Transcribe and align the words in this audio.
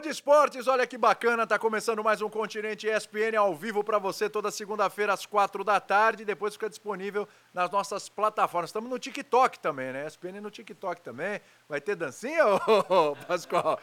Band 0.00 0.08
Esportes, 0.08 0.66
olha 0.66 0.86
que 0.86 0.96
bacana, 0.96 1.46
tá 1.46 1.58
começando 1.58 2.02
mais 2.02 2.22
um 2.22 2.30
Continente 2.30 2.88
ESPN 2.88 3.36
ao 3.36 3.54
vivo 3.54 3.84
para 3.84 3.98
você 3.98 4.30
toda 4.30 4.50
segunda-feira 4.50 5.12
às 5.12 5.26
quatro 5.26 5.62
da 5.62 5.78
tarde, 5.78 6.24
depois 6.24 6.54
fica 6.54 6.70
disponível 6.70 7.28
nas 7.52 7.70
nossas 7.70 8.08
plataformas. 8.08 8.70
Estamos 8.70 8.88
no 8.88 8.98
TikTok 8.98 9.58
também, 9.58 9.92
né? 9.92 10.06
ESPN 10.06 10.40
no 10.40 10.50
TikTok 10.50 11.02
também. 11.02 11.42
Vai 11.68 11.82
ter 11.82 11.96
dancinha, 11.96 12.46
ô, 12.46 13.14
Pascoal? 13.28 13.78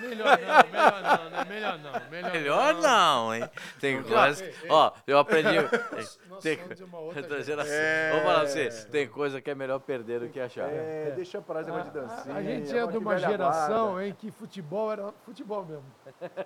Melhor 0.00 0.38
não, 0.38 0.70
melhor 0.70 1.02
não, 1.02 1.30
né? 1.30 1.44
Melhor 1.48 1.78
não. 1.78 1.92
Melhor, 2.10 2.32
Melhor 2.32 2.74
não, 2.74 3.34
hein? 3.34 3.50
Tem 3.80 4.02
coisa. 4.02 4.44
ei, 4.44 4.54
ei. 4.62 4.70
Ó, 4.70 4.92
eu 5.06 5.18
aprendi. 5.18 5.56
Nós 6.28 6.42
Tem, 6.42 6.58
somos 6.58 6.76
de 6.76 6.84
uma 6.84 6.98
outra 6.98 7.22
outra 7.22 7.42
geração. 7.42 7.72
geração. 7.72 8.12
Vou 8.16 8.26
falar 8.26 8.40
pra 8.40 8.48
você, 8.48 8.70
tem 8.90 9.08
coisa 9.08 9.40
que 9.40 9.50
é 9.50 9.54
melhor 9.54 9.78
perder 9.80 10.20
do 10.20 10.28
que 10.28 10.38
achar. 10.40 10.68
É, 10.68 11.12
deixa 11.16 11.40
pra 11.40 11.62
negócio 11.62 11.84
de 11.84 11.98
dancinha. 12.00 12.34
A, 12.34 12.38
a 12.38 12.42
gente 12.42 12.76
é 12.76 12.86
de 12.86 12.98
uma 12.98 13.16
geração 13.18 13.92
guarda. 13.92 14.06
em 14.08 14.12
que 14.12 14.30
futebol 14.30 14.92
era 14.92 15.12
futebol 15.24 15.64
mesmo. 15.64 15.84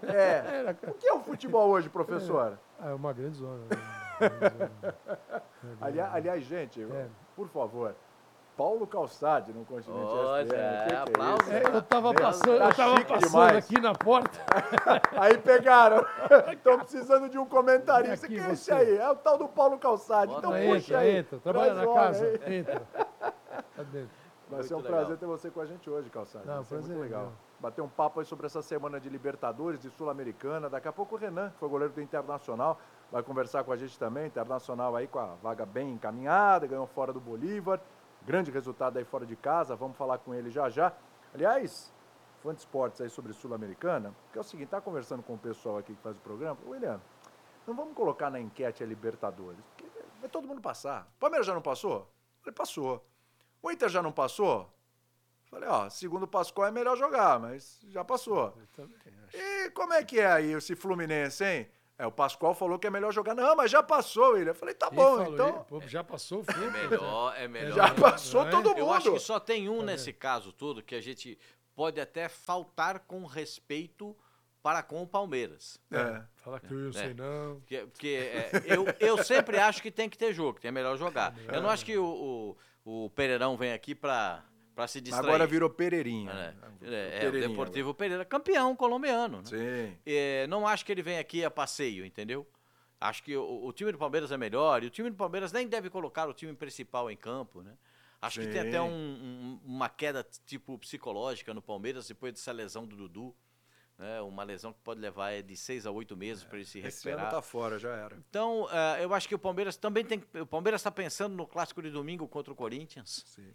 É. 0.03 0.61
Era, 0.61 0.77
O 0.89 0.95
que 0.95 1.09
é 1.09 1.13
o 1.13 1.21
futebol 1.21 1.69
hoje, 1.71 1.89
professor? 1.89 2.59
ah, 2.79 2.91
é 2.91 2.95
uma 2.95 3.13
grande 3.13 3.37
zona. 3.37 3.59
né? 3.69 3.77
Uma 4.21 4.39
grande 4.39 4.75
zona. 4.80 4.95
Aliás, 5.80 6.15
aliás, 6.15 6.45
gente, 6.45 6.83
É. 6.83 7.07
por 7.37 7.49
favor, 7.49 7.95
Paulo 8.61 8.87
Calçade 8.87 9.55
no 9.55 9.65
Continente 9.65 9.99
Olha, 10.05 10.43
ESPN. 10.43 10.53
O 10.53 10.83
que 10.83 10.85
que 10.85 10.93
é 10.93 10.99
aplausos. 10.99 11.49
É, 11.49 11.77
eu 11.77 11.83
tava 11.83 12.13
Meu, 12.13 12.23
passando, 12.23 12.59
tá 12.59 12.69
eu 12.69 12.75
tava 12.75 13.05
passando 13.07 13.31
demais. 13.31 13.57
aqui 13.57 13.81
na 13.81 13.95
porta. 13.95 14.39
Aí 15.19 15.39
pegaram. 15.39 16.05
Estão 16.53 16.79
precisando 16.79 17.31
de 17.31 17.39
um 17.39 17.47
comentarista. 17.47 18.27
Aqui 18.27 18.37
Quem 18.37 18.45
é 18.45 18.53
esse 18.53 18.71
aí? 18.71 18.99
É 18.99 19.11
o 19.11 19.17
tal 19.17 19.39
do 19.39 19.49
Paulo 19.49 19.79
Calçade. 19.79 20.35
Então 20.37 20.51
Bota 20.51 20.63
puxa 20.63 20.77
entra, 20.77 20.99
aí. 20.99 21.17
entra. 21.17 21.39
Trabalha 21.39 21.73
na 21.73 21.95
casa. 21.95 22.27
aí. 22.27 22.55
Entra. 22.57 22.83
Tá. 24.51 24.57
Vai 24.57 24.63
ser 24.65 24.74
um 24.74 24.79
Muito 24.79 24.89
prazer 24.89 25.09
legal. 25.11 25.19
ter 25.19 25.27
você 25.27 25.51
com 25.51 25.61
a 25.61 25.67
gente 25.67 25.89
hoje, 25.89 26.11
Calçade. 26.11 26.47
Não, 26.47 26.57
Vai 26.57 26.65
ser 26.65 26.74
muito 26.74 26.87
prazer 26.87 26.97
é 26.97 27.02
legal. 27.02 27.23
meu. 27.23 27.33
Bater 27.61 27.83
um 27.83 27.89
papo 27.89 28.21
aí 28.21 28.27
sobre 28.27 28.47
essa 28.47 28.61
semana 28.61 28.99
de 29.01 29.09
Libertadores, 29.09 29.80
de 29.80 29.91
Sul-Americana. 29.91 30.69
Daqui 30.69 30.89
a 30.89 30.93
pouco 30.93 31.15
o 31.15 31.19
Renan, 31.19 31.51
que 31.51 31.59
foi 31.59 31.69
goleiro 31.69 31.95
do 31.95 32.01
Internacional, 32.01 32.79
vai 33.13 33.23
conversar 33.23 33.65
com 33.65 33.73
a 33.73 33.77
gente 33.77 33.99
também. 33.99 34.27
Internacional 34.27 34.97
aí 34.97 35.07
com 35.07 35.19
a 35.19 35.35
vaga 35.43 35.65
bem 35.65 35.93
encaminhada, 35.93 36.67
ganhou 36.67 36.87
fora 36.87 37.13
do 37.13 37.21
Bolívar. 37.21 37.80
Grande 38.23 38.51
resultado 38.51 38.99
aí 38.99 39.04
fora 39.04 39.24
de 39.24 39.37
casa, 39.37 39.74
vamos 39.74 39.96
falar 39.96 40.18
com 40.18 40.35
ele 40.35 40.51
já 40.51 40.68
já. 40.68 40.93
Aliás, 41.35 41.93
fã 42.43 42.52
de 42.52 42.60
esportes 42.60 43.01
aí 43.01 43.09
sobre 43.09 43.32
Sul-Americana, 43.32 44.15
porque 44.24 44.38
é 44.38 44.40
o 44.40 44.45
seguinte, 44.45 44.68
tá 44.68 44.80
conversando 44.80 45.23
com 45.23 45.35
o 45.35 45.38
pessoal 45.38 45.79
aqui 45.79 45.95
que 45.95 46.02
faz 46.02 46.16
o 46.16 46.21
programa. 46.21 46.59
William, 46.66 47.01
não 47.66 47.74
vamos 47.74 47.95
colocar 47.95 48.30
na 48.30 48.40
enquete 48.40 48.82
a 48.82 48.87
Libertadores, 48.87 49.60
porque 49.65 49.90
vai 50.21 50.29
todo 50.29 50.46
mundo 50.46 50.60
passar. 50.60 51.09
O 51.16 51.21
Palmeiras 51.21 51.46
já 51.46 51.54
não 51.54 51.62
passou? 51.62 52.10
Ele 52.45 52.54
passou. 52.54 53.04
O 53.62 53.71
Inter 53.71 53.88
já 53.88 54.02
não 54.02 54.12
passou? 54.12 54.73
Falei, 55.51 55.68
ó, 55.68 55.90
segundo 55.90 56.23
o 56.23 56.29
Pascoal 56.29 56.68
é 56.68 56.71
melhor 56.71 56.96
jogar, 56.96 57.38
mas 57.40 57.80
já 57.88 58.05
passou. 58.05 58.55
Eu 58.57 58.66
também 58.68 58.96
acho. 59.27 59.37
E 59.37 59.71
como 59.71 59.93
é 59.93 60.05
que 60.05 60.21
é 60.21 60.30
aí 60.30 60.52
esse 60.52 60.77
Fluminense, 60.77 61.45
hein? 61.45 61.68
É, 62.01 62.06
o 62.06 62.10
Pascoal 62.10 62.54
falou 62.54 62.79
que 62.79 62.87
é 62.87 62.90
melhor 62.90 63.12
jogar. 63.12 63.34
Não, 63.34 63.54
mas 63.54 63.70
já 63.70 63.82
passou, 63.82 64.32
William. 64.32 64.53
Eu 64.53 64.54
falei, 64.54 64.75
tá 64.75 64.88
bom, 64.88 65.19
falou, 65.19 65.34
então. 65.34 65.66
pô, 65.69 65.82
já 65.82 66.03
passou 66.03 66.41
o 66.41 66.44
fim. 66.44 66.65
É 66.65 66.70
melhor, 66.70 67.34
é 67.37 67.47
melhor. 67.47 67.76
Já 67.76 67.94
passou 67.94 68.47
é? 68.47 68.50
todo 68.50 68.70
mundo. 68.70 68.78
Eu 68.78 68.91
acho 68.91 69.12
que 69.12 69.19
só 69.19 69.38
tem 69.38 69.69
um 69.69 69.82
nesse 69.82 70.10
caso 70.10 70.50
todo 70.50 70.82
que 70.82 70.94
a 70.94 71.00
gente 71.03 71.38
pode 71.75 72.00
até 72.00 72.26
faltar 72.26 73.00
com 73.00 73.26
respeito 73.26 74.16
para 74.62 74.82
com 74.82 75.03
o 75.03 75.06
Palmeiras. 75.06 75.78
É. 75.91 76.22
Fala 76.37 76.59
que 76.59 76.72
eu 76.72 76.91
sei 76.91 77.12
não. 77.12 77.56
Porque, 77.56 77.78
porque, 77.93 78.31
é, 78.32 78.50
eu, 78.65 78.87
eu 78.98 79.22
sempre 79.22 79.59
acho 79.59 79.82
que 79.82 79.91
tem 79.91 80.09
que 80.09 80.16
ter 80.16 80.32
jogo, 80.32 80.59
que 80.59 80.66
é 80.66 80.71
melhor 80.71 80.97
jogar. 80.97 81.34
Eu 81.53 81.60
não 81.60 81.69
acho 81.69 81.84
que 81.84 81.98
o, 81.98 82.56
o, 82.82 83.04
o 83.04 83.10
Pereirão 83.10 83.59
vem 83.59 83.75
aqui 83.75 83.94
para 83.94 84.43
se 84.89 85.01
distrair. 85.01 85.27
Agora 85.27 85.47
virou 85.47 85.69
Pereirinha. 85.71 86.31
É, 86.31 86.35
né? 86.35 86.55
é, 86.83 86.95
é, 86.95 87.17
o 87.19 87.21
Pereirinha 87.21 87.49
Deportivo 87.49 87.95
Pereira, 87.95 88.25
campeão 88.25 88.75
colombiano. 88.77 89.39
Né? 89.39 89.45
Sim. 89.45 89.99
É, 90.07 90.47
não 90.47 90.67
acho 90.67 90.85
que 90.85 90.93
ele 90.93 91.03
venha 91.03 91.21
aqui 91.21 91.45
a 91.45 91.51
passeio, 91.51 92.05
entendeu? 92.05 92.47
Acho 93.01 93.23
que 93.23 93.37
o, 93.37 93.65
o 93.67 93.73
time 93.73 93.91
do 93.93 93.99
Palmeiras 93.99 94.31
é 94.31 94.37
melhor 94.37 94.83
e 94.83 94.87
o 94.87 94.91
time 94.91 95.09
do 95.11 95.17
Palmeiras 95.17 95.53
nem 95.53 95.67
deve 95.67 95.89
colocar 95.89 96.29
o 96.29 96.35
time 96.35 96.53
principal 96.55 97.11
em 97.11 97.17
campo, 97.17 97.63
né? 97.63 97.73
Acho 98.23 98.41
que 98.41 98.47
tem 98.49 98.61
Sim. 98.63 98.69
até 98.69 98.83
um- 98.83 98.89
um- 98.91 99.61
uma 99.65 99.89
queda 99.89 100.23
tipo 100.45 100.77
psicológica 100.79 101.55
no 101.55 101.63
Palmeiras 101.63 102.07
depois 102.07 102.35
dessa 102.35 102.53
lesão 102.53 102.87
do 102.87 102.95
Dudu. 102.95 103.35
Né? 103.97 104.21
Uma 104.23 104.45
lesão 104.45 104.73
que 104.73 104.79
pode 104.81 105.01
levar 105.01 105.31
é, 105.31 105.41
de 105.43 105.57
seis 105.57 105.87
a 105.87 105.91
oito 105.91 106.15
meses 106.17 106.43
para 106.45 106.57
ele 106.59 106.67
se 106.67 106.79
Esse 106.81 107.09
ano 107.09 107.17
recuperar. 107.19 107.31
tá 107.31 107.43
fora, 107.43 107.79
já 107.79 107.91
era. 107.95 108.17
Então, 108.29 108.67
eh, 108.71 109.05
eu 109.05 109.13
acho 109.15 109.27
que 109.29 109.35
o 109.35 109.39
Palmeiras 109.39 109.77
também 109.77 110.05
tem. 110.05 110.23
O 110.41 110.47
Palmeiras 110.47 110.81
está 110.81 110.91
pensando 110.91 111.35
no 111.35 111.47
clássico 111.47 111.83
de 111.83 111.91
domingo 111.91 112.27
contra 112.29 112.51
o 112.53 112.57
Corinthians, 112.57 113.23
Sim. 113.27 113.51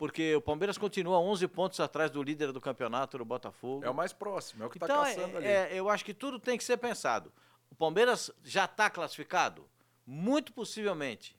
Porque 0.00 0.34
o 0.34 0.40
Palmeiras 0.40 0.78
continua 0.78 1.18
11 1.18 1.46
pontos 1.46 1.78
atrás 1.78 2.10
do 2.10 2.22
líder 2.22 2.52
do 2.52 2.60
campeonato, 2.60 3.18
do 3.18 3.24
Botafogo. 3.26 3.84
É 3.84 3.90
o 3.90 3.94
mais 3.94 4.14
próximo, 4.14 4.62
é 4.62 4.66
o 4.66 4.70
que 4.70 4.78
tá 4.78 4.86
Então, 4.86 5.04
caçando 5.04 5.36
ali. 5.36 5.46
é, 5.46 5.74
é, 5.74 5.78
eu 5.78 5.90
acho 5.90 6.02
que 6.06 6.14
tudo 6.14 6.40
tem 6.40 6.56
que 6.56 6.64
ser 6.64 6.78
pensado. 6.78 7.30
O 7.70 7.74
Palmeiras 7.74 8.30
já 8.42 8.64
está 8.64 8.88
classificado? 8.88 9.68
Muito 10.06 10.54
possivelmente. 10.54 11.36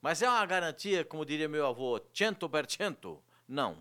Mas 0.00 0.20
é 0.20 0.28
uma 0.28 0.44
garantia, 0.44 1.04
como 1.04 1.24
diria 1.24 1.48
meu 1.48 1.64
avô, 1.64 2.00
cento 2.12 2.48
per 2.50 2.68
cento? 2.68 3.22
Não. 3.46 3.78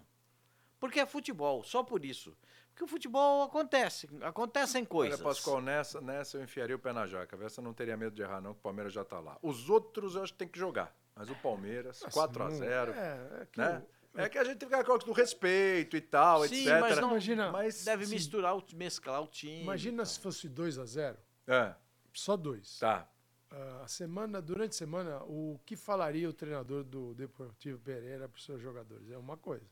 Porque 0.79 0.99
é 0.99 1.05
futebol, 1.07 1.63
só 1.63 1.81
por 1.81 2.05
isso. 2.05 2.37
Porque 2.69 2.83
o 2.83 2.87
futebol 2.87 3.41
acontece, 3.41 4.07
acontecem 4.21 4.85
coisas. 4.85 5.19
Olha, 5.19 5.29
Pascoal, 5.29 5.61
nessa, 5.61 5.99
nessa 5.99 6.37
eu 6.37 6.43
enfiaria 6.43 6.75
o 6.75 6.79
pé 6.79 6.93
na 6.93 7.07
jaca. 7.07 7.43
Essa 7.43 7.59
não 7.59 7.73
teria 7.73 7.97
medo 7.97 8.15
de 8.15 8.21
errar, 8.21 8.39
não, 8.39 8.53
que 8.53 8.59
o 8.59 8.61
Palmeiras 8.61 8.93
já 8.93 9.03
tá 9.03 9.19
lá. 9.19 9.35
Os 9.41 9.67
outros 9.67 10.13
eu 10.13 10.21
acho 10.21 10.31
que 10.33 10.37
tem 10.37 10.47
que 10.47 10.59
jogar. 10.59 10.95
Mas 11.15 11.27
o 11.27 11.35
Palmeiras, 11.37 12.03
4 12.13 12.43
a 12.43 12.49
0 12.51 12.93
É, 12.93 13.41
é 13.41 13.47
que 13.51 13.59
né? 13.59 13.79
o- 13.83 14.00
É 14.13 14.27
que 14.27 14.37
a 14.37 14.43
gente 14.43 14.59
fica 14.65 14.83
com 14.83 14.97
do 14.97 15.11
respeito 15.13 15.95
e 15.95 16.01
tal, 16.01 16.45
Sim, 16.47 16.63
etc. 16.67 16.79
mas 16.81 16.97
não- 16.99 17.11
Imagina, 17.11 17.51
Mas, 17.51 17.85
Deve 17.85 18.05
Sim. 18.05 18.15
misturar, 18.15 18.55
o, 18.57 18.63
mesclar 18.73 19.21
o 19.23 19.27
time. 19.27 19.61
imagina 19.61 20.05
se 20.05 20.19
fosse 20.19 20.49
2 20.49 20.77
a 20.77 20.85
0 20.85 21.17
É, 21.47 21.73
só 22.13 22.35
dois. 22.35 22.77
tá. 22.79 23.07
Ah, 23.49 23.81
a 23.83 23.87
semana, 23.87 24.41
durante 24.41 24.71
a 24.71 24.77
semana, 24.77 25.23
o 25.23 25.59
que 25.65 25.75
falaria 25.75 26.29
o 26.29 26.33
treinador 26.33 26.83
do 26.83 27.13
Deportivo 27.13 27.79
Pereira 27.79 28.27
para 28.27 28.37
os 28.37 28.45
seus 28.45 28.61
jogadores? 28.61 29.09
É 29.11 29.17
uma 29.17 29.35
coisa. 29.37 29.65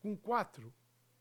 Com 0.00 0.16
quatro, 0.16 0.72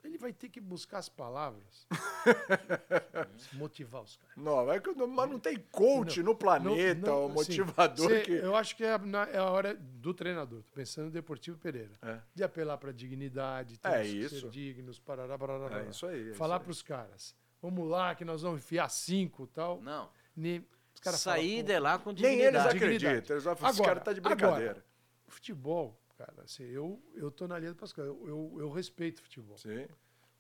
ele 0.04 0.18
vai 0.18 0.32
ter 0.34 0.50
que 0.50 0.60
buscar 0.62 1.00
as 1.00 1.10
palavras, 1.10 1.86
motivar 3.54 4.02
os 4.04 4.16
caras. 4.18 4.36
Não, 4.38 4.72
é 4.72 4.80
que 4.80 4.92
não, 4.94 5.08
mas 5.08 5.30
não 5.30 5.40
tem 5.40 5.58
coach 5.72 6.22
no 6.24 6.36
planeta, 6.36 7.08
Não- 7.10 7.28
não, 7.30 7.36
o 7.36 7.42
assim, 7.42 7.58
motivador 7.60 8.10
cê- 8.10 8.22
que. 8.22 8.32
Eu 8.34 8.56
acho 8.56 8.76
que 8.76 8.84
é, 8.84 8.98
na- 8.98 9.28
é 9.30 9.38
a 9.38 9.46
hora 9.50 9.76
do 9.76 10.14
treinador, 10.14 10.64
tô 10.64 10.72
pensando 10.74 11.06
no 11.06 11.12
Deportivo 11.12 11.58
Pereira, 11.58 11.92
É. 12.02 12.20
de 12.34 12.44
apelar 12.44 12.78
para 12.78 12.92
dignidade, 12.92 13.80
É 13.84 14.06
isso. 14.06 14.42
ser 14.42 14.50
dignos, 14.50 15.00
parará, 15.00 15.38
parará, 15.38 15.82
É 15.86 15.90
isso 15.90 16.06
aí. 16.06 16.32
é 16.32 16.34
falar 16.34 16.60
para 16.60 16.72
os 16.72 16.82
caras, 16.82 17.36
vamos 17.62 17.88
lá 17.88 18.16
que 18.16 18.24
nós 18.26 18.42
vamos 18.42 18.60
enfiar 18.60 18.90
cinco 18.90 19.44
e 19.44 19.48
tal. 19.48 19.82
Não. 19.82 20.10
Nem, 20.36 20.66
os 20.94 21.00
caras 21.02 21.20
Sair 21.20 21.64
de 21.64 21.78
lá 21.80 22.00
com 22.00 22.10
aí. 22.12 22.16
Nem 22.22 22.40
eles 22.40 22.44
dignidade. 22.64 22.74
dignidade. 22.80 23.06
acreditam. 23.08 23.36
Eles 23.36 23.44
falar, 23.44 23.56
esse 23.72 23.82
Agora, 23.82 23.88
cara 23.96 24.00
tá 24.06 24.14
de 24.14 24.22
brincadeira. 24.22 24.72
agora, 24.72 24.86
futebol, 25.28 25.99
cara, 26.20 26.44
assim, 26.44 26.64
eu, 26.64 27.02
eu 27.16 27.32
tô 27.32 27.48
na 27.48 27.58
linha 27.58 27.72
do 27.72 27.78
Pascal, 27.78 28.06
eu, 28.06 28.28
eu, 28.28 28.58
eu 28.60 28.70
respeito 28.70 29.22
futebol. 29.22 29.58
Sim. 29.58 29.88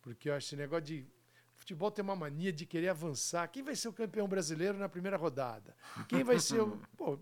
Porque 0.01 0.29
eu 0.29 0.33
acho 0.33 0.47
esse 0.47 0.55
negócio 0.57 0.85
de. 0.85 1.07
Futebol 1.55 1.91
tem 1.91 2.03
uma 2.03 2.15
mania 2.15 2.51
de 2.53 2.65
querer 2.65 2.89
avançar. 2.89 3.47
Quem 3.49 3.63
vai 3.63 3.75
ser 3.75 3.89
o 3.89 3.93
campeão 3.93 4.27
brasileiro 4.27 4.77
na 4.77 4.87
primeira 4.89 5.17
rodada? 5.17 5.75
Quem 6.07 6.23
vai 6.23 6.39
ser 6.39 6.61
o. 6.61 6.77
Pô, 6.97 7.19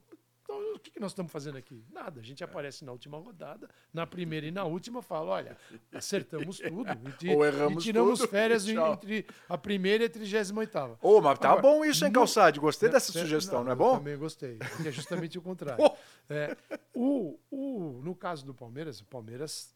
então, 0.49 0.75
o 0.75 0.79
que, 0.79 0.91
que 0.91 0.99
nós 0.99 1.11
estamos 1.11 1.29
fazendo 1.29 1.57
aqui? 1.57 1.83
Nada. 1.91 2.21
A 2.21 2.23
gente 2.23 2.41
aparece 2.41 2.85
na 2.85 2.93
última 2.93 3.17
rodada, 3.17 3.69
na 3.93 4.07
primeira 4.07 4.45
e 4.45 4.51
na 4.51 4.63
última, 4.63 5.01
fala: 5.01 5.31
olha, 5.31 5.57
acertamos 5.93 6.57
tudo. 6.59 6.87
E, 7.21 7.29
Ou 7.35 7.45
erramos 7.45 7.83
e 7.83 7.85
tiramos 7.85 8.19
tudo, 8.19 8.29
férias 8.29 8.63
tchau. 8.63 8.93
entre 8.93 9.25
a 9.49 9.57
primeira 9.57 10.05
e 10.05 10.07
a 10.07 10.09
trigésima 10.09 10.61
oitava. 10.61 10.97
Ô, 11.01 11.19
mas 11.19 11.37
tá 11.37 11.49
Agora, 11.49 11.61
bom 11.61 11.83
isso, 11.83 12.05
hein, 12.05 12.11
Calçade? 12.13 12.61
Gostei 12.61 12.87
dessa 12.87 13.11
Certo? 13.11 13.25
sugestão, 13.25 13.61
não, 13.61 13.71
é 13.71 13.73
eu 13.73 13.77
bom? 13.77 13.97
Também 13.97 14.17
gostei. 14.17 14.57
É 14.85 14.91
justamente 14.91 15.37
o 15.37 15.41
contrário. 15.43 15.83
É, 16.29 16.55
o, 16.95 17.37
o, 17.51 18.01
no 18.01 18.15
caso 18.15 18.45
do 18.45 18.53
Palmeiras, 18.53 19.01
o 19.01 19.05
Palmeiras. 19.05 19.75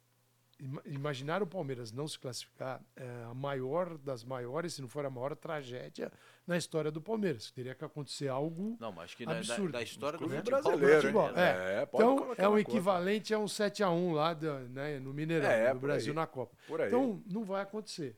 Ima- 0.61 0.81
Imaginar 0.85 1.41
o 1.43 1.47
Palmeiras 1.47 1.91
não 1.91 2.07
se 2.07 2.17
classificar 2.19 2.81
é 2.95 3.23
a 3.29 3.33
maior 3.33 3.97
das 3.97 4.23
maiores, 4.23 4.75
se 4.75 4.81
não 4.81 4.87
for 4.87 5.05
a 5.05 5.09
maior 5.09 5.35
tragédia 5.35 6.11
na 6.45 6.55
história 6.55 6.91
do 6.91 7.01
Palmeiras. 7.01 7.49
Teria 7.51 7.73
que 7.75 7.83
acontecer 7.83 8.27
algo. 8.27 8.77
Não, 8.79 8.91
mas 8.91 9.13
que 9.15 9.25
na, 9.25 9.33
da, 9.33 9.39
Absurdo. 9.39 9.71
da 9.71 9.81
história 9.81 10.19
do 10.19 10.29
futebol 10.29 10.61
brasileiro, 10.61 11.31
né? 11.33 11.81
É, 11.81 11.85
pode 11.85 12.03
Então, 12.03 12.31
é 12.33 12.35
conta. 12.45 12.59
equivalente 12.61 13.33
a 13.33 13.39
um 13.39 13.45
7x1 13.47 14.13
lá 14.13 14.33
da- 14.33 14.59
né, 14.59 14.99
no 14.99 15.13
Mineirão, 15.13 15.49
É, 15.49 15.73
do 15.73 15.79
Brasil 15.79 16.11
aí. 16.13 16.15
na 16.15 16.27
Copa. 16.27 16.55
Então, 16.87 17.21
não 17.25 17.43
vai 17.43 17.61
acontecer. 17.63 18.17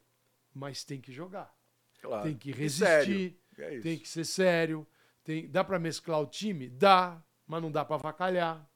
Mas 0.53 0.83
tem 0.83 0.99
que 1.01 1.11
jogar. 1.11 1.51
Claro. 2.01 2.23
Tem 2.23 2.35
que 2.37 2.51
resistir. 2.51 3.39
É. 3.57 3.79
Tem 3.79 3.97
que 3.97 4.07
ser 4.09 4.25
sério. 4.25 4.85
Tem, 5.23 5.49
dá 5.49 5.63
para 5.63 5.79
mesclar 5.79 6.19
o 6.19 6.25
time? 6.27 6.69
Dá, 6.69 7.23
mas 7.47 7.61
não 7.61 7.71
dá 7.71 7.85
para 7.85 7.95
avacalhar. 7.95 8.69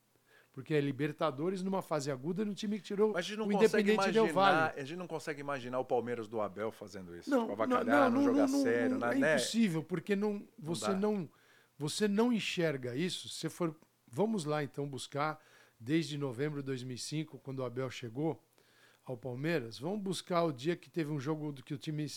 Porque 0.57 0.73
é 0.73 0.81
Libertadores 0.81 1.61
numa 1.61 1.83
fase 1.83 2.09
aguda 2.09 2.43
no 2.43 2.51
time 2.55 2.79
que 2.79 2.83
tirou 2.83 3.09
Mas 3.09 3.17
a 3.17 3.21
gente 3.21 3.37
não 3.37 3.45
o 3.45 3.51
consegue 3.51 3.91
Independente 3.91 4.11
Del 4.11 4.23
imaginar, 4.23 4.69
Vale. 4.69 4.81
a 4.81 4.83
gente 4.83 4.97
não 4.97 5.05
consegue 5.05 5.39
imaginar 5.39 5.79
o 5.79 5.85
Palmeiras 5.85 6.27
do 6.27 6.41
Abel 6.41 6.71
fazendo 6.71 7.15
isso. 7.15 7.29
Não, 7.29 7.41
tipo, 7.41 7.67
não, 7.67 7.77
avacalhar, 7.77 8.09
não, 8.09 8.23
jogar 8.23 8.47
não, 8.47 8.63
sério, 8.63 8.97
não, 8.97 9.07
né? 9.07 9.15
é 9.15 9.19
né? 9.19 9.35
impossível, 9.35 9.83
porque 9.83 10.15
não, 10.15 10.41
você, 10.57 10.87
dá. 10.87 10.95
não, 10.95 11.29
você 11.77 12.07
não 12.07 12.33
enxerga 12.33 12.95
isso. 12.95 13.29
Se 13.29 13.47
for, 13.49 13.75
vamos 14.07 14.45
lá 14.45 14.63
então 14.63 14.89
buscar 14.89 15.39
desde 15.79 16.17
novembro 16.17 16.61
de 16.61 16.65
2005, 16.65 17.37
quando 17.37 17.59
o 17.59 17.63
Abel 17.63 17.91
chegou, 17.91 18.43
ao 19.05 19.15
Palmeiras, 19.15 19.77
vamos 19.77 20.01
buscar 20.01 20.41
o 20.41 20.51
dia 20.51 20.75
que 20.75 20.89
teve 20.89 21.11
um 21.11 21.19
jogo 21.19 21.53
que 21.53 21.75
o 21.75 21.77
time. 21.77 22.07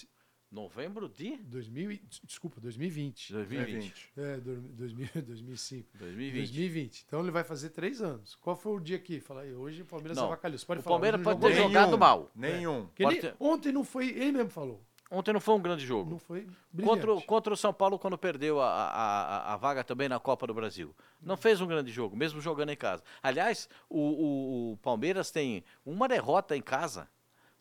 Novembro 0.51 1.09
de 1.09 1.37
2000, 1.37 1.93
e- 1.93 2.03
desculpa, 2.25 2.61
2020. 2.61 3.33
2020. 3.33 4.13
É, 4.17 4.37
do- 4.39 4.57
2000, 4.61 5.09
2005. 5.23 5.89
2020. 5.97 6.37
2020. 6.39 7.05
Então 7.07 7.21
ele 7.21 7.31
vai 7.31 7.45
fazer 7.45 7.71
três 7.71 8.03
anos. 8.03 8.35
Qual 8.35 8.57
foi 8.57 8.73
o 8.73 8.81
dia 8.81 8.99
que? 8.99 9.21
Fala 9.21 9.43
aí, 9.43 9.55
hoje 9.55 9.83
o 9.83 9.85
Palmeiras 9.85 10.17
Não, 10.17 10.25
avacalhou. 10.27 10.59
Você 10.59 10.67
pode 10.67 10.81
o 10.81 10.83
falar, 10.83 10.95
Palmeiras 10.97 11.23
pode 11.23 11.41
ter 11.41 11.53
jogou 11.55 11.69
jogado 11.69 11.97
mal. 11.99 12.31
Nenhum. 12.35 12.87
Pode 12.87 13.13
nem- 13.13 13.21
ter- 13.21 13.37
ontem 13.39 13.71
não 13.71 13.85
foi, 13.85 14.09
ele 14.09 14.33
mesmo 14.33 14.51
falou. 14.51 14.85
Ontem 15.13 15.33
não 15.33 15.41
foi 15.41 15.55
um 15.55 15.61
grande 15.63 15.85
jogo. 15.87 16.11
Não 16.11 16.19
foi 16.19 16.47
brilhante. 16.73 16.97
Contra, 16.99 17.15
o- 17.15 17.23
contra 17.23 17.55
o 17.55 17.57
São 17.57 17.73
Paulo, 17.73 17.99
quando 17.99 18.17
perdeu 18.19 18.61
a, 18.61 18.67
a, 18.69 18.93
a- 19.51 19.55
a 19.55 19.57
vaga 19.57 19.83
também 19.85 20.09
na 20.09 20.19
Copa 20.21 20.47
do 20.47 20.55
Brasil. 20.55 20.95
Não 21.21 21.37
fez 21.37 21.61
um 21.61 21.67
grande 21.67 21.91
jogo, 21.93 22.17
mesmo 22.17 22.41
jogando 22.41 22.71
em 22.71 22.77
casa. 22.77 23.03
Aliás, 23.23 23.69
o, 23.89 23.99
o- 24.01 24.73
o 24.73 24.77
Palmeiras 24.79 25.31
tem 25.31 25.65
uma 25.85 26.07
derrota 26.09 26.57
em 26.57 26.63
casa 26.63 27.09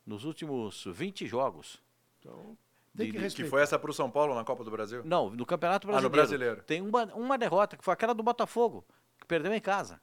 nos 0.06 0.24
últimos 0.24 0.84
20 0.86 1.26
jogos. 1.26 1.80
Então, 2.20 2.56
tem 3.04 3.12
que 3.12 3.18
respeitar. 3.18 3.44
Que 3.46 3.50
foi 3.50 3.62
essa 3.62 3.78
pro 3.78 3.92
São 3.92 4.10
Paulo 4.10 4.34
na 4.34 4.44
Copa 4.44 4.64
do 4.64 4.70
Brasil? 4.70 5.02
Não, 5.04 5.30
no 5.30 5.46
Campeonato 5.46 5.88
Ah, 5.90 6.00
no 6.00 6.08
Brasileiro. 6.10 6.56
Brasileiro. 6.56 6.62
Tem 6.62 6.80
uma, 6.80 7.04
uma 7.14 7.38
derrota, 7.38 7.76
que 7.76 7.84
foi 7.84 7.92
aquela 7.94 8.14
do 8.14 8.22
Botafogo, 8.22 8.84
que 9.18 9.26
perdeu 9.26 9.52
em 9.52 9.60
casa. 9.60 10.00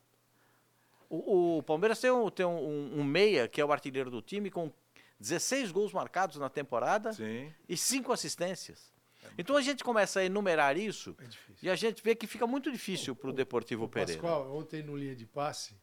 O, 1.09 1.57
o 1.57 1.63
Palmeiras 1.63 1.99
tem, 1.99 2.11
um, 2.11 2.29
tem 2.29 2.45
um, 2.45 2.99
um 2.99 3.03
meia, 3.03 3.47
que 3.47 3.61
é 3.61 3.65
o 3.65 3.71
artilheiro 3.71 4.11
do 4.11 4.21
time, 4.21 4.51
com 4.51 4.71
16 5.19 5.71
gols 5.71 5.93
marcados 5.93 6.37
na 6.37 6.49
temporada 6.49 7.13
Sim. 7.13 7.51
e 7.67 7.77
5 7.77 8.11
assistências. 8.11 8.91
Então 9.37 9.55
a 9.55 9.61
gente 9.61 9.83
começa 9.83 10.19
a 10.19 10.25
enumerar 10.25 10.77
isso 10.77 11.15
É 11.19 11.25
e 11.63 11.69
a 11.69 11.75
gente 11.75 12.01
vê 12.01 12.15
que 12.15 12.25
fica 12.27 12.47
muito 12.47 12.71
difícil 12.71 13.15
para 13.15 13.29
o 13.29 13.33
Deportivo 13.33 13.85
O 13.85 13.89
Pereira. 13.89 14.21
Pascoal, 14.21 14.55
ontem 14.55 14.81
no 14.81 14.95
linha 14.97 15.15
de 15.15 15.25
passe, 15.25 15.75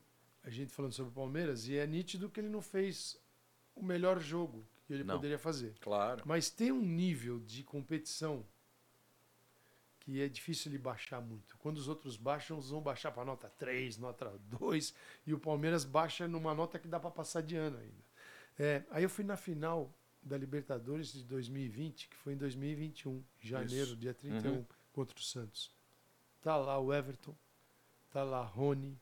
a 0.43 0.51
gente 0.51 0.73
falando 0.73 0.93
sobre 0.93 1.11
o 1.11 1.15
Palmeiras, 1.15 1.69
e 1.69 1.77
é 1.77 1.87
nítido 1.87 2.29
que 2.31 2.41
ele 2.41 2.49
não 2.49 2.63
fez 2.63 3.19
o 3.75 3.85
melhor 3.85 4.19
jogo 4.21 4.67
que 4.87 4.93
ele 4.93 5.05
Não. 5.05 5.15
poderia 5.17 5.39
fazer. 5.39 5.75
Claro. 5.81 6.23
Mas 6.27 6.51
tem 6.51 6.71
um 6.73 6.83
nível 6.83 7.41
de 7.41 7.63
competição 7.65 8.45
que 10.01 10.21
é 10.21 10.29
difícil 10.29 10.71
ele 10.71 10.79
baixar 10.79 11.21
muito. 11.23 11.57
Quando 11.59 11.79
os 11.79 11.89
outros 11.89 12.17
baixam, 12.17 12.59
eles 12.59 12.69
vão 12.69 12.83
baixar 12.83 13.11
para 13.11 13.25
nota 13.25 13.49
3, 13.49 13.97
nota 13.97 14.39
2, 14.61 14.95
e 15.27 15.33
o 15.33 15.39
Palmeiras 15.39 15.85
baixa 15.85 16.29
numa 16.29 16.55
nota 16.55 16.79
que 16.79 16.87
dá 16.87 17.01
para 17.01 17.11
passar 17.11 17.41
de 17.41 17.57
ano 17.57 17.79
ainda. 17.79 18.05
É, 18.59 18.85
aí 18.91 19.03
eu 19.03 19.09
fui 19.11 19.25
na 19.25 19.37
final 19.37 19.93
da 20.23 20.37
Libertadores 20.37 21.13
de 21.13 21.25
2020, 21.25 22.09
que 22.09 22.17
foi 22.17 22.35
em 22.35 22.37
2021, 22.37 23.23
janeiro, 23.41 23.87
Isso. 23.89 23.97
dia 23.97 24.13
31, 24.13 24.53
Uhum. 24.57 24.65
contra 24.93 25.19
o 25.19 25.23
Santos. 25.23 25.73
Tá 26.43 26.57
lá 26.57 26.79
o 26.79 26.93
Everton, 26.93 27.35
tá 28.11 28.23
lá 28.23 28.43
Rony, 28.45 28.99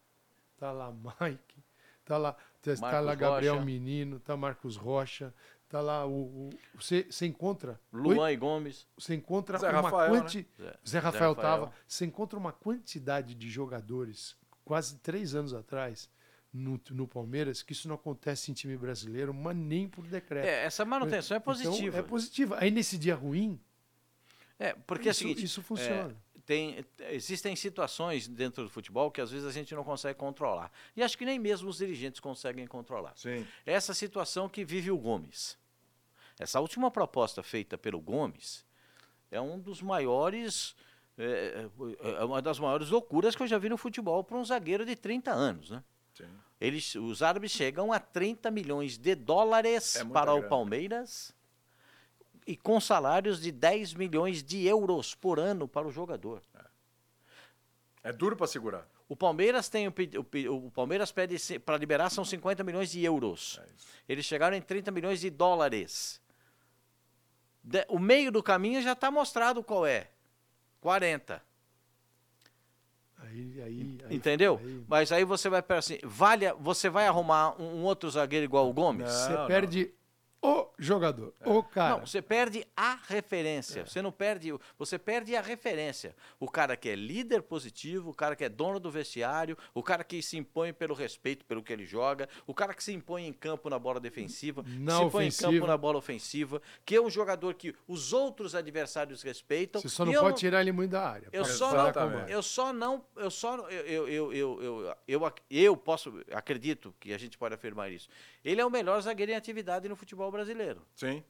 tá 0.56 0.70
lá 0.70 0.92
Mike, 0.92 1.62
tá 2.04 2.16
lá, 2.16 2.32
tá, 2.60 2.76
tá 2.76 3.00
lá 3.00 3.14
Gabriel 3.16 3.54
Rocha. 3.54 3.64
Menino, 3.66 4.20
tá 4.20 4.36
Marcos 4.36 4.76
Rocha, 4.76 5.34
tá 5.72 5.80
lá 5.80 6.06
o. 6.06 6.10
o 6.48 6.50
você, 6.74 7.06
você 7.10 7.26
encontra. 7.26 7.80
Luan 7.92 8.30
e 8.30 8.36
Gomes. 8.36 8.86
Você 8.98 9.14
encontra 9.14 9.58
Zé 9.58 9.70
uma 9.70 9.80
Rafael, 9.80 10.12
né? 10.12 10.20
quanti... 10.20 10.46
Zé- 10.60 10.76
Zé 10.86 10.98
Rafael 10.98 11.34
Rafael. 11.34 11.34
tava. 11.60 11.72
Você 11.88 12.04
encontra 12.04 12.38
uma 12.38 12.52
quantidade 12.52 13.34
de 13.34 13.50
jogadores, 13.50 14.36
quase 14.64 14.96
três 14.98 15.34
anos 15.34 15.54
atrás, 15.54 16.08
no, 16.52 16.78
no 16.90 17.08
Palmeiras, 17.08 17.62
que 17.62 17.72
isso 17.72 17.88
não 17.88 17.94
acontece 17.94 18.50
em 18.50 18.54
time 18.54 18.76
brasileiro, 18.76 19.32
mas 19.32 19.56
nem 19.56 19.88
por 19.88 20.06
decreto. 20.06 20.44
É, 20.46 20.64
essa 20.64 20.84
manutenção 20.84 21.34
é 21.36 21.40
Então, 21.40 21.54
positiva. 21.54 21.98
é 21.98 22.02
positiva. 22.02 22.56
Aí 22.60 22.70
nesse 22.70 22.98
dia 22.98 23.14
ruim, 23.14 23.58
É, 24.58 24.74
porque 24.86 25.08
é 25.08 25.10
o 25.10 25.12
isso, 25.12 25.20
seguinte, 25.20 25.42
isso 25.44 25.62
funciona. 25.62 26.14
tem, 26.44 26.84
existem 27.10 27.56
situações 27.56 28.28
dentro 28.28 28.62
do 28.64 28.68
futebol 28.68 29.10
que 29.10 29.20
às 29.22 29.30
vezes 29.30 29.46
a 29.46 29.50
gente 29.50 29.74
não 29.74 29.82
consegue 29.82 30.18
controlar. 30.18 30.70
E 30.94 31.02
acho 31.02 31.16
que 31.16 31.24
nem 31.24 31.38
mesmo 31.38 31.68
os 31.70 31.78
dirigentes 31.78 32.20
conseguem 32.20 32.66
controlar. 32.66 33.14
Sim. 33.16 33.46
Essa 33.64 33.94
situação 33.94 34.46
que 34.48 34.62
vive 34.64 34.90
o 34.90 34.98
Gomes. 34.98 35.56
Essa 36.38 36.60
última 36.60 36.90
proposta 36.90 37.42
feita 37.42 37.76
pelo 37.78 38.00
Gomes 38.00 38.64
é 39.30 39.40
um 39.40 39.58
dos 39.58 39.82
maiores. 39.82 40.74
É, 41.18 41.68
é 42.18 42.24
uma 42.24 42.40
das 42.40 42.58
maiores 42.58 42.88
loucuras 42.90 43.36
que 43.36 43.42
eu 43.42 43.46
já 43.46 43.58
vi 43.58 43.68
no 43.68 43.76
futebol 43.76 44.24
para 44.24 44.36
um 44.36 44.44
zagueiro 44.44 44.84
de 44.84 44.96
30 44.96 45.30
anos. 45.30 45.70
Né? 45.70 45.82
Sim. 46.14 46.28
Eles, 46.60 46.94
os 46.94 47.22
árabes 47.22 47.50
chegam 47.50 47.92
a 47.92 47.98
30 47.98 48.50
milhões 48.50 48.96
de 48.96 49.14
dólares 49.14 49.96
É 49.96 50.04
para 50.04 50.32
o 50.32 50.36
grana. 50.36 50.48
Palmeiras 50.48 51.34
e 52.46 52.56
com 52.56 52.80
salários 52.80 53.40
de 53.40 53.52
10 53.52 53.94
milhões 53.94 54.42
de 54.42 54.66
euros 54.66 55.14
por 55.14 55.38
ano 55.38 55.68
para 55.68 55.86
o 55.86 55.92
jogador. 55.92 56.42
É 58.02 58.12
duro 58.12 58.36
pra 58.36 58.46
segurar. 58.46 58.86
O 59.12 59.16
Palmeiras 59.16 59.68
tem 59.68 59.86
o, 59.86 59.92
o 59.92 60.66
o 60.66 60.70
Palmeiras 60.70 61.12
pede 61.12 61.36
para 61.60 61.76
liberar 61.76 62.08
são 62.08 62.24
50 62.24 62.64
milhões 62.64 62.90
de 62.90 63.04
euros. 63.04 63.60
É. 63.62 63.68
Eles 64.12 64.24
chegaram 64.24 64.56
em 64.56 64.62
30 64.62 64.90
milhões 64.90 65.20
de 65.20 65.28
dólares. 65.28 66.18
De- 67.62 67.84
o 67.90 67.98
meio 67.98 68.32
do 68.32 68.42
caminho 68.42 68.80
já 68.80 68.92
está 68.92 69.10
mostrado 69.10 69.62
qual 69.62 69.84
é. 69.84 70.08
40. 70.80 71.42
Aí, 73.18 73.62
aí, 73.62 73.98
aí- 74.08 74.16
Entendeu? 74.16 74.58
aí- 74.64 74.84
Mas 74.88 75.12
aí 75.12 75.24
você 75.26 75.50
vai 75.50 75.60
pensar 75.62 75.78
assim, 75.94 75.98
vale, 76.02 76.50
você 76.54 76.88
vai 76.88 77.06
arrumar 77.06 77.60
um, 77.60 77.80
um 77.80 77.84
outro 77.84 78.08
zagueiro 78.10 78.44
igual 78.44 78.68
o 78.68 78.72
Gomes? 78.72 79.04
Não, 79.06 79.12
Você 79.12 79.32
não. 79.34 79.46
perde 79.46 79.92
o 80.42 80.68
jogador, 80.76 81.32
o 81.44 81.62
cara. 81.62 81.90
Não, 81.98 82.06
você 82.06 82.20
perde 82.20 82.66
a 82.76 82.98
referência. 83.06 83.86
Você 83.86 84.02
não 84.02 84.10
perde, 84.10 84.52
você 84.76 84.98
perde 84.98 85.36
a 85.36 85.40
referência. 85.40 86.16
O 86.40 86.48
cara 86.50 86.76
que 86.76 86.88
é 86.88 86.96
líder 86.96 87.42
positivo, 87.42 88.10
o 88.10 88.14
cara 88.14 88.34
que 88.34 88.42
é 88.42 88.48
dono 88.48 88.80
do 88.80 88.90
vestiário, 88.90 89.56
o 89.72 89.82
cara 89.84 90.02
que 90.02 90.20
se 90.20 90.36
impõe 90.36 90.72
pelo 90.72 90.94
respeito 90.94 91.44
pelo 91.44 91.62
que 91.62 91.72
ele 91.72 91.84
joga, 91.86 92.28
o 92.44 92.52
cara 92.52 92.74
que 92.74 92.82
se 92.82 92.92
impõe 92.92 93.26
em 93.26 93.32
campo 93.32 93.70
na 93.70 93.78
bola 93.78 94.00
defensiva, 94.00 94.64
Na 94.66 94.98
se 94.98 95.04
impõe 95.04 95.26
em 95.26 95.30
campo 95.30 95.66
na 95.66 95.76
bola 95.76 95.98
ofensiva, 95.98 96.60
que 96.84 96.96
é 96.96 97.00
um 97.00 97.08
jogador 97.08 97.54
que 97.54 97.72
os 97.86 98.12
outros 98.12 98.56
adversários 98.56 99.22
respeitam. 99.22 99.80
Você 99.80 99.88
só 99.88 100.04
não 100.04 100.12
pode 100.14 100.38
tirar 100.38 100.60
ele 100.60 100.72
muito 100.72 100.90
da 100.90 101.08
área. 101.08 101.28
eu 101.32 101.44
pra- 101.44 101.52
só, 101.52 101.70
não, 101.72 102.28
eu 102.28 102.42
só 102.42 102.72
não, 102.72 103.04
eu 103.16 103.30
só, 103.30 103.56
eu, 103.70 104.08
eu, 104.08 104.08
eu, 104.08 104.62
eu, 104.62 104.96
eu, 105.06 105.32
eu 105.48 105.76
posso, 105.76 106.20
acredito 106.32 106.92
que 106.98 107.12
a 107.12 107.18
gente 107.18 107.38
pode 107.38 107.54
afirmar 107.54 107.92
isso. 107.92 108.08
Ele 108.44 108.60
é 108.60 108.66
o 108.66 108.70
melhor 108.70 109.00
zagueiro 109.00 109.30
em 109.30 109.36
atividade 109.36 109.88
no 109.88 109.94
futebol 109.94 110.31
brasileiro. 110.32 110.82
Sim. 110.96 111.22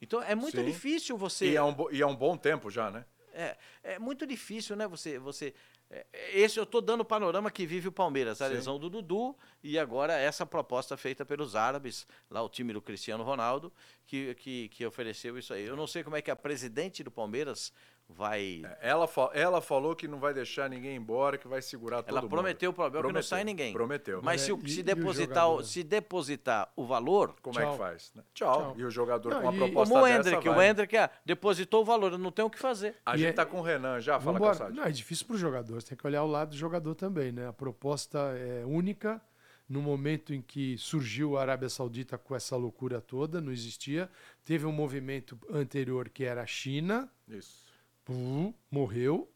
Então 0.00 0.22
é 0.22 0.34
muito 0.34 0.56
Sim. 0.56 0.64
difícil 0.64 1.16
você. 1.16 1.50
E 1.50 1.56
é, 1.56 1.62
um, 1.62 1.74
e 1.90 2.02
é 2.02 2.06
um 2.06 2.16
bom 2.16 2.36
tempo 2.36 2.70
já, 2.70 2.90
né? 2.90 3.04
É, 3.32 3.56
é 3.84 3.98
muito 3.98 4.26
difícil, 4.26 4.74
né? 4.74 4.86
Você, 4.88 5.18
você, 5.18 5.54
é, 5.90 6.06
esse 6.32 6.58
eu 6.58 6.64
estou 6.64 6.80
dando 6.80 7.02
o 7.02 7.04
panorama 7.04 7.50
que 7.50 7.66
vive 7.66 7.88
o 7.88 7.92
Palmeiras, 7.92 8.42
a 8.42 8.48
Sim. 8.48 8.54
lesão 8.54 8.78
do 8.78 8.90
Dudu 8.90 9.36
e 9.62 9.78
agora 9.78 10.14
essa 10.14 10.44
proposta 10.44 10.96
feita 10.96 11.24
pelos 11.24 11.54
árabes, 11.54 12.06
lá 12.30 12.42
o 12.42 12.48
time 12.48 12.72
do 12.72 12.82
Cristiano 12.82 13.22
Ronaldo, 13.22 13.72
que, 14.06 14.34
que, 14.34 14.68
que 14.70 14.84
ofereceu 14.84 15.38
isso 15.38 15.52
aí. 15.54 15.64
Eu 15.64 15.76
não 15.76 15.86
sei 15.86 16.02
como 16.02 16.16
é 16.16 16.22
que 16.22 16.30
a 16.30 16.36
presidente 16.36 17.04
do 17.04 17.10
Palmeiras 17.10 17.72
vai. 18.08 18.62
É, 18.80 18.88
Ela, 18.90 19.06
fa- 19.06 19.30
ela 19.34 19.60
falou 19.60 19.94
que 19.94 20.08
não 20.08 20.18
vai 20.18 20.32
deixar 20.32 20.68
ninguém 20.70 20.96
embora, 20.96 21.36
que 21.36 21.46
vai 21.46 21.60
segurar 21.62 22.02
todo 22.02 22.10
Ela 22.10 22.22
mundo. 22.22 22.30
prometeu 22.30 22.72
para 22.72 22.82
o 22.82 22.86
Abel 22.86 23.00
que 23.00 23.06
não 23.06 23.10
Prometeu, 23.10 23.28
sai 23.28 23.44
ninguém. 23.44 23.72
Prometeu. 23.72 24.20
Mas 24.22 24.42
É, 24.42 24.44
se, 24.46 24.52
e- 24.52 24.70
se 24.70 24.80
o 24.80 24.84
depositar, 24.84 25.48
o, 25.50 25.62
se 25.62 25.82
depositar 25.84 26.72
o 26.74 26.84
valor, 26.86 27.34
Como 27.42 27.58
é 27.58 27.62
Tchau. 27.62 27.72
que 27.72 27.78
faz? 27.78 28.12
né? 28.14 28.22
Tchau. 28.34 28.58
Tchau. 28.60 28.74
E 28.78 28.84
o 28.84 28.90
jogador 28.90 29.30
Não, 29.30 29.40
com 29.42 29.48
uma 29.48 29.54
e- 29.54 29.58
proposta 29.58 29.92
como 29.94 30.04
o 30.04 30.08
dessa 30.08 30.28
Hendrick, 30.30 30.48
o. 30.48 30.62
Hendrick 30.62 30.96
ah, 30.96 31.10
depositou 31.24 31.82
o 31.82 31.84
valor, 31.84 32.12
eu 32.12 32.18
não 32.18 32.32
tenho 32.32 32.48
o 32.48 32.50
que 32.50 32.58
fazer. 32.58 32.96
A 33.04 33.14
E 33.14 33.18
gente 33.18 33.28
é- 33.30 33.32
tá 33.32 33.44
com 33.46 33.58
o 33.58 33.62
Renan 33.62 34.00
já, 34.00 34.18
fala. 34.18 34.38
Calçade. 34.38 34.74
Não, 34.76 34.84
é 34.84 34.90
difícil 34.90 35.26
para 35.26 35.36
o 35.36 35.38
jogador. 35.38 35.80
Você 35.80 35.88
tem 35.88 35.98
que 35.98 36.06
olhar 36.06 36.22
o 36.22 36.26
lado 36.26 36.50
do 36.50 36.56
jogador 36.56 36.94
também, 36.94 37.30
né? 37.32 37.46
A 37.48 37.52
proposta 37.52 38.18
é 38.36 38.64
única. 38.66 39.20
No 39.68 39.82
momento 39.82 40.32
em 40.32 40.40
que 40.40 40.78
surgiu 40.78 41.36
a 41.36 41.42
Arábia 41.42 41.68
Saudita 41.68 42.16
com 42.16 42.34
essa 42.34 42.56
loucura 42.56 43.02
toda, 43.02 43.38
não 43.38 43.52
existia. 43.52 44.08
Teve 44.42 44.64
um 44.64 44.72
movimento 44.72 45.38
anterior 45.52 46.08
que 46.08 46.24
era 46.24 46.40
a 46.40 46.46
China, 46.46 47.06
Isso. 47.28 47.67
Morreu. 48.70 49.30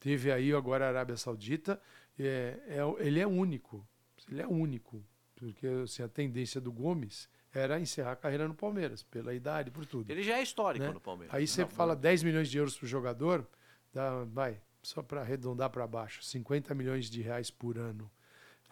Teve 0.00 0.32
aí 0.32 0.52
agora 0.52 0.86
a 0.86 0.88
Arábia 0.88 1.16
Saudita. 1.16 1.80
É, 2.18 2.58
é- 2.66 3.06
ele 3.06 3.20
é 3.20 3.26
único. 3.26 3.86
Ele 4.30 4.42
é 4.42 4.46
único. 4.46 5.04
Porque 5.36 5.66
assim, 5.66 6.02
a 6.02 6.08
tendência 6.08 6.60
do 6.60 6.70
Gomes 6.70 7.28
era 7.52 7.78
encerrar 7.78 8.12
a 8.12 8.16
carreira 8.16 8.48
no 8.48 8.54
Palmeiras, 8.54 9.02
pela 9.02 9.34
idade, 9.34 9.70
por 9.70 9.84
tudo. 9.84 10.10
Ele 10.10 10.22
já 10.22 10.38
é 10.38 10.42
histórico 10.42 10.86
né? 10.86 10.92
no 10.92 11.00
Palmeiras. 11.00 11.34
Aí 11.34 11.46
você 11.46 11.62
Não, 11.62 11.68
fala 11.68 11.94
10 11.94 12.22
milhões 12.22 12.48
de 12.48 12.58
euros 12.58 12.76
para 12.76 12.86
o 12.86 12.88
jogador, 12.88 13.46
dá, 13.92 14.24
vai, 14.24 14.60
só 14.82 15.02
para 15.02 15.20
arredondar 15.20 15.68
para 15.70 15.86
baixo, 15.86 16.22
50 16.22 16.74
milhões 16.74 17.10
de 17.10 17.20
reais 17.20 17.50
por 17.50 17.76
ano. 17.76 18.10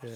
É, 0.02 0.09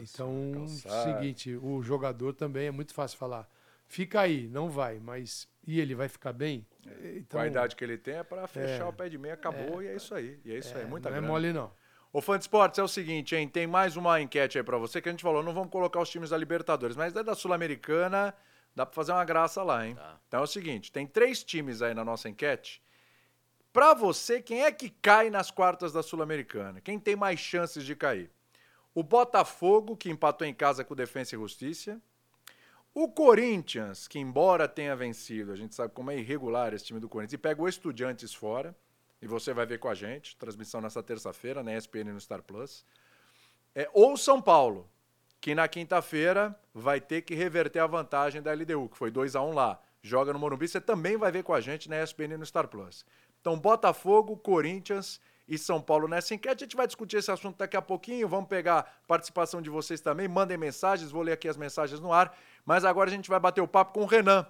então, 0.00 0.52
cansado. 0.54 1.04
seguinte, 1.04 1.54
o 1.56 1.82
jogador 1.82 2.32
também 2.32 2.68
é 2.68 2.70
muito 2.70 2.94
fácil 2.94 3.18
falar, 3.18 3.46
fica 3.86 4.20
aí, 4.22 4.48
não 4.48 4.70
vai, 4.70 4.98
mas 4.98 5.46
e 5.66 5.80
ele 5.80 5.94
vai 5.94 6.08
ficar 6.08 6.32
bem? 6.32 6.66
Então, 7.16 7.38
com 7.40 7.44
a 7.44 7.46
idade 7.46 7.74
que 7.74 7.82
ele 7.84 7.98
tem 7.98 8.14
é 8.16 8.22
pra 8.22 8.46
fechar 8.46 8.84
É. 8.84 8.84
o 8.84 8.92
pé 8.92 9.08
de 9.08 9.18
meia, 9.18 9.34
acabou 9.34 9.82
e 9.82 9.88
é 9.88 9.96
isso 9.96 10.14
aí. 10.14 10.38
E 10.44 10.52
é 10.52 10.58
isso 10.58 10.76
é, 10.76 10.82
aí, 10.82 10.86
muita 10.86 11.10
não 11.10 11.16
é 11.16 11.20
grana. 11.20 11.32
mole 11.32 11.52
não. 11.52 11.72
Ô, 12.12 12.20
Fã 12.20 12.38
de 12.38 12.44
Esportes, 12.44 12.78
é 12.78 12.82
o 12.82 12.88
seguinte, 12.88 13.34
hein? 13.34 13.48
Tem 13.48 13.66
mais 13.66 13.96
uma 13.96 14.20
enquete 14.20 14.56
aí 14.56 14.64
pra 14.64 14.78
você 14.78 15.02
que 15.02 15.08
a 15.08 15.12
gente 15.12 15.22
falou, 15.22 15.42
não 15.42 15.52
vamos 15.52 15.70
colocar 15.70 16.00
os 16.00 16.08
times 16.08 16.30
da 16.30 16.38
Libertadores, 16.38 16.96
mas 16.96 17.14
é 17.14 17.22
da 17.22 17.34
Sul-Americana, 17.34 18.32
dá 18.74 18.86
pra 18.86 18.94
fazer 18.94 19.12
uma 19.12 19.24
graça 19.24 19.62
lá, 19.62 19.86
hein? 19.86 19.96
Tá. 19.96 20.18
Então 20.28 20.40
é 20.40 20.42
o 20.44 20.46
seguinte, 20.46 20.90
tem 20.92 21.06
três 21.06 21.42
times 21.44 21.82
aí 21.82 21.92
na 21.92 22.04
nossa 22.04 22.28
enquete. 22.28 22.80
Pra 23.72 23.92
você, 23.92 24.40
quem 24.40 24.62
é 24.64 24.72
que 24.72 24.88
cai 24.88 25.28
nas 25.28 25.50
quartas 25.50 25.92
da 25.92 26.02
Sul-Americana? 26.02 26.80
Quem 26.80 26.98
tem 26.98 27.14
mais 27.16 27.38
chances 27.38 27.84
de 27.84 27.94
cair? 27.94 28.30
O 28.94 29.02
Botafogo, 29.02 29.94
que 29.94 30.08
empatou 30.08 30.46
em 30.46 30.54
casa 30.54 30.82
com 30.82 30.94
o 30.94 30.96
Defensa 30.96 31.34
e 31.34 31.38
Justiça. 31.38 32.00
O 32.98 33.10
Corinthians, 33.10 34.08
que 34.08 34.18
embora 34.18 34.66
tenha 34.66 34.96
vencido, 34.96 35.52
a 35.52 35.54
gente 35.54 35.74
sabe 35.74 35.92
como 35.92 36.10
é 36.10 36.16
irregular 36.16 36.72
esse 36.72 36.86
time 36.86 36.98
do 36.98 37.10
Corinthians, 37.10 37.34
e 37.34 37.36
pegou 37.36 37.68
Estudiantes 37.68 38.32
fora, 38.32 38.74
e 39.20 39.26
você 39.26 39.52
vai 39.52 39.66
ver 39.66 39.78
com 39.78 39.90
a 39.90 39.94
gente, 39.94 40.34
transmissão 40.34 40.80
nessa 40.80 41.02
terça-feira, 41.02 41.62
na 41.62 41.76
ESPN 41.76 42.14
no 42.14 42.18
Star 42.18 42.42
Plus. 42.42 42.86
É, 43.74 43.86
ou 43.92 44.16
São 44.16 44.40
Paulo, 44.40 44.88
que 45.42 45.54
na 45.54 45.68
quinta-feira 45.68 46.58
vai 46.72 46.98
ter 46.98 47.20
que 47.20 47.34
reverter 47.34 47.80
a 47.80 47.86
vantagem 47.86 48.40
da 48.40 48.54
LDU, 48.54 48.88
que 48.88 48.96
foi 48.96 49.10
2 49.10 49.36
a 49.36 49.42
1 49.42 49.52
lá. 49.52 49.78
Joga 50.00 50.32
no 50.32 50.38
Morumbi, 50.38 50.66
você 50.66 50.80
também 50.80 51.18
vai 51.18 51.30
ver 51.30 51.42
com 51.42 51.52
a 51.52 51.60
gente 51.60 51.90
na 51.90 52.02
ESPN 52.02 52.38
no 52.38 52.46
Star 52.46 52.66
Plus. 52.66 53.04
Então, 53.42 53.58
Botafogo, 53.58 54.38
Corinthians 54.38 55.20
e 55.48 55.56
São 55.56 55.80
Paulo 55.80 56.08
nessa 56.08 56.34
enquete. 56.34 56.64
A 56.64 56.66
gente 56.66 56.76
vai 56.76 56.86
discutir 56.86 57.18
esse 57.18 57.30
assunto 57.30 57.56
daqui 57.58 57.76
a 57.76 57.82
pouquinho. 57.82 58.28
Vamos 58.28 58.48
pegar 58.48 59.00
participação 59.06 59.62
de 59.62 59.70
vocês 59.70 60.00
também. 60.00 60.26
Mandem 60.26 60.56
mensagens, 60.56 61.10
vou 61.10 61.22
ler 61.22 61.32
aqui 61.32 61.48
as 61.48 61.56
mensagens 61.56 62.00
no 62.00 62.12
ar. 62.12 62.36
Mas 62.66 62.84
agora 62.84 63.08
a 63.08 63.12
gente 63.12 63.30
vai 63.30 63.38
bater 63.38 63.60
o 63.60 63.68
papo 63.68 63.94
com 63.94 64.02
o 64.02 64.06
Renan. 64.06 64.44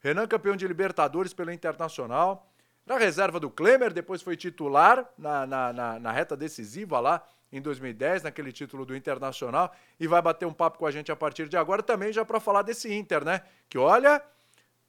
Renan, 0.00 0.26
campeão 0.26 0.56
de 0.56 0.66
Libertadores 0.66 1.32
pelo 1.32 1.52
Internacional. 1.52 2.50
Na 2.84 2.98
reserva 2.98 3.38
do 3.38 3.48
Klemer, 3.48 3.92
depois 3.92 4.20
foi 4.20 4.36
titular 4.36 5.08
na, 5.16 5.46
na, 5.46 5.72
na, 5.72 5.98
na 6.00 6.10
reta 6.10 6.36
decisiva 6.36 6.98
lá 6.98 7.24
em 7.52 7.60
2010, 7.60 8.24
naquele 8.24 8.50
título 8.50 8.84
do 8.84 8.96
Internacional. 8.96 9.72
E 10.00 10.08
vai 10.08 10.20
bater 10.20 10.46
um 10.46 10.52
papo 10.52 10.78
com 10.78 10.86
a 10.86 10.90
gente 10.90 11.12
a 11.12 11.16
partir 11.16 11.48
de 11.48 11.56
agora 11.56 11.82
também, 11.82 12.12
já 12.12 12.24
para 12.24 12.40
falar 12.40 12.62
desse 12.62 12.92
Inter, 12.92 13.24
né? 13.24 13.42
Que 13.68 13.78
olha, 13.78 14.20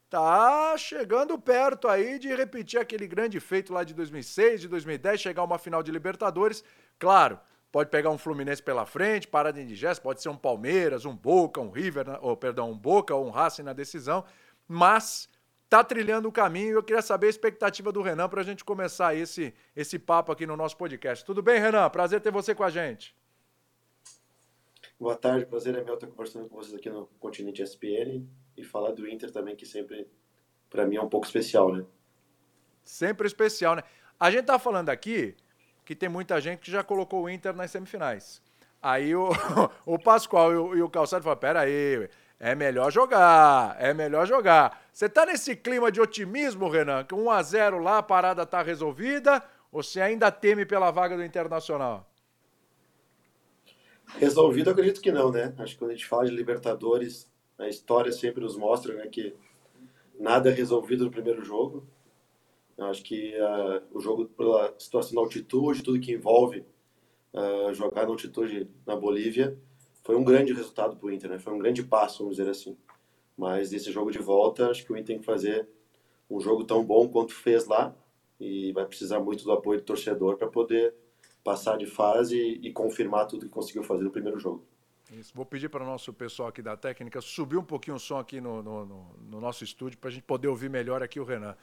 tá 0.10 0.76
chegando 0.78 1.38
perto 1.38 1.88
aí 1.88 2.18
de 2.18 2.34
repetir 2.34 2.80
aquele 2.80 3.08
grande 3.08 3.40
feito 3.40 3.72
lá 3.72 3.84
de 3.84 3.94
2006, 3.94 4.62
de 4.62 4.68
2010, 4.68 5.22
chegar 5.22 5.44
a 5.44 5.46
uma 5.46 5.60
final 5.60 5.84
de 5.84 5.92
Libertadores. 5.92 6.64
Claro, 6.98 7.40
pode 7.72 7.90
pegar 7.90 8.10
um 8.10 8.18
Fluminense 8.18 8.62
pela 8.62 8.86
frente, 8.86 9.28
parada 9.28 9.62
indigesta, 9.62 10.04
pode 10.04 10.22
ser 10.22 10.30
um 10.30 10.36
Palmeiras, 10.36 11.06
um 11.06 11.16
Boca, 11.16 11.62
um 11.62 11.72
River, 11.72 12.06
ou 12.22 12.36
perdão, 12.36 12.70
um 12.70 12.78
Boca 12.78 13.16
ou 13.16 13.26
um 13.26 13.30
Racing 13.30 13.64
na 13.64 13.74
decisão, 13.74 14.26
mas 14.68 15.30
tá 15.70 15.84
trilhando 15.84 16.28
o 16.28 16.32
caminho. 16.32 16.74
Eu 16.74 16.84
queria 16.84 17.02
saber 17.02 17.28
a 17.28 17.30
expectativa 17.30 17.92
do 17.92 18.02
Renan 18.02 18.28
para 18.28 18.42
a 18.42 18.44
gente 18.44 18.66
começar 18.66 19.16
esse, 19.16 19.54
esse 19.74 19.98
papo 19.98 20.32
aqui 20.32 20.46
no 20.46 20.58
nosso 20.58 20.76
podcast. 20.76 21.24
Tudo 21.24 21.42
bem, 21.42 21.60
Renan? 21.60 21.90
Prazer 21.90 22.20
ter 22.20 22.32
você 22.32 22.54
com 22.54 22.64
a 22.64 22.70
gente. 22.70 23.16
Boa 25.00 25.16
tarde, 25.16 25.46
prazer 25.46 25.76
é 25.76 25.84
meu 25.84 25.96
estar 25.96 26.08
conversando 26.08 26.48
com 26.48 26.56
vocês 26.56 26.76
aqui 26.76 26.90
no 26.90 27.08
Continente 27.20 27.64
SPN 27.64 28.28
e 28.56 28.64
falar 28.64 28.92
do 28.92 29.08
Inter 29.08 29.32
também, 29.32 29.56
que 29.56 29.66
sempre, 29.66 30.08
para 30.70 30.86
mim, 30.86 30.98
é 30.98 31.02
um 31.02 31.10
pouco 31.10 31.26
especial, 31.26 31.74
né? 31.74 31.84
Sempre 32.84 33.26
especial, 33.26 33.76
né? 33.76 33.84
A 34.20 34.30
gente 34.30 34.46
tá 34.46 34.60
falando 34.60 34.90
aqui 34.90 35.36
que 35.86 35.96
tem 35.96 36.10
muita 36.10 36.40
gente 36.40 36.60
que 36.60 36.72
já 36.72 36.84
colocou 36.84 37.24
o 37.24 37.30
Inter 37.30 37.54
nas 37.56 37.72
semifinais. 37.72 38.42
Aí 38.82 39.16
o, 39.16 39.30
o 39.86 40.00
Pascoal 40.00 40.52
e 40.52 40.56
o, 40.56 40.76
e 40.78 40.82
o 40.82 40.90
Calçado 40.90 41.24
falaram, 41.24 41.40
pera 41.40 41.60
aí, 41.62 42.10
é 42.40 42.56
melhor 42.56 42.92
jogar, 42.92 43.76
é 43.80 43.94
melhor 43.94 44.26
jogar. 44.26 44.82
Você 44.92 45.08
tá 45.08 45.26
nesse 45.26 45.56
clima 45.56 45.92
de 45.92 46.02
otimismo, 46.02 46.70
Renan? 46.70 47.04
Que 47.04 47.14
1 47.14 47.30
a 47.30 47.44
0 47.44 47.80
lá, 47.80 48.00
a 48.00 48.04
parada 48.04 48.46
tá 48.46 48.62
resolvida? 48.62 49.44
Ou 49.72 49.84
você 49.84 50.02
ainda 50.02 50.32
teme 50.32 50.66
pela 50.66 50.90
vaga 50.90 51.16
do 51.16 51.24
Internacional? 51.24 52.10
Resolvido, 54.18 54.70
acredito 54.72 55.00
que 55.02 55.12
não, 55.12 55.32
né? 55.32 55.54
Acho 55.60 55.74
que 55.74 55.80
quando 55.80 55.92
a 55.92 55.94
gente 55.94 56.08
fala 56.08 56.26
de 56.26 56.32
Libertadores, 56.32 57.32
a 57.58 57.68
história 57.68 58.12
sempre 58.12 58.42
nos 58.42 58.58
mostra 58.58 58.94
né, 58.96 59.08
que 59.08 59.36
nada 60.20 60.50
é 60.50 60.54
resolvido 60.54 61.06
no 61.06 61.12
primeiro 61.12 61.44
jogo. 61.44 61.88
Eu 62.82 62.88
acho 62.88 63.04
que 63.04 63.36
uh, 63.36 63.84
o 63.92 64.02
jogo, 64.02 64.26
pela 64.26 64.74
situação 64.80 65.14
da 65.14 65.22
altitude, 65.22 65.84
tudo 65.84 66.00
que 66.00 66.12
envolve 66.12 66.66
uh, 67.32 67.72
jogar 67.76 68.04
na 68.04 68.10
altitude 68.10 68.68
na 68.88 68.96
Bolívia, 68.96 69.56
foi 70.04 70.16
um 70.16 70.24
grande 70.24 70.52
resultado 70.52 70.96
para 70.98 71.06
o 71.06 71.12
Inter, 71.12 71.30
né? 71.30 71.38
Foi 71.38 71.54
um 71.54 71.60
grande 71.60 71.84
passo, 71.84 72.24
vamos 72.24 72.38
dizer 72.38 72.50
assim. 72.50 72.76
Mas 73.38 73.72
nesse 73.72 73.92
jogo 73.92 74.10
de 74.10 74.18
volta, 74.18 74.68
acho 74.68 74.84
que 74.84 74.92
o 74.92 74.96
Inter 74.96 75.06
tem 75.06 75.20
que 75.20 75.26
fazer 75.26 75.70
um 76.28 76.40
jogo 76.40 76.64
tão 76.64 76.84
bom 76.84 77.08
quanto 77.08 77.36
fez 77.36 77.68
lá 77.68 77.96
e 78.40 78.72
vai 78.72 78.86
precisar 78.86 79.20
muito 79.20 79.44
do 79.44 79.52
apoio 79.52 79.80
do 79.80 79.86
torcedor 79.86 80.38
para 80.38 80.48
poder 80.48 80.96
passar 81.44 81.78
de 81.78 81.86
fase 81.86 82.36
e, 82.36 82.68
e 82.68 82.74
confirmar 82.74 83.28
tudo 83.28 83.46
que 83.46 83.52
conseguiu 83.52 83.84
fazer 83.84 84.04
no 84.04 84.10
primeiro 84.10 84.40
jogo. 84.40 84.66
Isso. 85.12 85.32
Vou 85.36 85.46
pedir 85.46 85.70
para 85.70 85.84
o 85.84 85.86
nosso 85.86 86.12
pessoal 86.12 86.50
aqui 86.50 86.64
da 86.64 86.76
técnica 86.76 87.22
subir 87.22 87.58
um 87.58 87.64
pouquinho 87.64 87.98
o 87.98 88.00
som 88.00 88.18
aqui 88.18 88.42
no, 88.42 88.64
no, 88.64 88.86
no, 88.86 89.16
no 89.30 89.40
nosso 89.40 89.64
estúdio 89.64 90.00
para 90.00 90.10
a 90.10 90.14
gente 90.14 90.24
poder 90.24 90.48
ouvir 90.48 90.70
melhor 90.70 91.04
aqui 91.04 91.20
o 91.20 91.24
Renan. 91.24 91.56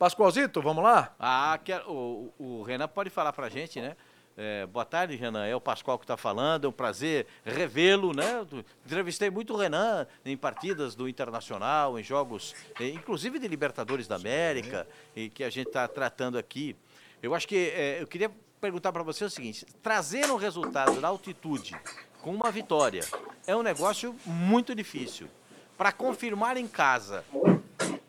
Pascoalzito, 0.00 0.62
vamos 0.62 0.82
lá? 0.82 1.14
Ah, 1.20 1.60
o, 1.86 2.32
o 2.38 2.62
Renan 2.62 2.88
pode 2.88 3.10
falar 3.10 3.34
para 3.34 3.48
a 3.48 3.50
gente, 3.50 3.82
né? 3.82 3.94
É, 4.34 4.64
boa 4.64 4.86
tarde, 4.86 5.14
Renan. 5.14 5.44
É 5.44 5.54
o 5.54 5.60
Pascoal 5.60 5.98
que 5.98 6.04
está 6.04 6.16
falando. 6.16 6.64
É 6.64 6.68
um 6.68 6.72
prazer 6.72 7.26
revê-lo, 7.44 8.14
né? 8.14 8.46
Entrevistei 8.86 9.28
muito 9.28 9.52
o 9.52 9.58
Renan 9.58 10.06
em 10.24 10.38
partidas 10.38 10.94
do 10.94 11.06
Internacional, 11.06 11.98
em 11.98 12.02
jogos, 12.02 12.54
eh, 12.80 12.88
inclusive 12.88 13.38
de 13.38 13.46
Libertadores 13.46 14.08
da 14.08 14.16
América, 14.16 14.88
e 15.14 15.28
que 15.28 15.44
a 15.44 15.50
gente 15.50 15.66
está 15.66 15.86
tratando 15.86 16.38
aqui. 16.38 16.74
Eu 17.22 17.34
acho 17.34 17.46
que 17.46 17.70
é, 17.76 18.00
eu 18.00 18.06
queria 18.06 18.30
perguntar 18.58 18.92
para 18.92 19.02
você 19.02 19.22
o 19.22 19.28
seguinte: 19.28 19.66
trazer 19.82 20.30
um 20.30 20.36
resultado 20.36 20.98
na 20.98 21.08
altitude 21.08 21.76
com 22.22 22.34
uma 22.34 22.50
vitória 22.50 23.04
é 23.46 23.54
um 23.54 23.62
negócio 23.62 24.16
muito 24.24 24.74
difícil. 24.74 25.28
Para 25.76 25.92
confirmar 25.92 26.56
em 26.56 26.66
casa, 26.66 27.22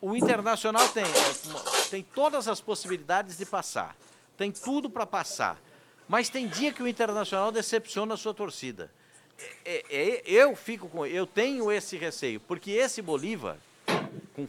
o 0.01 0.15
Internacional 0.15 0.89
tem, 0.89 1.03
é, 1.03 1.89
tem 1.89 2.03
todas 2.03 2.48
as 2.48 2.60
possibilidades 2.60 3.38
de 3.38 3.46
passar, 3.46 3.96
tem 4.36 4.51
tudo 4.51 4.89
para 4.89 5.05
passar, 5.05 5.62
mas 6.10 6.27
tem 6.27 6.48
dia 6.48 6.74
que 6.74 6.81
o 6.81 6.88
Internacional 6.88 7.51
decepciona 7.51 8.15
a 8.15 8.17
sua 8.17 8.34
torcida. 8.34 8.91
É, 9.63 9.86
é, 9.89 10.24
eu 10.25 10.55
fico 10.55 10.89
com, 10.89 11.05
eu 11.05 11.25
tenho 11.25 11.72
esse 11.72 11.98
receio, 11.98 12.39
porque 12.39 12.72
esse 12.72 13.01
Bolívar, 13.01 13.58
com, 14.36 14.48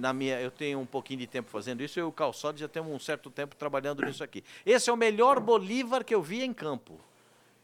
na 0.00 0.12
minha, 0.12 0.40
eu 0.40 0.50
tenho 0.50 0.80
um 0.80 0.86
pouquinho 0.86 1.20
de 1.20 1.26
tempo 1.26 1.50
fazendo 1.50 1.82
isso, 1.82 2.00
eu 2.00 2.06
e 2.06 2.08
o 2.08 2.12
Calçado 2.12 2.58
já 2.58 2.68
temos 2.68 2.92
um 2.92 2.98
certo 2.98 3.30
tempo 3.30 3.54
trabalhando 3.56 4.04
nisso 4.04 4.24
aqui. 4.24 4.42
Esse 4.64 4.88
é 4.88 4.92
o 4.92 4.96
melhor 4.96 5.38
Bolívar 5.40 6.04
que 6.04 6.14
eu 6.14 6.22
vi 6.22 6.42
em 6.42 6.52
campo. 6.52 6.98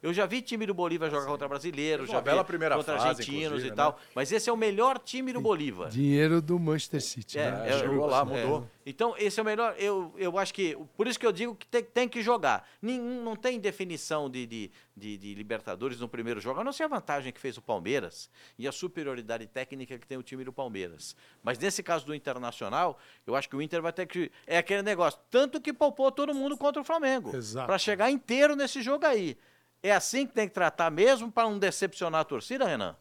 Eu 0.02 0.14
já 0.14 0.24
vi 0.24 0.40
time 0.40 0.64
do 0.64 0.72
Bolívar 0.72 1.10
jogar 1.10 1.24
Sim. 1.24 1.30
contra 1.30 1.48
brasileiro, 1.48 2.06
já 2.06 2.20
vi 2.20 2.30
contra 2.30 2.98
fase, 2.98 3.20
argentinos 3.20 3.64
e 3.64 3.70
tal. 3.70 3.92
Né? 3.92 3.98
Mas 4.14 4.32
esse 4.32 4.48
é 4.48 4.52
o 4.52 4.56
melhor 4.56 4.98
time 4.98 5.32
do 5.32 5.40
Bolívar. 5.40 5.90
Dinheiro 5.90 6.40
do 6.40 6.58
Manchester 6.58 7.02
City. 7.02 7.38
É, 7.38 7.50
né? 7.50 7.68
é, 7.68 7.78
chegou 7.78 8.06
lá, 8.06 8.24
mudou. 8.24 8.66
É. 8.76 8.80
Então, 8.86 9.14
esse 9.18 9.38
é 9.38 9.42
o 9.42 9.46
melhor. 9.46 9.74
Eu, 9.78 10.12
eu 10.16 10.38
acho 10.38 10.54
que. 10.54 10.76
Por 10.96 11.06
isso 11.06 11.18
que 11.18 11.26
eu 11.26 11.32
digo 11.32 11.54
que 11.54 11.66
tem, 11.66 11.84
tem 11.84 12.08
que 12.08 12.22
jogar. 12.22 12.66
Nenhum, 12.80 13.22
não 13.22 13.36
tem 13.36 13.60
definição 13.60 14.30
de, 14.30 14.46
de, 14.46 14.70
de, 14.96 15.18
de, 15.18 15.34
Libertadores 15.34 16.00
no 16.00 16.08
primeiro 16.08 16.40
jogo, 16.40 16.60
a 16.60 16.64
não 16.64 16.72
ser 16.72 16.84
a 16.84 16.88
vantagem 16.88 17.30
que 17.30 17.40
fez 17.40 17.58
o 17.58 17.62
Palmeiras 17.62 18.30
e 18.58 18.66
a 18.66 18.72
superioridade 18.72 19.46
técnica 19.46 19.98
que 19.98 20.06
tem 20.06 20.16
o 20.16 20.22
time 20.22 20.44
do 20.44 20.52
Palmeiras. 20.52 21.14
Mas 21.42 21.58
nesse 21.58 21.82
caso 21.82 22.06
do 22.06 22.14
Internacional, 22.14 22.98
eu 23.26 23.36
acho 23.36 23.48
que 23.50 23.54
o 23.56 23.60
Inter 23.60 23.82
vai 23.82 23.92
ter 23.92 24.06
que. 24.06 24.32
É 24.46 24.56
aquele 24.56 24.82
negócio. 24.82 25.20
Tanto 25.30 25.60
que 25.60 25.74
poupou 25.74 26.10
todo 26.10 26.34
mundo 26.34 26.56
contra 26.56 26.80
o 26.80 26.84
Flamengo. 26.84 27.30
Para 27.66 27.76
chegar 27.76 28.10
inteiro 28.10 28.56
nesse 28.56 28.80
jogo 28.80 29.04
aí. 29.04 29.36
É 29.82 29.92
assim 29.92 30.26
que 30.26 30.34
tem 30.34 30.46
que 30.46 30.54
tratar 30.54 30.90
mesmo 30.90 31.32
para 31.32 31.48
não 31.48 31.58
decepcionar 31.58 32.20
a 32.20 32.24
torcida, 32.24 32.66
Renan? 32.66 32.94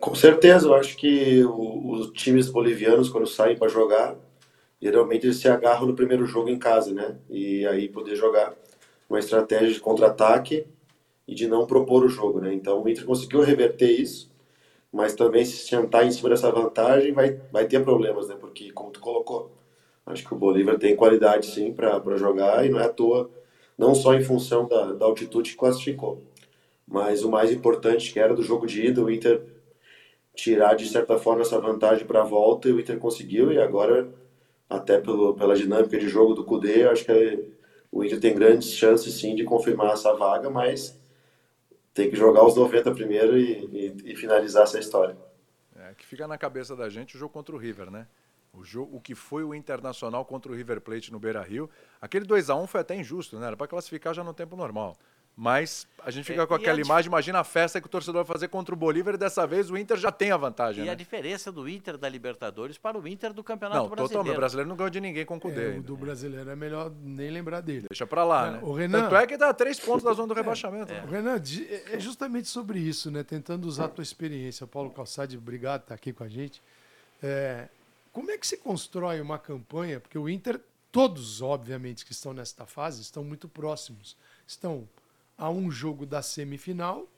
Com 0.00 0.14
certeza, 0.14 0.68
eu 0.68 0.74
acho 0.74 0.96
que 0.96 1.44
os 1.44 2.10
times 2.12 2.48
bolivianos, 2.48 3.08
quando 3.08 3.26
saem 3.26 3.56
para 3.56 3.68
jogar, 3.68 4.16
geralmente 4.80 5.26
eles 5.26 5.36
se 5.36 5.48
agarram 5.48 5.86
no 5.86 5.94
primeiro 5.94 6.26
jogo 6.26 6.48
em 6.48 6.58
casa, 6.58 6.92
né? 6.92 7.16
E 7.28 7.66
aí 7.66 7.88
poder 7.88 8.16
jogar 8.16 8.54
uma 9.08 9.18
estratégia 9.18 9.72
de 9.72 9.80
contra-ataque 9.80 10.66
e 11.26 11.34
de 11.34 11.46
não 11.46 11.66
propor 11.66 12.04
o 12.04 12.08
jogo, 12.08 12.40
né? 12.40 12.52
Então 12.52 12.82
o 12.82 12.88
Inter 12.88 13.04
conseguiu 13.04 13.40
reverter 13.40 13.90
isso, 13.90 14.30
mas 14.92 15.14
também 15.14 15.44
se 15.44 15.56
sentar 15.56 16.06
em 16.06 16.10
cima 16.10 16.30
dessa 16.30 16.50
vantagem 16.50 17.12
vai, 17.12 17.40
vai 17.50 17.66
ter 17.66 17.82
problemas, 17.82 18.28
né? 18.28 18.36
Porque, 18.38 18.72
como 18.72 18.90
tu 18.90 19.00
colocou, 19.00 19.52
acho 20.06 20.24
que 20.24 20.34
o 20.34 20.38
Bolívar 20.38 20.78
tem 20.78 20.96
qualidade 20.96 21.46
sim 21.46 21.72
para 21.72 22.16
jogar 22.16 22.64
e 22.64 22.68
não 22.68 22.80
é 22.80 22.84
à 22.84 22.88
toa 22.88 23.30
não 23.76 23.94
só 23.94 24.14
em 24.14 24.22
função 24.22 24.66
da, 24.66 24.92
da 24.92 25.06
altitude 25.06 25.50
que 25.50 25.56
classificou, 25.56 26.22
mas 26.86 27.22
o 27.22 27.30
mais 27.30 27.50
importante 27.50 28.12
que 28.12 28.20
era 28.20 28.34
do 28.34 28.42
jogo 28.42 28.66
de 28.66 28.86
ida, 28.86 29.02
o 29.02 29.10
Inter 29.10 29.42
tirar 30.34 30.74
de 30.74 30.88
certa 30.88 31.18
forma 31.18 31.42
essa 31.42 31.60
vantagem 31.60 32.06
para 32.06 32.22
a 32.22 32.24
volta 32.24 32.68
e 32.68 32.72
o 32.72 32.80
Inter 32.80 32.98
conseguiu 32.98 33.52
e 33.52 33.58
agora 33.58 34.12
até 34.68 35.00
pelo, 35.00 35.34
pela 35.34 35.54
dinâmica 35.54 35.98
de 35.98 36.08
jogo 36.08 36.34
do 36.34 36.44
Cudê, 36.44 36.88
acho 36.88 37.04
que 37.04 37.52
o 37.90 38.04
Inter 38.04 38.20
tem 38.20 38.34
grandes 38.34 38.70
chances 38.70 39.14
sim 39.14 39.34
de 39.34 39.44
confirmar 39.44 39.92
essa 39.92 40.12
vaga, 40.14 40.50
mas 40.50 40.98
tem 41.92 42.10
que 42.10 42.16
jogar 42.16 42.44
os 42.44 42.56
90 42.56 42.92
primeiro 42.92 43.38
e, 43.38 43.64
e, 43.72 44.12
e 44.12 44.16
finalizar 44.16 44.64
essa 44.64 44.78
história. 44.78 45.16
É, 45.76 45.94
que 45.94 46.04
fica 46.04 46.26
na 46.26 46.36
cabeça 46.36 46.74
da 46.74 46.88
gente 46.88 47.14
o 47.14 47.18
jogo 47.18 47.32
contra 47.32 47.54
o 47.54 47.58
River, 47.58 47.90
né? 47.90 48.06
O, 48.56 48.64
jogo, 48.64 48.96
o 48.96 49.00
que 49.00 49.14
foi 49.14 49.42
o 49.42 49.54
Internacional 49.54 50.24
contra 50.24 50.50
o 50.52 50.54
River 50.54 50.80
Plate 50.80 51.10
no 51.12 51.18
Beira 51.18 51.42
Rio. 51.42 51.68
Aquele 52.00 52.24
2 52.24 52.50
a 52.50 52.54
1 52.56 52.66
foi 52.66 52.80
até 52.80 52.94
injusto, 52.94 53.38
né? 53.38 53.46
Era 53.48 53.56
para 53.56 53.66
classificar 53.66 54.14
já 54.14 54.22
no 54.22 54.32
tempo 54.32 54.54
normal. 54.56 54.96
Mas 55.36 55.84
a 56.04 56.12
gente 56.12 56.24
fica 56.26 56.42
É, 56.42 56.46
com 56.46 56.54
aquela 56.54 56.80
imagem, 56.80 57.08
imagina 57.08 57.40
a 57.40 57.44
festa 57.44 57.80
que 57.80 57.88
o 57.88 57.90
torcedor 57.90 58.22
vai 58.22 58.32
fazer 58.32 58.46
contra 58.46 58.72
o 58.72 58.78
Bolívar 58.78 59.14
e 59.14 59.18
dessa 59.18 59.44
vez 59.44 59.68
o 59.68 59.76
Inter 59.76 59.96
já 59.96 60.12
tem 60.12 60.30
a 60.30 60.36
vantagem, 60.36 60.84
E 60.84 60.86
né? 60.86 60.92
a 60.92 60.94
diferença 60.94 61.50
do 61.50 61.68
Inter 61.68 61.98
da 61.98 62.08
Libertadores 62.08 62.78
para 62.78 62.96
o 62.96 63.08
Inter 63.08 63.32
do 63.32 63.42
Campeonato 63.42 63.80
Não, 63.80 63.88
Brasileiro. 63.88 64.08
totalmente. 64.12 64.36
O 64.36 64.38
brasileiro 64.38 64.68
não 64.68 64.76
ganhou 64.76 64.90
de 64.90 65.00
ninguém 65.00 65.26
com 65.26 65.34
o 65.34 65.38
É, 65.38 65.40
Cudê. 65.40 65.60
o 65.66 65.70
ainda. 65.72 65.82
do 65.82 65.96
brasileiro 65.96 66.48
é 66.50 66.54
melhor 66.54 66.92
nem 67.02 67.32
lembrar 67.32 67.60
dele. 67.62 67.86
Deixa 67.90 68.06
pra 68.06 68.22
lá, 68.22 68.46
É, 68.46 68.50
né? 68.52 68.60
o 68.62 68.72
Renan- 68.74 69.02
Tanto 69.02 69.16
é 69.16 69.26
que 69.26 69.34
a 69.34 69.52
três 69.52 69.80
pontos 69.80 70.04
da 70.04 70.12
zona 70.12 70.28
do 70.28 70.34
rebaixamento. 70.34 70.92
né? 70.92 71.04
Renan, 71.10 71.40
di- 71.40 71.66
é 71.66 71.96
é 71.96 71.98
justamente 71.98 72.46
sobre 72.46 72.78
isso, 72.78 73.10
né? 73.10 73.24
Tentando 73.24 73.64
usar 73.66 73.86
a 73.86 73.88
tua 73.88 74.02
experiência. 74.04 74.68
Paulo 74.68 74.90
Calçade, 74.90 75.36
obrigado 75.36 75.80
por 75.80 75.84
estar 75.86 75.94
aqui 75.96 76.12
com 76.12 76.22
a 76.22 76.28
gente. 76.28 76.62
Como 78.14 78.30
é 78.30 78.38
que 78.38 78.46
se 78.46 78.56
constrói 78.56 79.20
uma 79.20 79.40
campanha? 79.40 79.98
Porque 79.98 80.16
o 80.16 80.28
Inter, 80.28 80.60
todos, 80.92 81.42
obviamente, 81.42 82.06
que 82.06 82.12
estão 82.12 82.32
nesta 82.32 82.64
fase, 82.64 83.02
estão 83.02 83.24
muito 83.24 83.48
próximos. 83.48 84.16
Estão 84.46 84.88
a 85.36 85.50
um 85.50 85.68
jogo 85.68 86.06
da 86.06 86.22
semifinal, 86.22 87.08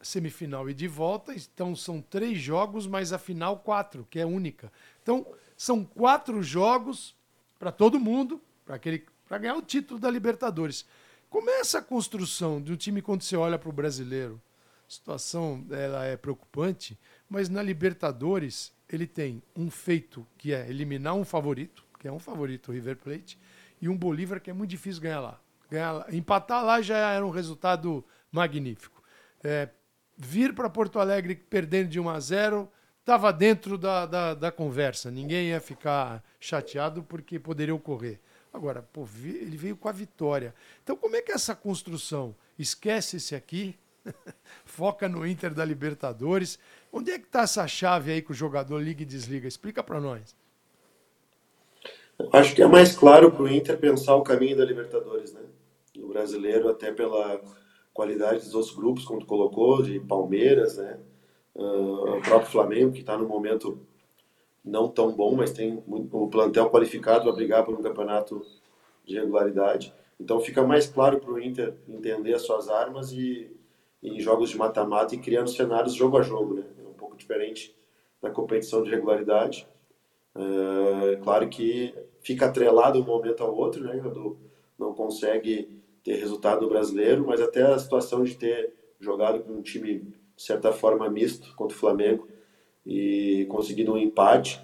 semifinal 0.00 0.70
e 0.70 0.72
de 0.72 0.88
volta. 0.88 1.34
Então 1.34 1.76
são 1.76 2.00
três 2.00 2.38
jogos, 2.38 2.86
mas 2.86 3.12
a 3.12 3.18
final 3.18 3.58
quatro, 3.58 4.08
que 4.08 4.18
é 4.18 4.24
única. 4.24 4.72
Então 5.02 5.26
são 5.58 5.84
quatro 5.84 6.42
jogos 6.42 7.14
para 7.58 7.70
todo 7.70 8.00
mundo, 8.00 8.40
para 8.64 8.76
aquele 8.76 9.04
para 9.28 9.36
ganhar 9.36 9.56
o 9.56 9.62
título 9.62 10.00
da 10.00 10.10
Libertadores. 10.10 10.86
Como 11.28 11.50
é 11.50 11.60
essa 11.60 11.82
construção 11.82 12.62
de 12.62 12.72
um 12.72 12.76
time 12.76 13.02
quando 13.02 13.20
você 13.20 13.36
olha 13.36 13.58
para 13.58 13.68
o 13.68 13.72
brasileiro? 13.72 14.40
A 14.88 14.90
situação 14.90 15.66
ela 15.70 16.06
é 16.06 16.16
preocupante, 16.16 16.98
mas 17.28 17.48
na 17.48 17.62
Libertadores 17.62 18.72
ele 18.88 19.06
tem 19.06 19.42
um 19.54 19.70
feito 19.70 20.26
que 20.36 20.52
é 20.52 20.68
eliminar 20.68 21.14
um 21.14 21.24
favorito, 21.24 21.84
que 21.98 22.08
é 22.08 22.12
um 22.12 22.18
favorito 22.18 22.68
o 22.68 22.72
River 22.72 22.96
Plate, 22.96 23.38
e 23.80 23.88
um 23.88 23.96
Bolívar 23.96 24.40
que 24.40 24.50
é 24.50 24.52
muito 24.52 24.70
difícil 24.70 25.02
ganhar 25.02 25.20
lá. 25.20 25.40
Ganhar 25.70 25.92
lá- 25.92 26.06
empatar 26.10 26.64
lá 26.64 26.80
já 26.80 26.96
era 27.12 27.24
um 27.24 27.30
resultado 27.30 28.04
magnífico. 28.32 29.02
É, 29.44 29.68
vir 30.16 30.54
para 30.54 30.70
Porto 30.70 30.98
Alegre 30.98 31.34
perdendo 31.36 31.88
de 31.88 32.00
1 32.00 32.08
a 32.08 32.18
0 32.18 32.68
estava 33.00 33.32
dentro 33.32 33.78
da, 33.78 34.04
da, 34.06 34.34
da 34.34 34.50
conversa. 34.52 35.10
Ninguém 35.10 35.48
ia 35.48 35.60
ficar 35.60 36.22
chateado 36.40 37.02
porque 37.02 37.38
poderia 37.38 37.74
ocorrer. 37.74 38.18
Agora, 38.52 38.82
pô, 38.82 39.06
ele 39.24 39.56
veio 39.56 39.76
com 39.76 39.88
a 39.88 39.92
vitória. 39.92 40.54
Então, 40.82 40.96
como 40.96 41.14
é 41.16 41.22
que 41.22 41.30
é 41.30 41.34
essa 41.34 41.54
construção? 41.54 42.34
Esquece 42.58 43.16
esse 43.18 43.34
aqui, 43.34 43.78
foca 44.64 45.08
no 45.08 45.26
Inter 45.26 45.54
da 45.54 45.64
Libertadores. 45.64 46.58
Onde 46.92 47.10
é 47.10 47.18
que 47.18 47.26
está 47.26 47.42
essa 47.42 47.66
chave 47.66 48.12
aí 48.12 48.22
que 48.22 48.30
o 48.30 48.34
jogador 48.34 48.78
liga 48.78 49.02
e 49.02 49.06
desliga? 49.06 49.46
Explica 49.46 49.82
para 49.82 50.00
nós. 50.00 50.34
Acho 52.32 52.54
que 52.54 52.62
é 52.62 52.66
mais 52.66 52.96
claro 52.96 53.30
para 53.30 53.42
o 53.42 53.48
Inter 53.48 53.78
pensar 53.78 54.16
o 54.16 54.22
caminho 54.22 54.56
da 54.56 54.64
Libertadores, 54.64 55.32
né? 55.32 55.42
O 55.96 56.08
brasileiro, 56.08 56.68
até 56.68 56.90
pela 56.90 57.40
qualidade 57.92 58.40
dos 58.40 58.54
outros 58.54 58.74
grupos, 58.74 59.04
como 59.04 59.20
tu 59.20 59.26
colocou, 59.26 59.82
de 59.82 60.00
Palmeiras, 60.00 60.76
né? 60.78 60.98
Ah, 61.56 62.16
o 62.16 62.20
próprio 62.22 62.50
Flamengo, 62.50 62.92
que 62.92 63.00
está 63.00 63.16
num 63.16 63.28
momento 63.28 63.80
não 64.64 64.88
tão 64.88 65.12
bom, 65.12 65.34
mas 65.36 65.52
tem 65.52 65.82
o 65.86 66.28
plantel 66.28 66.70
qualificado 66.70 67.24
para 67.24 67.32
brigar 67.32 67.64
por 67.64 67.78
um 67.78 67.82
campeonato 67.82 68.44
de 69.04 69.18
regularidade. 69.18 69.94
Então 70.20 70.40
fica 70.40 70.62
mais 70.62 70.86
claro 70.86 71.20
para 71.20 71.32
o 71.32 71.40
Inter 71.40 71.74
entender 71.88 72.34
as 72.34 72.42
suas 72.42 72.68
armas 72.68 73.12
e, 73.12 73.50
e 74.02 74.10
em 74.10 74.20
jogos 74.20 74.50
de 74.50 74.58
mata-mata 74.58 75.14
e 75.14 75.18
criando 75.18 75.50
cenários 75.50 75.94
jogo 75.94 76.18
a 76.18 76.22
jogo, 76.22 76.54
né? 76.54 76.64
É 77.18 77.20
diferente 77.20 77.76
da 78.22 78.30
competição 78.30 78.82
de 78.82 78.90
regularidade. 78.90 79.66
É 81.12 81.16
claro 81.16 81.48
que 81.48 81.92
fica 82.22 82.46
atrelado 82.46 83.00
um 83.00 83.04
momento 83.04 83.42
ao 83.42 83.54
outro, 83.54 83.82
né? 83.82 83.98
Quando 84.00 84.38
não 84.78 84.94
consegue 84.94 85.82
ter 86.04 86.14
resultado 86.14 86.68
brasileiro, 86.68 87.26
mas 87.26 87.40
até 87.40 87.62
a 87.62 87.78
situação 87.78 88.22
de 88.22 88.36
ter 88.36 88.72
jogado 89.00 89.40
com 89.40 89.54
um 89.54 89.62
time, 89.62 90.00
de 90.36 90.42
certa 90.42 90.72
forma, 90.72 91.10
misto 91.10 91.54
contra 91.56 91.76
o 91.76 91.80
Flamengo 91.80 92.28
e 92.86 93.46
conseguido 93.50 93.92
um 93.92 93.98
empate, 93.98 94.60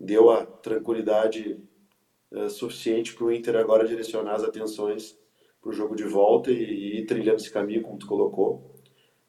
deu 0.00 0.30
a 0.30 0.46
tranquilidade 0.46 1.60
eh, 2.32 2.48
suficiente 2.48 3.14
para 3.14 3.26
o 3.26 3.32
Inter 3.32 3.56
agora 3.56 3.86
direcionar 3.86 4.34
as 4.34 4.44
atenções 4.44 5.16
para 5.60 5.70
o 5.70 5.72
jogo 5.72 5.94
de 5.94 6.04
volta 6.04 6.50
e, 6.50 6.56
e 6.56 6.98
ir 7.00 7.06
trilhando 7.06 7.36
esse 7.36 7.50
caminho, 7.50 7.82
como 7.82 7.98
tu 7.98 8.06
colocou. 8.06 8.74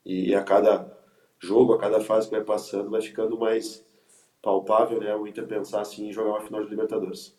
E 0.06 0.34
a 0.34 0.42
cada 0.42 0.99
jogo, 1.40 1.74
a 1.74 1.80
cada 1.80 2.02
fase 2.02 2.28
que 2.28 2.36
vai 2.36 2.44
passando, 2.44 2.90
vai 2.90 3.02
ficando 3.02 3.38
mais 3.38 3.86
palpável 4.42 5.00
né, 5.00 5.16
o 5.16 5.28
Inter 5.28 5.48
pensar 5.48 5.82
assim 5.82 6.08
em 6.08 6.14
jogar 6.14 6.32
uma 6.32 6.42
final 6.42 6.64
de 6.64 6.70
Libertadores. 6.70 7.38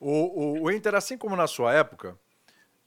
O, 0.00 0.60
o, 0.60 0.62
o 0.64 0.70
Inter, 0.70 0.94
assim 0.94 1.18
como 1.18 1.34
na 1.34 1.46
sua 1.46 1.74
época, 1.74 2.16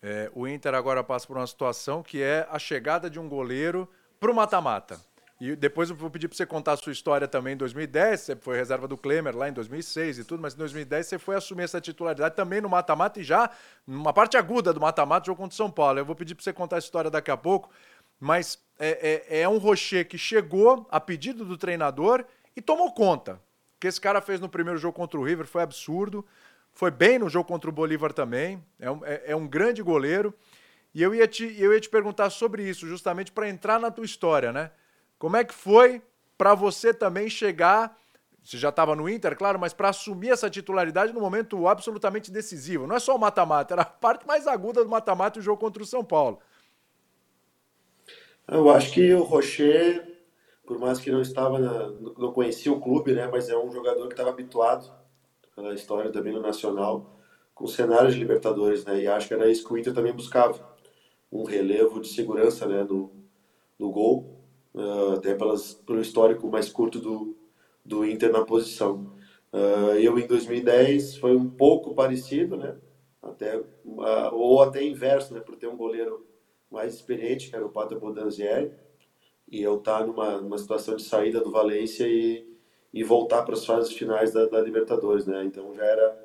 é, 0.02 0.32
o 0.34 0.48
Inter 0.48 0.74
agora 0.74 1.04
passa 1.04 1.28
por 1.28 1.38
uma 1.38 1.48
situação 1.48 2.02
que 2.02 2.22
é 2.22 2.48
a 2.50 2.58
chegada 2.58 3.10
de 3.10 3.20
um 3.20 3.28
goleiro 3.28 3.88
para 4.20 4.32
o 4.32 4.36
mata-mata. 4.36 5.00
E 5.42 5.56
depois 5.56 5.90
eu 5.90 5.96
vou 5.96 6.08
pedir 6.08 6.28
para 6.28 6.38
você 6.38 6.46
contar 6.46 6.74
a 6.74 6.78
sua 6.78 6.92
história 6.92 7.28
também 7.28 7.54
em 7.54 7.58
2010. 7.58 8.20
Você 8.20 8.36
foi 8.36 8.56
reserva 8.58 8.88
do 8.88 8.96
Klemer 8.96 9.36
lá 9.36 9.50
em 9.50 9.54
2006 9.54 10.20
e 10.20 10.24
tudo, 10.24 10.40
mas 10.40 10.54
em 10.54 10.58
2010 10.58 11.08
você 11.08 11.18
foi 11.18 11.36
assumir 11.36 11.64
essa 11.64 11.82
titularidade 11.82 12.36
também 12.36 12.62
no 12.62 12.70
mata-mata 12.70 13.20
e 13.20 13.24
já 13.24 13.50
numa 13.88 14.14
parte 14.14 14.38
aguda 14.38 14.72
do 14.72 14.80
mata-mata, 14.80 15.26
jogo 15.26 15.42
contra 15.42 15.54
o 15.54 15.58
São 15.58 15.72
Paulo. 15.72 15.98
Eu 15.98 16.06
vou 16.06 16.16
pedir 16.16 16.36
para 16.36 16.44
você 16.44 16.54
contar 16.54 16.76
a 16.76 16.80
história 16.80 17.10
daqui 17.10 17.32
a 17.32 17.38
pouco, 17.38 17.72
mas 18.22 18.60
é, 18.78 19.26
é, 19.28 19.42
é 19.42 19.50
um 19.50 19.58
Rocher 19.58 20.08
que 20.08 20.16
chegou 20.16 20.88
a 20.92 21.00
pedido 21.00 21.44
do 21.44 21.58
treinador 21.58 22.24
e 22.56 22.62
tomou 22.62 22.94
conta. 22.94 23.34
O 23.34 23.80
que 23.80 23.88
esse 23.88 24.00
cara 24.00 24.22
fez 24.22 24.40
no 24.40 24.48
primeiro 24.48 24.78
jogo 24.78 24.96
contra 24.96 25.20
o 25.20 25.24
River 25.24 25.48
foi 25.48 25.64
absurdo. 25.64 26.24
Foi 26.72 26.92
bem 26.92 27.18
no 27.18 27.28
jogo 27.28 27.48
contra 27.48 27.68
o 27.68 27.74
Bolívar 27.74 28.14
também. 28.14 28.64
É 28.80 28.92
um, 28.92 29.04
é, 29.04 29.24
é 29.32 29.36
um 29.36 29.48
grande 29.48 29.82
goleiro. 29.82 30.32
E 30.94 31.02
eu 31.02 31.16
ia 31.16 31.28
te, 31.28 31.60
eu 31.60 31.74
ia 31.74 31.82
te 31.82 31.90
perguntar 31.90 32.30
sobre 32.30 32.62
isso, 32.62 32.88
justamente 32.88 33.32
para 33.32 33.50
entrar 33.50 33.80
na 33.80 33.90
tua 33.90 34.06
história, 34.06 34.54
né? 34.54 34.70
Como 35.18 35.36
é 35.36 35.44
que 35.44 35.54
foi 35.54 36.00
para 36.38 36.54
você 36.54 36.94
também 36.94 37.28
chegar? 37.28 37.98
Você 38.44 38.58
já 38.58 38.70
estava 38.70 38.96
no 38.96 39.10
Inter, 39.10 39.36
claro, 39.36 39.58
mas 39.58 39.74
para 39.74 39.90
assumir 39.90 40.30
essa 40.30 40.50
titularidade 40.50 41.12
no 41.12 41.20
momento 41.20 41.68
absolutamente 41.68 42.30
decisivo. 42.32 42.86
Não 42.86 42.96
é 42.96 43.00
só 43.00 43.16
o 43.16 43.20
mata-mata, 43.20 43.74
era 43.74 43.82
a 43.82 43.86
parte 43.86 44.28
mais 44.28 44.46
aguda 44.46 44.84
do 44.84 44.90
mata-mata 44.90 45.40
o 45.40 45.42
jogo 45.42 45.60
contra 45.60 45.82
o 45.82 45.86
São 45.86 46.04
Paulo. 46.04 46.40
Eu 48.48 48.70
acho 48.70 48.92
que 48.92 49.14
o 49.14 49.24
Rocher, 49.24 50.18
por 50.66 50.80
mais 50.80 51.00
que 51.00 51.12
não 51.12 51.22
estava 51.22 51.60
na, 51.60 51.90
não 52.18 52.32
conhecia 52.32 52.72
o 52.72 52.82
clube, 52.82 53.14
né, 53.14 53.28
mas 53.32 53.50
é 53.50 53.58
um 53.58 53.72
jogador 53.72 54.08
que 54.08 54.14
estava 54.14 54.30
habituado 54.30 54.92
pela 55.56 55.74
história 55.74 56.12
também 56.12 56.34
no 56.34 56.42
Nacional 56.42 57.18
com 57.54 57.68
cenários 57.68 58.14
de 58.14 58.20
Libertadores, 58.20 58.84
né? 58.86 59.02
E 59.02 59.08
acho 59.08 59.28
que 59.28 59.34
era 59.34 59.50
isso 59.50 59.66
que 59.66 59.74
o 59.74 59.78
Inter 59.78 59.94
também 59.94 60.14
buscava, 60.14 60.68
um 61.32 61.44
relevo 61.44 62.02
de 62.02 62.08
segurança, 62.08 62.66
né, 62.66 62.84
no, 62.84 63.12
no 63.78 63.92
gol, 63.92 64.42
uh, 64.74 65.14
até 65.14 65.36
pelas, 65.36 65.76
pelo 65.76 66.02
histórico 66.02 66.50
mais 66.50 66.70
curto 66.70 67.00
do, 67.00 67.36
do 67.86 68.06
Inter 68.06 68.32
na 68.32 68.44
posição. 68.44 69.14
Uh, 69.54 69.96
eu 70.00 70.18
em 70.18 70.26
2010 70.26 71.18
foi 71.18 71.36
um 71.36 71.50
pouco 71.50 71.94
parecido, 71.94 72.58
né? 72.58 72.76
Até 73.22 73.58
uh, 73.58 74.34
ou 74.34 74.62
até 74.62 74.84
inverso, 74.84 75.34
né, 75.34 75.40
por 75.40 75.56
ter 75.56 75.68
um 75.68 75.78
goleiro 75.78 76.26
mais 76.72 76.96
experiente, 76.96 77.50
que 77.50 77.56
era 77.56 77.66
o 77.66 77.70
Pato 77.70 78.00
Bodanzieri, 78.00 78.72
e 79.52 79.62
eu 79.62 79.78
estar 79.78 80.00
tá 80.00 80.06
numa, 80.06 80.40
numa 80.40 80.58
situação 80.58 80.96
de 80.96 81.04
saída 81.04 81.42
do 81.42 81.52
Valência 81.52 82.08
e, 82.08 82.48
e 82.94 83.04
voltar 83.04 83.44
para 83.44 83.54
as 83.54 83.66
fases 83.66 83.92
finais 83.92 84.32
da, 84.32 84.46
da, 84.46 84.62
Libertadores, 84.62 85.26
né? 85.26 85.44
Então 85.44 85.76
já 85.76 85.84
era 85.84 86.18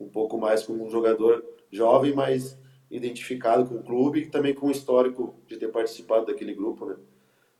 um 0.00 0.08
pouco 0.08 0.36
mais 0.36 0.64
como 0.64 0.84
um 0.84 0.90
jogador 0.90 1.44
jovem, 1.70 2.12
mas 2.12 2.58
identificado 2.90 3.64
com 3.64 3.76
o 3.76 3.82
clube 3.82 4.20
e 4.20 4.26
também 4.26 4.52
com 4.52 4.66
o 4.66 4.70
histórico 4.70 5.36
de 5.46 5.56
ter 5.56 5.68
participado 5.68 6.26
daquele 6.26 6.52
grupo, 6.52 6.84
né? 6.84 6.96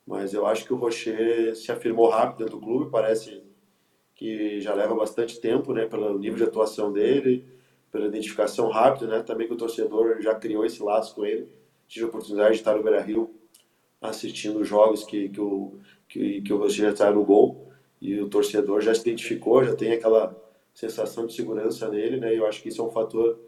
Mas 0.05 0.35
eu 0.35 0.44
acho 0.44 0.64
que 0.64 0.72
o 0.72 0.76
Rocher 0.76 1.55
se 1.55 1.70
afirmou 1.70 2.09
rápido 2.09 2.38
dentro 2.38 2.59
do 2.59 2.64
clube, 2.64 2.90
parece 2.90 3.40
que 4.16 4.61
já 4.61 4.74
leva 4.74 4.94
bastante 4.96 5.40
tempo, 5.40 5.72
né? 5.72 5.87
Pelo 5.87 6.18
nível 6.18 6.38
de 6.38 6.44
atuação 6.44 6.92
dele, 6.92 7.46
pela 7.92 8.07
identificação 8.07 8.68
rápida, 8.68 9.07
né? 9.07 9.22
Também 9.22 9.46
que 9.46 9.55
o 9.55 9.57
torcedor 9.57 10.20
já 10.20 10.35
criou 10.35 10.66
esse 10.66 10.83
laço 10.83 11.14
com 11.14 11.24
ele 11.24 11.62
tive 11.92 12.07
a 12.07 12.09
oportunidade 12.09 12.55
de 12.55 12.61
estar 12.61 12.74
no 12.74 12.83
Beira-Rio 12.83 13.31
assistindo 14.00 14.64
jogos 14.64 15.05
que, 15.05 15.28
que, 15.28 15.40
o, 15.40 15.78
que, 16.09 16.40
que 16.40 16.52
o 16.52 16.57
Roger 16.57 16.90
está 16.90 17.11
no 17.11 17.22
gol 17.22 17.70
e 18.00 18.18
o 18.18 18.28
torcedor 18.28 18.81
já 18.81 18.94
se 18.94 19.02
identificou, 19.02 19.62
já 19.62 19.76
tem 19.76 19.92
aquela 19.92 20.35
sensação 20.72 21.26
de 21.26 21.35
segurança 21.35 21.88
nele, 21.88 22.16
né? 22.16 22.35
E 22.35 22.38
eu 22.38 22.46
acho 22.46 22.62
que 22.62 22.70
isso 22.70 22.81
é 22.81 22.85
um 22.85 22.90
fator 22.90 23.38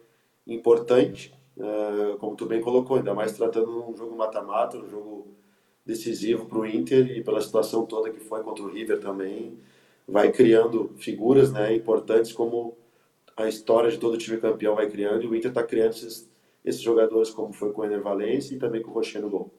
importante, 0.46 1.34
uh, 1.56 2.18
como 2.18 2.36
tu 2.36 2.44
bem 2.44 2.60
colocou, 2.60 2.98
ainda 2.98 3.14
mais 3.14 3.32
tratando 3.32 3.88
um 3.88 3.96
jogo 3.96 4.14
mata-mata, 4.14 4.76
um 4.76 4.90
jogo 4.90 5.26
decisivo 5.84 6.44
para 6.44 6.58
o 6.58 6.66
Inter 6.66 7.16
e 7.16 7.24
pela 7.24 7.40
situação 7.40 7.86
toda 7.86 8.10
que 8.10 8.20
foi 8.20 8.42
contra 8.42 8.62
o 8.62 8.68
River 8.68 9.00
também, 9.00 9.58
vai 10.06 10.30
criando 10.30 10.92
figuras, 10.98 11.50
né, 11.50 11.74
importantes 11.74 12.30
como 12.30 12.76
a 13.36 13.48
história 13.48 13.90
de 13.90 13.98
todo 13.98 14.18
time 14.18 14.36
campeão 14.36 14.74
vai 14.74 14.88
criando 14.88 15.22
e 15.22 15.26
o 15.26 15.34
Inter 15.34 15.50
está 15.50 15.62
criando 15.62 15.92
esses 15.92 16.28
esses 16.64 16.80
jogadores, 16.80 17.30
como 17.30 17.52
foi 17.52 17.72
com 17.72 17.82
o 17.82 17.84
Ener 17.84 18.02
Valencia 18.02 18.56
e 18.56 18.58
também 18.58 18.82
com 18.82 18.90
o 18.90 18.94
Rocher 18.94 19.20
no 19.20 19.28
gol. 19.28 19.54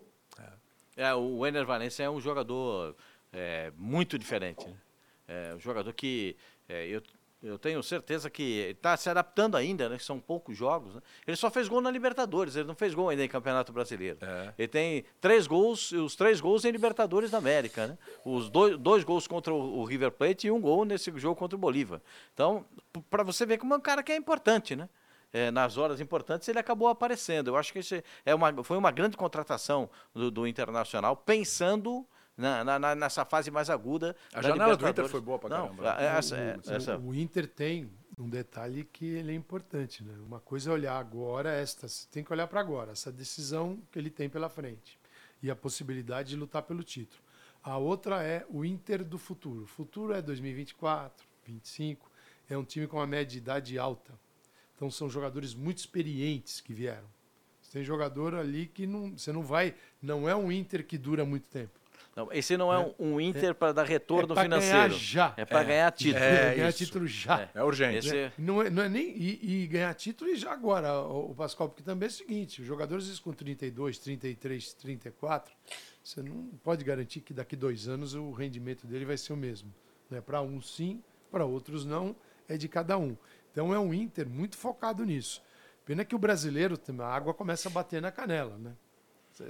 É, 0.97 1.13
o 1.13 1.45
Ener 1.45 1.65
Valencia 1.65 2.05
é 2.05 2.09
um 2.09 2.21
jogador 2.21 2.95
é, 3.31 3.71
muito 3.75 4.17
diferente. 4.17 4.65
Né? 4.65 4.75
É 5.27 5.53
um 5.55 5.59
jogador 5.59 5.91
que 5.93 6.37
é, 6.69 6.87
eu, 6.87 7.01
Eu 7.43 7.59
tenho 7.59 7.83
certeza 7.83 8.27
que 8.29 8.71
está 8.71 8.97
se 8.97 9.07
adaptando 9.07 9.55
ainda, 9.55 9.87
né? 9.87 9.99
São 9.99 10.19
poucos 10.19 10.57
jogos. 10.57 10.95
Né? 10.95 11.01
Ele 11.27 11.35
só 11.35 11.51
fez 11.51 11.67
gol 11.67 11.81
na 11.81 11.91
Libertadores, 11.91 12.55
ele 12.55 12.67
não 12.67 12.75
fez 12.75 12.93
gol 12.95 13.09
ainda 13.09 13.23
em 13.23 13.27
Campeonato 13.27 13.71
Brasileiro. 13.71 14.17
É. 14.21 14.53
Ele 14.57 14.67
tem 14.67 15.05
três 15.21 15.45
gols, 15.45 15.91
os 15.91 16.15
três 16.15 16.41
gols 16.41 16.65
em 16.65 16.71
Libertadores 16.71 17.29
da 17.29 17.37
América, 17.37 17.87
né? 17.87 17.97
Os 18.23 18.49
dois, 18.49 18.77
dois 18.77 19.03
gols 19.03 19.27
contra 19.27 19.53
o, 19.53 19.79
o 19.79 19.83
River 19.83 20.11
Plate 20.11 20.47
e 20.47 20.51
um 20.51 20.59
gol 20.59 20.85
nesse 20.85 21.11
jogo 21.19 21.35
contra 21.35 21.55
o 21.55 21.59
Bolívar. 21.59 22.01
Então, 22.33 22.65
para 23.09 23.21
você 23.21 23.45
ver 23.45 23.59
como 23.59 23.73
é 23.73 23.77
um 23.77 23.81
cara 23.81 24.01
que 24.01 24.11
é 24.11 24.15
importante, 24.15 24.75
né? 24.75 24.89
É, 25.35 25.51
nas 25.51 25.77
horas 25.77 25.99
importantes 25.99 26.47
ele 26.47 26.59
acabou 26.59 26.87
aparecendo. 26.87 27.49
Eu 27.49 27.57
acho 27.57 27.73
que 27.73 27.79
isso 27.79 27.95
é 28.25 28.33
uma, 28.33 28.63
foi 28.63 28.77
uma 28.77 28.89
grande 28.89 29.17
contratação 29.17 29.89
do, 30.13 30.31
do 30.31 30.47
Internacional, 30.47 31.17
pensando 31.17 32.07
na, 32.37 32.63
na, 32.63 32.95
nessa 32.95 33.25
fase 33.25 33.51
mais 33.51 33.69
aguda. 33.69 34.15
A 34.33 34.41
janela 34.41 34.77
do 34.77 34.87
Inter 34.87 35.09
foi 35.09 35.19
boa 35.19 35.37
para 35.37 35.57
Não, 35.57 35.75
caramba. 35.75 36.01
essa, 36.01 36.35
o, 36.65 36.71
essa... 36.71 36.97
o 36.97 37.13
Inter 37.13 37.47
tem 37.47 37.91
um 38.17 38.29
detalhe 38.29 38.85
que 38.85 39.05
ele 39.05 39.33
é 39.33 39.35
importante, 39.35 40.05
né? 40.05 40.13
Uma 40.25 40.39
coisa 40.39 40.69
é 40.69 40.73
olhar 40.73 40.97
agora 40.97 41.51
esta, 41.51 41.85
tem 42.09 42.23
que 42.23 42.31
olhar 42.31 42.47
para 42.47 42.61
agora, 42.61 42.93
essa 42.93 43.11
decisão 43.11 43.77
que 43.91 43.99
ele 43.99 44.09
tem 44.09 44.29
pela 44.29 44.47
frente 44.47 44.97
e 45.43 45.51
a 45.51 45.55
possibilidade 45.55 46.29
de 46.29 46.37
lutar 46.37 46.61
pelo 46.61 46.81
título. 46.81 47.21
A 47.61 47.77
outra 47.77 48.23
é 48.23 48.45
o 48.49 48.63
Inter 48.63 49.03
do 49.03 49.17
futuro. 49.17 49.63
O 49.63 49.67
futuro 49.67 50.13
é 50.13 50.21
2024, 50.21 51.27
25, 51.45 52.09
é 52.49 52.57
um 52.57 52.63
time 52.63 52.87
com 52.87 52.95
uma 52.95 53.07
média 53.07 53.25
de 53.25 53.37
idade 53.39 53.77
alta. 53.77 54.13
Então 54.75 54.89
são 54.91 55.09
jogadores 55.09 55.53
muito 55.53 55.77
experientes 55.77 56.59
que 56.61 56.73
vieram. 56.73 57.07
Você 57.61 57.71
tem 57.71 57.83
jogador 57.83 58.35
ali 58.35 58.67
que 58.67 58.85
não, 58.85 59.17
você 59.17 59.31
não 59.31 59.43
vai, 59.43 59.73
não 60.01 60.27
é 60.29 60.35
um 60.35 60.51
Inter 60.51 60.85
que 60.85 60.97
dura 60.97 61.25
muito 61.25 61.49
tempo. 61.49 61.79
Não, 62.15 62.31
esse 62.31 62.55
não 62.55 62.73
é, 62.73 62.77
É. 62.81 62.95
um, 62.99 63.15
um 63.15 63.21
Inter 63.21 63.53
para 63.53 63.73
dar 63.73 63.83
retorno 63.83 64.31
é 64.31 64.35
pra 64.35 64.43
financeiro. 64.43 64.77
ganhar 64.77 64.89
já. 64.89 65.33
É 65.35 65.43
para 65.43 65.63
ganhar 65.63 65.91
título. 65.91 66.23
É, 66.23 66.55
ganhar 66.55 66.69
isso. 66.69 66.77
título 66.77 67.07
já. 67.07 67.49
É 67.53 67.61
urgente. 67.63 68.07
Esse- 68.07 68.31
Não 68.37 68.61
é, 68.61 68.69
não 68.69 68.83
é 68.83 68.87
nem. 68.89 69.17
E, 69.17 69.63
e 69.63 69.67
ganhar 69.67 69.93
título 69.95 70.29
e 70.29 70.35
já 70.37 70.51
agora, 70.53 70.93
o, 71.01 71.31
o 71.31 71.35
Pascoal, 71.35 71.67
porque 71.69 71.83
também 71.83 72.07
é 72.07 72.09
o 72.09 72.13
seguinte: 72.13 72.61
os 72.61 72.67
jogadores 72.67 73.19
com 73.19 73.33
32, 73.33 73.97
33, 73.97 74.73
34, 74.75 75.53
você 76.03 76.21
não 76.21 76.47
pode 76.63 76.85
garantir 76.85 77.19
que 77.19 77.33
daqui 77.33 77.55
dois 77.55 77.87
anos 77.89 78.13
o 78.13 78.31
rendimento 78.31 78.87
dele 78.87 79.03
vai 79.03 79.17
ser 79.17 79.33
o 79.33 79.37
mesmo. 79.37 79.73
Né? 80.09 80.21
Para 80.21 80.41
uns 80.41 80.73
sim, 80.73 81.03
para 81.29 81.43
outros 81.45 81.83
não, 81.85 82.15
é 82.47 82.55
de 82.55 82.69
cada 82.69 82.97
um. 82.97 83.17
Então 83.55 83.73
é 83.73 83.79
um 83.79 83.93
Inter 83.93 84.27
muito 84.29 84.57
focado 84.57 85.05
nisso. 85.05 85.41
Pena 85.85 86.03
que 86.03 86.13
o 86.13 86.19
brasileiro, 86.19 86.77
tem- 86.77 86.99
a 86.99 87.05
água 87.07 87.33
começa 87.33 87.69
a 87.69 87.71
bater 87.71 88.01
na 88.01 88.11
canela, 88.11 88.57
né? 88.57 88.73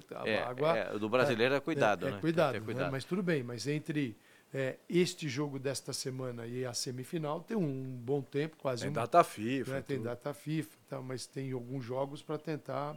Tá- 0.08 0.22
a 0.22 0.28
É, 0.30 0.44
água- 0.44 0.78
é, 0.78 1.00
do 1.00 1.10
brasileiro 1.10 1.56
é 1.56 1.60
cuidado, 1.60 2.08
é, 2.08 2.12
né? 2.12 2.18
É 2.18 2.22
cuidado, 2.22 2.52
Tem 2.52 2.62
que 2.62 2.66
ter 2.68 2.72
né? 2.72 2.76
cuidado. 2.76 2.92
mas 2.92 3.04
tudo 3.04 3.24
bem. 3.24 3.42
Mas 3.42 3.66
entre 3.66 4.16
é, 4.54 4.78
este 4.88 5.28
jogo 5.28 5.58
desta 5.58 5.92
semana 5.92 6.46
e 6.46 6.64
a 6.66 6.74
semifinal 6.74 7.42
tem 7.42 7.58
um 7.58 7.84
bom 8.06 8.22
tempo, 8.22 8.56
quase 8.58 8.84
Tem 8.84 8.92
um, 8.92 8.94
data 8.94 9.24
FIFA. 9.24 9.72
né, 9.74 9.82
tem 9.82 9.98
tudo. 9.98 10.06
data 10.06 10.34
FIFA, 10.36 10.78
tal, 10.88 11.02
mas 11.04 11.26
tem 11.26 11.52
alguns 11.52 11.84
jogos 11.84 12.22
para 12.22 12.38
tentar 12.38 12.96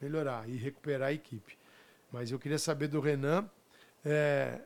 melhorar 0.00 0.48
e 0.48 0.56
recuperar 0.56 1.08
a 1.08 1.12
equipe. 1.12 1.56
Mas 2.10 2.30
eu 2.32 2.38
queria 2.38 2.58
saber 2.58 2.88
do 2.88 2.98
Renan 3.00 3.48
é, 4.04 4.60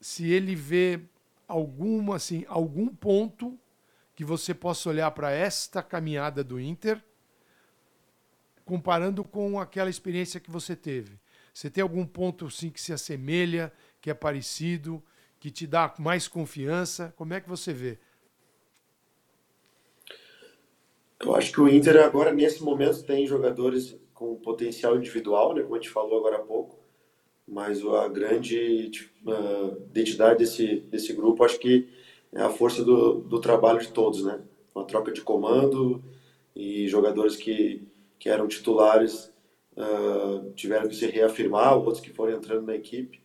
se 0.00 0.30
ele 0.32 0.54
vê 0.54 1.00
alguma, 1.46 2.16
assim, 2.16 2.44
algum 2.48 2.88
ponto 2.88 3.58
que 4.14 4.24
você 4.24 4.54
possa 4.54 4.88
olhar 4.88 5.10
para 5.10 5.30
esta 5.30 5.82
caminhada 5.82 6.44
do 6.44 6.60
Inter 6.60 7.02
comparando 8.64 9.22
com 9.22 9.60
aquela 9.60 9.90
experiência 9.90 10.40
que 10.40 10.50
você 10.50 10.74
teve. 10.74 11.18
Você 11.52 11.68
tem 11.68 11.82
algum 11.82 12.06
ponto 12.06 12.50
sim 12.50 12.70
que 12.70 12.80
se 12.80 12.92
assemelha, 12.92 13.72
que 14.00 14.10
é 14.10 14.14
parecido, 14.14 15.02
que 15.38 15.50
te 15.50 15.66
dá 15.66 15.92
mais 15.98 16.26
confiança? 16.26 17.12
Como 17.16 17.34
é 17.34 17.40
que 17.40 17.48
você 17.48 17.72
vê? 17.72 17.98
Eu 21.20 21.34
acho 21.34 21.52
que 21.52 21.60
o 21.60 21.68
Inter 21.68 22.02
agora, 22.02 22.32
nesse 22.32 22.62
momento, 22.62 23.04
tem 23.04 23.26
jogadores 23.26 23.96
com 24.12 24.36
potencial 24.36 24.96
individual, 24.96 25.54
né, 25.54 25.62
como 25.62 25.74
a 25.74 25.78
gente 25.78 25.90
falou 25.90 26.18
agora 26.18 26.36
há 26.36 26.40
pouco, 26.40 26.78
mas 27.46 27.84
a 27.84 28.08
grande 28.08 28.90
ah, 29.26 29.76
identidade 29.90 30.38
desse, 30.38 30.80
desse 30.80 31.12
grupo, 31.12 31.44
acho 31.44 31.58
que 31.58 31.88
é 32.34 32.42
a 32.42 32.50
força 32.50 32.84
do, 32.84 33.14
do 33.20 33.40
trabalho 33.40 33.80
de 33.80 33.88
todos, 33.88 34.24
né? 34.24 34.40
Uma 34.74 34.84
troca 34.84 35.12
de 35.12 35.20
comando 35.20 36.02
e 36.54 36.88
jogadores 36.88 37.36
que, 37.36 37.86
que 38.18 38.28
eram 38.28 38.48
titulares 38.48 39.32
ah, 39.76 40.44
tiveram 40.54 40.88
que 40.88 40.94
se 40.94 41.06
reafirmar, 41.06 41.76
outros 41.76 42.00
que 42.00 42.12
foram 42.12 42.36
entrando 42.36 42.66
na 42.66 42.74
equipe 42.74 43.20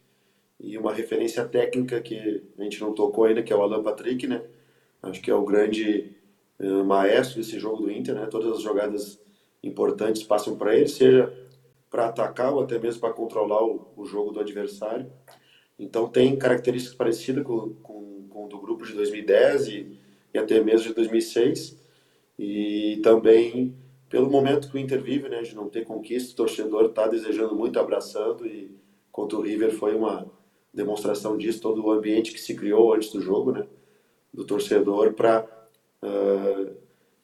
e 0.59 0.77
uma 0.77 0.93
referência 0.93 1.45
técnica 1.45 2.01
que 2.01 2.43
a 2.57 2.63
gente 2.63 2.81
não 2.81 2.93
tocou 2.93 3.25
ainda, 3.25 3.43
que 3.43 3.53
é 3.53 3.55
o 3.55 3.61
Alan 3.61 3.83
Patrick, 3.83 4.27
né? 4.27 4.43
Acho 5.01 5.21
que 5.21 5.31
é 5.31 5.33
o 5.33 5.45
grande 5.45 6.11
eh, 6.59 6.83
maestro 6.83 7.37
desse 7.37 7.57
jogo 7.59 7.83
do 7.83 7.91
Inter, 7.91 8.15
né? 8.15 8.25
Todas 8.25 8.51
as 8.57 8.61
jogadas 8.61 9.19
importantes 9.63 10.23
passam 10.23 10.57
para 10.57 10.75
ele, 10.75 10.87
seja 10.87 11.33
para 11.89 12.07
atacar 12.07 12.53
ou 12.53 12.61
até 12.61 12.77
mesmo 12.77 12.99
para 13.01 13.13
controlar 13.13 13.63
o, 13.63 13.87
o 13.95 14.05
jogo 14.05 14.31
do 14.31 14.39
adversário. 14.39 15.09
Então 15.79 16.07
tem 16.07 16.35
características 16.35 16.95
parecidas 16.95 17.43
com, 17.43 17.73
com, 17.81 18.27
com 18.29 18.47
do 18.47 18.59
grupo 18.59 18.85
de 18.85 18.93
2010 18.93 19.67
e, 19.69 19.97
e 20.33 20.37
até 20.37 20.61
mesmo 20.61 20.89
de 20.89 20.93
2006. 20.93 21.77
E 22.37 22.99
também 23.01 23.73
pelo 24.09 24.29
momento 24.29 24.69
que 24.69 24.75
o 24.75 24.79
Inter 24.79 25.01
vive, 25.01 25.29
né, 25.29 25.41
de 25.43 25.55
não 25.55 25.69
ter 25.69 25.85
conquista, 25.85 26.33
o 26.33 26.35
torcedor 26.35 26.85
está 26.85 27.07
desejando 27.07 27.55
muito, 27.55 27.79
abraçando 27.79 28.45
e 28.45 28.75
contra 29.11 29.37
o 29.37 29.41
River 29.41 29.71
foi 29.71 29.95
uma 29.95 30.25
demonstração 30.73 31.37
disso, 31.37 31.61
todo 31.61 31.85
o 31.85 31.91
ambiente 31.91 32.31
que 32.31 32.41
se 32.41 32.55
criou 32.55 32.93
antes 32.93 33.11
do 33.11 33.21
jogo, 33.21 33.51
né, 33.51 33.67
do 34.33 34.43
torcedor 34.43 35.13
para 35.13 35.47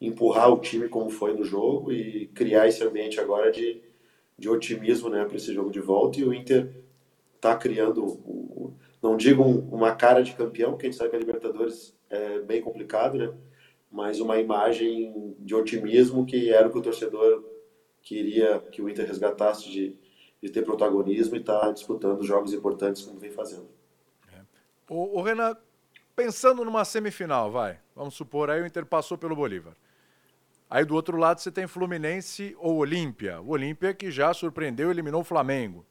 empurrar 0.00 0.52
o 0.52 0.60
time 0.60 0.88
como 0.88 1.10
foi 1.10 1.32
no 1.32 1.44
jogo 1.44 1.92
e 1.92 2.26
criar 2.28 2.68
esse 2.68 2.84
ambiente 2.84 3.18
agora 3.18 3.50
de, 3.50 3.80
de 4.38 4.48
otimismo 4.48 5.08
né, 5.08 5.24
para 5.24 5.36
esse 5.36 5.52
jogo 5.52 5.70
de 5.70 5.80
volta. 5.80 6.20
E 6.20 6.24
o 6.24 6.34
Inter 6.34 6.70
está 7.36 7.56
criando, 7.56 8.04
o- 8.04 8.08
o- 8.08 8.76
não 9.02 9.16
digo 9.16 9.42
um- 9.42 9.68
uma 9.68 9.94
cara 9.94 10.22
de 10.22 10.34
campeão, 10.34 10.72
porque 10.72 10.86
a 10.86 10.90
gente 10.90 10.98
sabe 10.98 11.10
que 11.10 11.16
a 11.16 11.18
Libertadores 11.20 11.96
é 12.10 12.40
bem 12.40 12.60
complicado, 12.60 13.18
né? 13.18 13.32
mas 13.90 14.20
uma 14.20 14.38
imagem 14.38 15.34
de 15.38 15.54
otimismo 15.54 16.26
que 16.26 16.52
era 16.52 16.68
o 16.68 16.70
que 16.70 16.78
o 16.78 16.82
torcedor 16.82 17.44
queria 18.02 18.60
que 18.70 18.82
o 18.82 18.88
Inter 18.88 19.06
resgatasse 19.06 19.70
de, 19.70 19.96
de 20.42 20.50
ter 20.50 20.62
protagonismo 20.62 21.36
e 21.36 21.40
estar 21.40 21.58
tá 21.58 21.72
disputando 21.72 22.22
jogos 22.22 22.52
importantes 22.52 23.02
como 23.02 23.18
vem 23.18 23.30
fazendo. 23.30 23.68
O, 24.88 25.20
Renan, 25.20 25.56
pensando 26.14 26.64
numa 26.64 26.84
semifinal, 26.84 27.50
vai. 27.50 27.80
Vamos 27.94 28.14
supor, 28.14 28.50
aí 28.50 28.62
o 28.62 28.66
Inter 28.66 28.86
passou 28.86 29.18
pelo 29.18 29.34
Bolívar. 29.34 29.74
Aí 30.70 30.84
do 30.84 30.94
outro 30.94 31.16
lado 31.16 31.40
você 31.40 31.50
tem 31.50 31.66
Fluminense 31.66 32.54
ou 32.58 32.76
Olímpia. 32.76 33.40
O 33.40 33.50
Olímpia 33.50 33.94
que 33.94 34.10
já 34.10 34.32
surpreendeu 34.34 34.88
e 34.88 34.92
eliminou 34.92 35.22
o 35.22 35.24
Flamengo. 35.24 35.84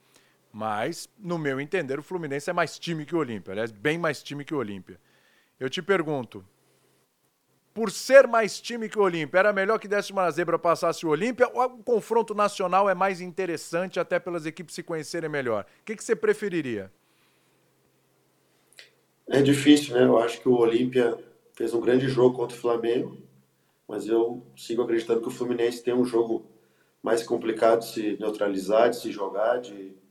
Mas, 0.58 1.10
no 1.20 1.38
meu 1.38 1.60
entender, 1.60 2.00
o 2.00 2.02
Fluminense 2.02 2.50
é 2.50 2.54
mais 2.54 2.80
time 2.80 3.06
que 3.06 3.13
o 3.13 3.18
Olímpia. 3.20 3.52
Aliás, 3.52 3.74
bem 3.74 3.98
mais 3.98 4.24
time 4.24 4.46
que 4.46 4.56
o 4.56 4.58
Olímpia. 4.58 4.98
Eu 5.60 5.70
te 5.70 5.82
pergunto, 5.82 6.46
por 7.74 7.91
ser 7.91 8.26
mais 8.26 8.62
time 8.62 8.88
que 8.88 8.98
o 8.98 9.02
Olímpia, 9.02 9.39
era 9.39 9.52
melhor 9.52 9.78
que 9.78 9.86
desse 9.86 10.13
uma 10.13 10.32
zebra 10.32 10.58
passasse 10.58 11.06
o 11.06 11.10
Olímpia 11.10 11.52
ou 11.54 11.62
o 11.62 11.84
confronto 11.84 12.34
nacional 12.34 12.89
é 12.89 12.96
mais 12.96 13.20
interessante 13.20 14.00
até 14.00 14.18
pelas 14.18 14.46
equipes 14.46 14.74
se 14.74 14.82
conhecerem 14.82 15.30
melhor? 15.30 15.65
O 15.82 15.84
que, 15.84 15.94
que 15.94 16.02
você 16.02 16.15
preferiria? 16.15 16.89
É 19.28 19.41
difícil, 19.41 19.94
né? 19.94 20.06
Eu 20.06 20.18
acho 20.18 20.39
que 20.39 20.48
o 20.48 20.56
Olímpia 20.56 21.22
fez 21.54 21.74
um 21.74 21.82
grande 21.82 22.08
jogo 22.08 22.34
contra 22.34 22.56
o 22.56 22.62
Flamengo, 22.62 23.18
mas 23.86 24.08
eu 24.08 24.41
sigo 24.56 24.84
acreditando 24.84 25.20
que 25.20 25.28
o 25.28 25.32
Fluminense 25.32 25.84
tem 25.84 25.94
um 25.94 26.06
jogo 26.06 26.50
mais 27.04 27.24
complicado 27.24 27.80
de 27.80 27.91
se 27.91 28.18
neutralizar, 28.22 28.89
de 28.89 29.02
se 29.02 29.12
jogar, 29.12 29.60
de 29.60 30.05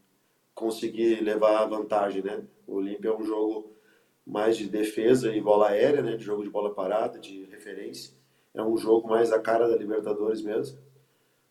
conseguir 0.55 1.21
levar 1.23 1.63
a 1.63 1.67
vantagem, 1.67 2.23
né? 2.23 2.43
O 2.67 2.77
Olímpia 2.77 3.09
é 3.09 3.17
um 3.17 3.25
jogo 3.25 3.73
mais 4.27 4.57
de 4.57 4.69
defesa 4.69 5.35
e 5.35 5.41
bola 5.41 5.69
aérea, 5.69 6.03
né? 6.03 6.17
De 6.17 6.25
jogo 6.25 6.43
de 6.43 6.51
bola 6.51 6.73
parada, 6.73 7.19
de 7.19 7.45
referência. 7.47 8.15
É 8.55 8.63
um 8.63 8.77
jogo 8.77 9.09
mais 9.09 9.33
a 9.33 9.39
cara 9.39 9.69
da 9.69 9.77
Libertadores 9.77 10.41
mesmo, 10.41 10.79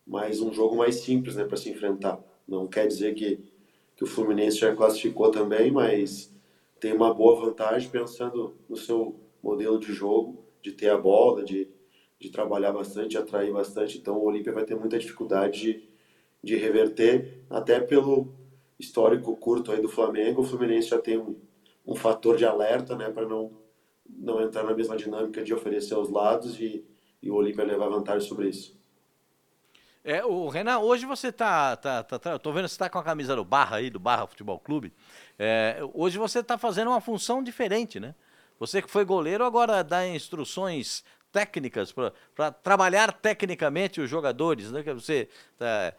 mas 0.08 0.40
um 0.40 0.54
jogo 0.54 0.76
mais 0.76 0.96
simples, 0.96 1.36
né? 1.36 1.44
Para 1.44 1.58
se 1.58 1.70
enfrentar. 1.70 2.20
Não 2.48 2.68
quer 2.68 2.88
dizer 2.88 3.14
que, 3.14 3.44
que 3.96 4.04
o 4.04 4.08
Fluminense 4.08 4.58
já 4.58 4.76
classificou 4.76 5.30
também, 5.30 5.72
mas 5.72 6.34
tem 6.80 6.94
uma 6.94 7.14
boa 7.14 7.46
vantagem 7.46 7.90
pensando 7.90 8.56
no 8.68 8.76
seu 8.76 9.20
modelo 9.42 9.80
de 9.80 9.92
jogo, 9.94 10.44
de 10.62 10.72
ter 10.72 10.90
a 10.90 10.98
bola, 10.98 11.44
de, 11.44 11.68
de 12.20 12.30
trabalhar 12.30 12.72
bastante, 12.72 13.10
de 13.10 13.18
atrair 13.18 13.52
bastante. 13.52 13.98
Então 13.98 14.18
o 14.18 14.26
Olímpia 14.26 14.54
vai 14.54 14.64
ter 14.64 14.76
muita 14.76 14.98
dificuldade 14.98 15.62
de, 15.62 15.90
de 16.42 16.56
reverter, 16.56 17.44
até 17.50 17.80
pelo 17.80 18.34
histórico 18.84 19.36
curto 19.36 19.72
aí 19.72 19.82
do 19.82 19.90
Flamengo. 19.90 20.42
O 20.42 20.46
Fluminense 20.46 20.90
já 20.90 21.00
tem 21.00 21.18
um, 21.18 21.36
um 21.86 21.96
fator 21.96 22.38
de 22.38 22.46
alerta, 22.46 22.96
né, 22.96 23.10
para 23.10 23.28
não, 23.28 23.52
não 24.08 24.42
entrar 24.42 24.64
na 24.64 24.74
mesma 24.74 24.96
dinâmica 24.96 25.44
de 25.44 25.54
oferecer 25.54 25.94
aos 25.94 26.10
lados 26.10 26.60
e, 26.60 26.86
e 27.22 27.32
o 27.32 27.36
Olímpia 27.36 27.64
levar 27.64 27.90
vantagem 27.90 28.28
sobre 28.28 28.50
isso. 28.50 28.78
É, 30.06 30.24
o 30.26 30.50
Renan, 30.50 30.80
hoje 30.80 31.06
você 31.06 31.32
tá, 31.32 31.78
tá, 31.78 32.04
tá, 32.04 32.20
tá 32.20 32.38
tô 32.38 32.52
vendo 32.52 32.68
você 32.68 32.78
tá 32.78 32.90
com 32.90 33.00
a 33.00 33.04
camisa 33.04 33.38
do 33.38 33.46
Barra 33.46 33.78
aí, 33.78 33.90
do 33.90 34.00
Barra 34.00 34.28
Futebol 34.28 34.60
Clube. 34.60 34.92
É, 35.40 35.80
hoje 35.94 36.18
você 36.18 36.44
tá 36.44 36.58
fazendo 36.58 36.90
uma 36.90 37.00
função 37.00 37.42
diferente, 37.42 38.02
né? 38.02 38.14
Você 38.60 38.82
que 38.82 38.90
foi 38.90 39.06
goleiro 39.06 39.46
agora 39.46 39.82
dá 39.82 40.06
instruções 40.06 41.06
técnicas 41.32 41.94
para 42.36 42.52
trabalhar 42.52 43.14
tecnicamente 43.14 44.02
os 44.02 44.10
jogadores, 44.10 44.72
né? 44.72 44.84
Que 44.84 44.94
você 44.94 45.30
é, 45.60 45.94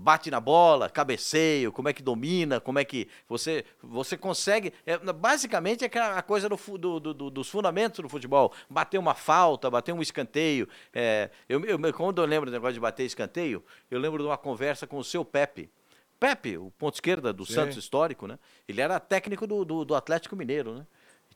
bate 0.00 0.30
na 0.30 0.40
bola, 0.40 0.88
cabeceio, 0.88 1.70
como 1.70 1.88
é 1.88 1.92
que 1.92 2.02
domina, 2.02 2.60
como 2.60 2.78
é 2.78 2.84
que 2.84 3.08
você 3.28 3.64
você 3.82 4.16
consegue. 4.16 4.72
É, 4.84 4.98
basicamente 5.12 5.84
é 5.84 5.98
a 5.98 6.22
coisa 6.22 6.48
do, 6.48 6.56
do, 6.78 7.00
do, 7.00 7.30
dos 7.30 7.48
fundamentos 7.48 8.00
do 8.00 8.08
futebol. 8.08 8.52
Bater 8.68 8.98
uma 8.98 9.14
falta, 9.14 9.70
bater 9.70 9.92
um 9.92 10.02
escanteio. 10.02 10.68
É, 10.92 11.30
eu, 11.48 11.64
eu, 11.64 11.78
quando 11.92 12.22
eu 12.22 12.26
lembro 12.26 12.50
do 12.50 12.52
negócio 12.52 12.74
de 12.74 12.80
bater 12.80 13.04
escanteio, 13.04 13.62
eu 13.90 14.00
lembro 14.00 14.22
de 14.22 14.28
uma 14.28 14.38
conversa 14.38 14.86
com 14.86 14.98
o 14.98 15.04
seu 15.04 15.24
Pepe. 15.24 15.70
Pepe, 16.18 16.58
o 16.58 16.70
ponto 16.72 16.94
esquerda 16.94 17.32
do 17.32 17.46
Sim. 17.46 17.54
Santos 17.54 17.76
histórico, 17.78 18.26
né? 18.26 18.38
Ele 18.68 18.80
era 18.80 19.00
técnico 19.00 19.46
do, 19.46 19.64
do, 19.64 19.84
do 19.86 19.94
Atlético 19.94 20.36
Mineiro, 20.36 20.74
né? 20.74 20.86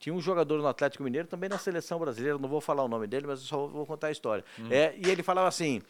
Tinha 0.05 0.13
um 0.13 0.21
jogador 0.21 0.59
no 0.59 0.69
Atlético 0.69 1.03
Mineiro, 1.03 1.27
também 1.27 1.49
na 1.49 1.57
seleção 1.57 1.99
brasileira, 1.99 2.37
não 2.37 2.47
vou 2.47 2.61
falar 2.61 2.85
o 2.85 2.89
nome 2.89 3.07
dele, 3.07 3.27
mas 3.27 3.41
eu 3.41 3.47
só 3.47 3.67
vou 3.67 3.87
contar 3.87 4.09
a 4.09 4.11
história. 4.11 4.45
Hum. 4.61 4.69
É, 4.71 4.95
e 4.99 5.09
ele 5.09 5.23
falava 5.23 5.49
assim: 5.49 5.81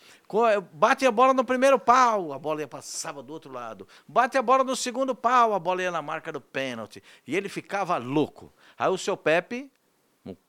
bate 0.72 1.05
a 1.05 1.11
bola 1.11 1.35
no 1.35 1.44
primeiro 1.44 1.81
pau, 1.81 2.33
a 2.33 2.38
bola 2.38 2.61
ia 2.61 2.68
passava 2.68 3.24
do 3.24 3.33
outro 3.33 3.53
lado. 3.53 3.88
Bate 4.07 4.38
a 4.38 4.42
bola 4.42 4.62
no 4.62 4.77
segundo 4.77 5.16
pau, 5.16 5.53
a 5.53 5.59
bola 5.59 5.83
ia 5.83 5.90
na 5.90 6.00
marca 6.00 6.31
do 6.31 6.40
pênalti. 6.40 7.03
E 7.27 7.35
ele 7.35 7.48
ficava 7.48 7.96
louco. 7.96 8.53
Aí 8.79 8.88
o 8.88 8.96
seu 8.96 9.16
Pepe 9.16 9.68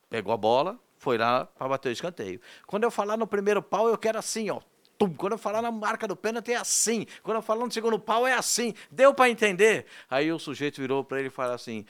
pegou 0.08 0.32
a 0.32 0.36
bola, 0.36 0.78
foi 0.96 1.18
lá 1.18 1.46
para 1.46 1.66
bater 1.66 1.88
o 1.88 1.92
escanteio. 1.92 2.40
Quando 2.68 2.84
eu 2.84 2.90
falar 2.92 3.16
no 3.16 3.26
primeiro 3.26 3.60
pau, 3.60 3.88
eu 3.88 3.98
quero 3.98 4.16
assim, 4.16 4.48
ó. 4.48 4.60
Tum. 4.96 5.12
Quando 5.12 5.32
eu 5.32 5.38
falar 5.38 5.60
na 5.60 5.70
marca 5.70 6.08
do 6.08 6.16
pênalti 6.16 6.52
é 6.52 6.56
assim. 6.56 7.06
Quando 7.22 7.36
eu 7.36 7.42
falar 7.42 7.64
no 7.64 7.72
segundo 7.72 7.98
pau 7.98 8.26
é 8.26 8.32
assim. 8.32 8.74
Deu 8.90 9.12
para 9.12 9.28
entender? 9.28 9.86
Aí 10.08 10.32
o 10.32 10.38
sujeito 10.38 10.80
virou 10.80 11.04
para 11.04 11.18
ele 11.18 11.28
e 11.28 11.30
falou 11.30 11.54
assim: 11.54 11.84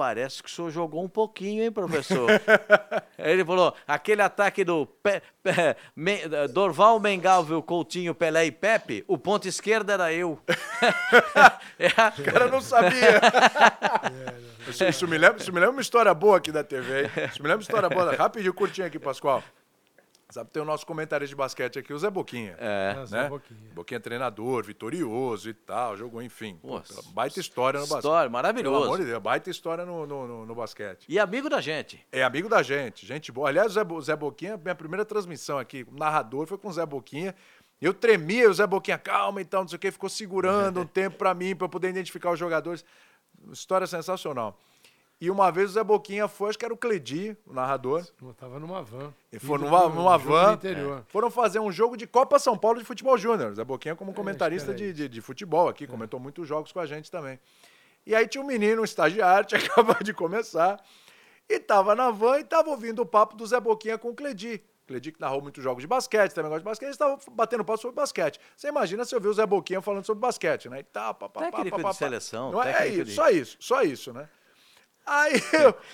Parece 0.00 0.42
que 0.42 0.48
o 0.48 0.50
senhor 0.50 0.70
jogou 0.70 1.04
um 1.04 1.08
pouquinho, 1.10 1.62
hein, 1.62 1.70
professor? 1.70 2.30
ele 3.18 3.44
falou: 3.44 3.74
aquele 3.86 4.22
ataque 4.22 4.64
do 4.64 4.86
Pe, 4.86 5.20
Pe, 5.42 5.52
Me, 5.94 6.26
Dorval, 6.48 6.98
Mengalvio, 6.98 7.62
Coutinho, 7.62 8.14
Pelé 8.14 8.46
e 8.46 8.50
Pepe, 8.50 9.04
o 9.06 9.18
ponto 9.18 9.46
esquerdo 9.46 9.90
era 9.90 10.10
eu. 10.10 10.38
é 11.78 11.88
O 12.18 12.24
cara 12.32 12.48
não 12.48 12.62
sabia. 12.62 13.20
isso, 14.66 14.84
isso, 14.84 15.06
me 15.06 15.18
lembra, 15.18 15.36
isso 15.36 15.52
me 15.52 15.60
lembra 15.60 15.72
uma 15.72 15.82
história 15.82 16.14
boa 16.14 16.38
aqui 16.38 16.50
da 16.50 16.64
TV, 16.64 17.02
hein? 17.02 17.10
Isso 17.30 17.42
me 17.42 17.48
lembra 17.48 17.56
uma 17.56 17.62
história 17.62 17.90
boa. 17.90 18.16
Rapidinho, 18.16 18.54
curtinho 18.54 18.86
aqui, 18.86 18.98
Pascoal. 18.98 19.44
Sabe, 20.30 20.50
tem 20.50 20.62
o 20.62 20.64
nosso 20.64 20.86
comentarista 20.86 21.30
de 21.30 21.36
basquete 21.36 21.78
aqui, 21.78 21.92
o 21.92 21.98
Zé 21.98 22.08
Boquinha. 22.08 22.54
É, 22.58 22.94
né? 22.94 23.06
Zé 23.06 23.28
Boquinha. 23.28 23.70
Boquinha 23.74 23.96
é 23.96 24.00
treinador, 24.00 24.64
vitorioso 24.64 25.50
e 25.50 25.54
tal, 25.54 25.96
jogou, 25.96 26.22
enfim. 26.22 26.58
Nossa, 26.62 27.02
baita 27.12 27.40
história 27.40 27.80
no 27.80 27.86
basquete. 27.86 27.98
História, 27.98 28.30
maravilhoso. 28.30 28.76
Pelo 28.76 28.84
amor 28.84 28.98
de 28.98 29.06
Deus, 29.06 29.22
baita 29.22 29.50
história 29.50 29.84
no, 29.84 30.06
no, 30.06 30.26
no, 30.26 30.46
no, 30.46 30.54
basquete. 30.54 31.04
E 31.08 31.18
amigo 31.18 31.48
da 31.50 31.60
gente. 31.60 32.06
É 32.12 32.22
amigo 32.22 32.48
da 32.48 32.62
gente, 32.62 33.04
gente 33.04 33.32
boa. 33.32 33.48
Aliás, 33.48 33.76
o 33.76 34.00
Zé, 34.02 34.12
Zé 34.12 34.16
Boquinha, 34.16 34.56
minha 34.56 34.74
primeira 34.74 35.04
transmissão 35.04 35.58
aqui, 35.58 35.84
o 35.90 35.96
narrador 35.96 36.46
foi 36.46 36.58
com 36.58 36.68
o 36.68 36.72
Zé 36.72 36.86
Boquinha. 36.86 37.34
Eu 37.80 37.92
tremia, 37.92 38.48
o 38.48 38.54
Zé 38.54 38.66
Boquinha, 38.66 38.98
calma 38.98 39.40
então, 39.40 39.62
não 39.62 39.68
sei 39.68 39.76
o 39.76 39.80
que, 39.80 39.90
ficou 39.90 40.08
segurando 40.08 40.80
um 40.82 40.86
tempo 40.86 41.16
para 41.16 41.34
mim, 41.34 41.56
para 41.56 41.64
eu 41.64 41.68
poder 41.68 41.88
identificar 41.88 42.30
os 42.30 42.38
jogadores. 42.38 42.84
História 43.50 43.86
sensacional. 43.86 44.58
E 45.20 45.30
uma 45.30 45.52
vez 45.52 45.70
o 45.70 45.72
Zé 45.74 45.84
Boquinha 45.84 46.26
foi, 46.26 46.48
acho 46.48 46.58
que 46.58 46.64
era 46.64 46.72
o 46.72 46.76
Cledi, 46.76 47.36
o 47.46 47.52
narrador. 47.52 48.06
Eu 48.22 48.32
tava 48.32 48.58
numa 48.58 48.82
van. 48.82 49.12
E 49.30 49.38
foi 49.38 49.58
numa, 49.58 49.86
numa 49.86 50.16
van. 50.16 50.58
É. 50.64 51.02
Foram 51.08 51.30
fazer 51.30 51.58
um 51.58 51.70
jogo 51.70 51.94
de 51.94 52.06
Copa 52.06 52.38
São 52.38 52.56
Paulo 52.56 52.78
de 52.78 52.86
futebol 52.86 53.18
júnior. 53.18 53.54
Zé 53.54 53.62
Boquinha 53.62 53.94
como 53.94 54.12
é, 54.12 54.14
comentarista 54.14 54.70
é, 54.70 54.74
de, 54.74 54.92
de, 54.94 55.08
de, 55.10 55.20
futebol 55.20 55.68
aqui, 55.68 55.84
é. 55.84 55.86
comentou 55.86 56.18
muitos 56.18 56.48
jogos 56.48 56.72
com 56.72 56.80
a 56.80 56.86
gente 56.86 57.10
também. 57.10 57.38
E 58.06 58.14
aí 58.14 58.26
tinha 58.26 58.42
um 58.42 58.46
menino, 58.46 58.80
um 58.80 58.84
estagiário, 58.84 59.44
tinha 59.46 59.60
acabado 59.60 60.02
de 60.02 60.14
começar, 60.14 60.82
e 61.46 61.60
tava 61.60 61.94
na 61.94 62.10
van 62.10 62.38
e 62.38 62.44
tava 62.44 62.70
ouvindo 62.70 63.02
o 63.02 63.06
papo 63.06 63.36
do 63.36 63.46
Zé 63.46 63.60
Boquinha 63.60 63.98
com 63.98 64.08
o 64.08 64.14
Cledi. 64.14 64.62
Cledi 64.86 65.12
que 65.12 65.20
narrou 65.20 65.42
muitos 65.42 65.62
jogos 65.62 65.82
de 65.82 65.86
basquete, 65.86 66.32
também 66.32 66.48
gosta 66.48 66.62
de 66.62 66.64
basquete, 66.64 66.90
estava 66.92 67.18
batendo 67.30 67.62
papo 67.62 67.78
sobre 67.78 67.94
basquete. 67.94 68.40
Você 68.56 68.68
imagina 68.68 69.04
se 69.04 69.14
eu 69.14 69.20
ver 69.20 69.28
o 69.28 69.34
Zé 69.34 69.44
Boquinha 69.44 69.82
falando 69.82 70.06
sobre 70.06 70.22
basquete, 70.22 70.70
né? 70.70 70.80
E 70.80 70.82
tá, 70.82 71.12
pá, 71.12 71.28
pá, 71.28 71.40
técnico 71.42 71.76
pá, 71.76 71.76
pá, 71.76 71.82
pá, 71.82 71.90
de 71.90 71.96
seleção. 71.98 72.52
Não 72.52 72.62
é, 72.62 72.84
é 72.84 72.88
isso, 72.88 73.04
de... 73.04 73.12
só 73.12 73.28
isso, 73.28 73.56
só 73.60 73.82
isso, 73.82 74.14
né? 74.14 74.26
Aí 75.10 75.42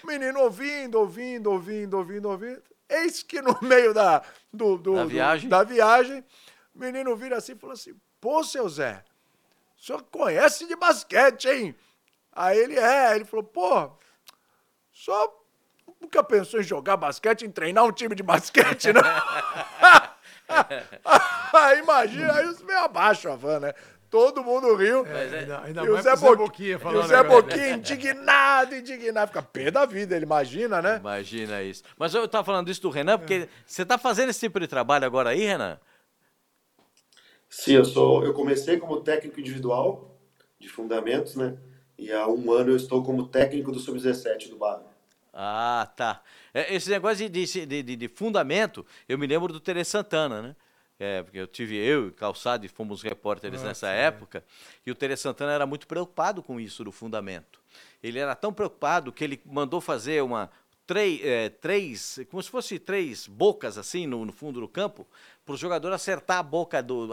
o 0.04 0.06
menino 0.06 0.40
ouvindo, 0.40 0.98
ouvindo, 0.98 1.50
ouvindo, 1.50 1.96
ouvindo, 1.96 2.28
ouvindo. 2.28 2.62
Eis 2.86 3.22
que 3.22 3.40
no 3.40 3.58
meio 3.62 3.94
da, 3.94 4.22
do, 4.52 4.76
do, 4.76 4.94
da, 4.94 5.04
viagem. 5.06 5.48
Do, 5.48 5.50
da 5.56 5.64
viagem, 5.64 6.22
o 6.74 6.78
menino 6.78 7.16
vira 7.16 7.38
assim 7.38 7.52
e 7.52 7.56
fala 7.56 7.72
assim: 7.72 7.98
Pô, 8.20 8.44
seu 8.44 8.68
Zé, 8.68 9.02
o 9.74 9.82
senhor 9.82 10.02
conhece 10.02 10.66
de 10.66 10.76
basquete, 10.76 11.48
hein? 11.48 11.74
Aí 12.30 12.58
ele 12.58 12.78
é, 12.78 13.16
ele 13.16 13.24
falou: 13.24 13.44
Pô, 13.46 13.90
só 14.92 15.42
nunca 15.98 16.22
pensou 16.22 16.60
em 16.60 16.64
jogar 16.64 16.98
basquete, 16.98 17.46
em 17.46 17.50
treinar 17.50 17.84
um 17.84 17.92
time 17.92 18.14
de 18.14 18.22
basquete, 18.22 18.92
né? 18.92 19.00
aí 21.52 21.78
imagina, 21.78 22.32
aí 22.34 22.46
você 22.46 22.64
meio 22.64 22.78
abaixo 22.80 23.28
a 23.28 23.36
van, 23.36 23.60
né? 23.60 23.74
Todo 24.16 24.42
mundo 24.42 24.74
riu. 24.76 25.04
É, 25.04 25.40
ainda, 25.40 25.60
ainda 25.60 25.84
e 25.84 25.90
o 25.90 26.00
Zé, 26.00 26.16
Bo... 26.16 26.34
Boquinha 26.34 26.78
falando. 26.78 27.02
E 27.02 27.04
o 27.04 27.06
Zé 27.06 27.22
Boquinha 27.22 27.74
indignado, 27.74 28.74
indignado. 28.74 29.28
Fica 29.28 29.42
pé 29.42 29.70
da 29.70 29.84
vida, 29.84 30.16
ele 30.16 30.24
imagina, 30.24 30.80
né? 30.80 30.96
Imagina 30.96 31.62
isso. 31.62 31.82
Mas 31.98 32.14
eu 32.14 32.24
estava 32.24 32.42
falando 32.42 32.70
isso 32.70 32.80
do 32.80 32.88
Renan, 32.88 33.18
porque 33.18 33.34
é. 33.34 33.48
você 33.66 33.82
está 33.82 33.98
fazendo 33.98 34.30
esse 34.30 34.40
tipo 34.40 34.58
de 34.58 34.66
trabalho 34.66 35.04
agora 35.04 35.30
aí, 35.30 35.44
Renan? 35.44 35.78
Sim, 37.50 37.74
eu 37.74 37.84
sou. 37.84 38.24
Eu 38.24 38.32
comecei 38.32 38.78
como 38.78 39.02
técnico 39.02 39.38
individual 39.38 40.16
de 40.58 40.66
fundamentos, 40.70 41.36
né? 41.36 41.58
E 41.98 42.10
há 42.10 42.26
um 42.26 42.50
ano 42.50 42.70
eu 42.70 42.76
estou 42.76 43.04
como 43.04 43.28
técnico 43.28 43.70
do 43.70 43.78
Sub-17 43.78 44.48
do 44.48 44.56
Bar. 44.56 44.80
Ah, 45.30 45.92
tá. 45.94 46.22
É, 46.54 46.74
esse 46.74 46.88
negócio 46.88 47.28
de, 47.28 47.44
de, 47.44 47.82
de, 47.82 47.96
de, 47.96 48.08
fundamento, 48.08 48.86
eu 49.06 49.18
me 49.18 49.26
lembro 49.26 49.52
do 49.52 49.60
Tere 49.60 49.84
Santana, 49.84 50.40
né? 50.40 50.56
É, 50.98 51.22
porque 51.22 51.38
eu 51.38 51.46
tive 51.46 51.76
eu 51.76 52.08
e 52.08 52.10
Calçado 52.10 52.64
e 52.64 52.68
fomos 52.68 53.02
repórteres 53.02 53.62
nessa 53.62 53.88
sim. 53.88 53.92
época, 53.92 54.42
e 54.84 54.90
o 54.90 54.94
Tere 54.94 55.16
Santana 55.16 55.52
era 55.52 55.66
muito 55.66 55.86
preocupado 55.86 56.42
com 56.42 56.58
isso 56.58 56.82
do 56.82 56.90
fundamento. 56.90 57.60
Ele 58.02 58.18
era 58.18 58.34
tão 58.34 58.52
preocupado 58.52 59.12
que 59.12 59.22
ele 59.22 59.40
mandou 59.44 59.80
fazer 59.80 60.22
uma 60.22 60.50
três, 60.86 61.20
é, 61.22 61.48
três 61.50 62.20
como 62.30 62.42
se 62.42 62.48
fosse 62.48 62.78
três 62.78 63.26
bocas 63.26 63.76
assim 63.76 64.06
no, 64.06 64.24
no 64.24 64.32
fundo 64.32 64.60
do 64.60 64.68
campo, 64.68 65.06
para 65.46 65.54
o 65.54 65.56
jogador 65.56 65.92
acertar 65.92 66.38
a 66.38 66.42
boca 66.42 66.82
do, 66.82 67.10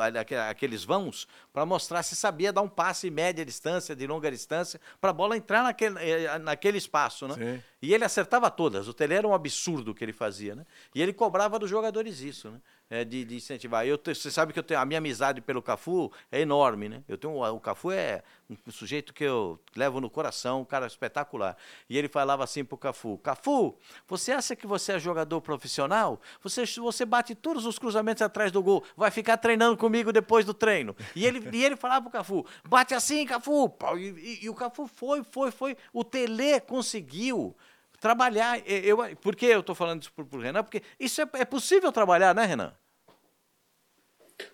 aqueles 0.49 0.83
vãos 0.83 1.27
para 1.53 1.67
mostrar 1.67 2.01
se 2.01 2.15
sabia 2.15 2.51
dar 2.51 2.63
um 2.63 2.67
passe 2.67 3.11
média 3.11 3.45
distância, 3.45 3.95
de 3.95 4.07
longa 4.07 4.31
distância, 4.31 4.81
para 4.99 5.11
a 5.11 5.13
bola 5.13 5.37
entrar 5.37 5.61
naquele, 5.61 5.99
eh, 5.99 6.39
naquele 6.39 6.79
espaço. 6.79 7.27
Né? 7.27 7.35
Sim. 7.35 7.63
E 7.79 7.93
ele 7.93 8.03
acertava 8.03 8.49
todas. 8.49 8.87
O 8.87 8.93
Tele 8.93 9.13
era 9.13 9.27
um 9.27 9.35
absurdo 9.35 9.91
o 9.91 9.93
que 9.93 10.03
ele 10.03 10.13
fazia. 10.13 10.55
Né? 10.55 10.65
E 10.95 11.01
ele 11.01 11.13
cobrava 11.13 11.59
dos 11.59 11.69
jogadores 11.69 12.21
isso. 12.21 12.49
Né? 12.49 12.59
É, 12.93 13.03
de, 13.03 13.25
de, 13.25 13.35
incentivar. 13.37 13.87
Eu, 13.87 13.99
você 14.05 14.29
sabe 14.29 14.53
que 14.53 14.59
eu 14.59 14.63
tenho, 14.63 14.79
a 14.79 14.85
minha 14.85 14.99
amizade 14.99 15.41
pelo 15.41 15.63
Cafu 15.63 16.11
é 16.31 16.39
enorme, 16.39 16.87
né? 16.87 17.03
Eu 17.07 17.17
tenho, 17.17 17.33
o 17.33 17.59
Cafu 17.59 17.91
é 17.91 18.21
um 18.47 18.71
sujeito 18.71 19.15
que 19.15 19.23
eu 19.23 19.59
levo 19.75 19.99
no 19.99 20.11
coração, 20.11 20.61
um 20.61 20.65
cara 20.65 20.85
espetacular. 20.85 21.57
E 21.89 21.97
ele 21.97 22.07
falava 22.07 22.43
assim 22.43 22.63
pro 22.63 22.77
Cafu: 22.77 23.17
Cafu, 23.17 23.75
você 24.07 24.31
acha 24.31 24.55
que 24.55 24.67
você 24.67 24.91
é 24.91 24.99
jogador 24.99 25.41
profissional? 25.41 26.21
Você, 26.43 26.65
você 26.65 27.03
bate 27.03 27.33
todos 27.33 27.65
os 27.65 27.79
cruzamentos 27.79 28.21
atrás 28.21 28.51
do 28.51 28.61
gol, 28.61 28.83
vai 28.95 29.09
ficar 29.09 29.37
treinando 29.37 29.75
comigo 29.75 30.13
depois 30.13 30.45
do 30.45 30.53
treino. 30.53 30.95
E 31.15 31.25
ele, 31.25 31.49
e 31.51 31.65
ele 31.65 31.75
falava 31.75 32.03
pro 32.03 32.11
Cafu: 32.11 32.45
bate 32.63 32.93
assim, 32.93 33.25
Cafu. 33.25 33.75
E, 33.97 34.01
e, 34.01 34.45
e 34.45 34.49
o 34.49 34.53
Cafu 34.53 34.85
foi, 34.85 35.23
foi, 35.23 35.49
foi. 35.49 35.75
O 35.91 36.03
Tele 36.03 36.59
conseguiu 36.61 37.55
trabalhar. 37.99 38.61
Eu, 38.67 38.99
por 39.15 39.35
que 39.35 39.47
eu 39.47 39.61
estou 39.61 39.73
falando 39.73 40.03
isso 40.03 40.13
para 40.13 40.37
o 40.37 40.39
Renan? 40.39 40.63
Porque 40.63 40.83
isso 40.99 41.19
é, 41.21 41.27
é 41.33 41.45
possível 41.45 41.91
trabalhar, 41.91 42.35
né, 42.35 42.45
Renan? 42.45 42.71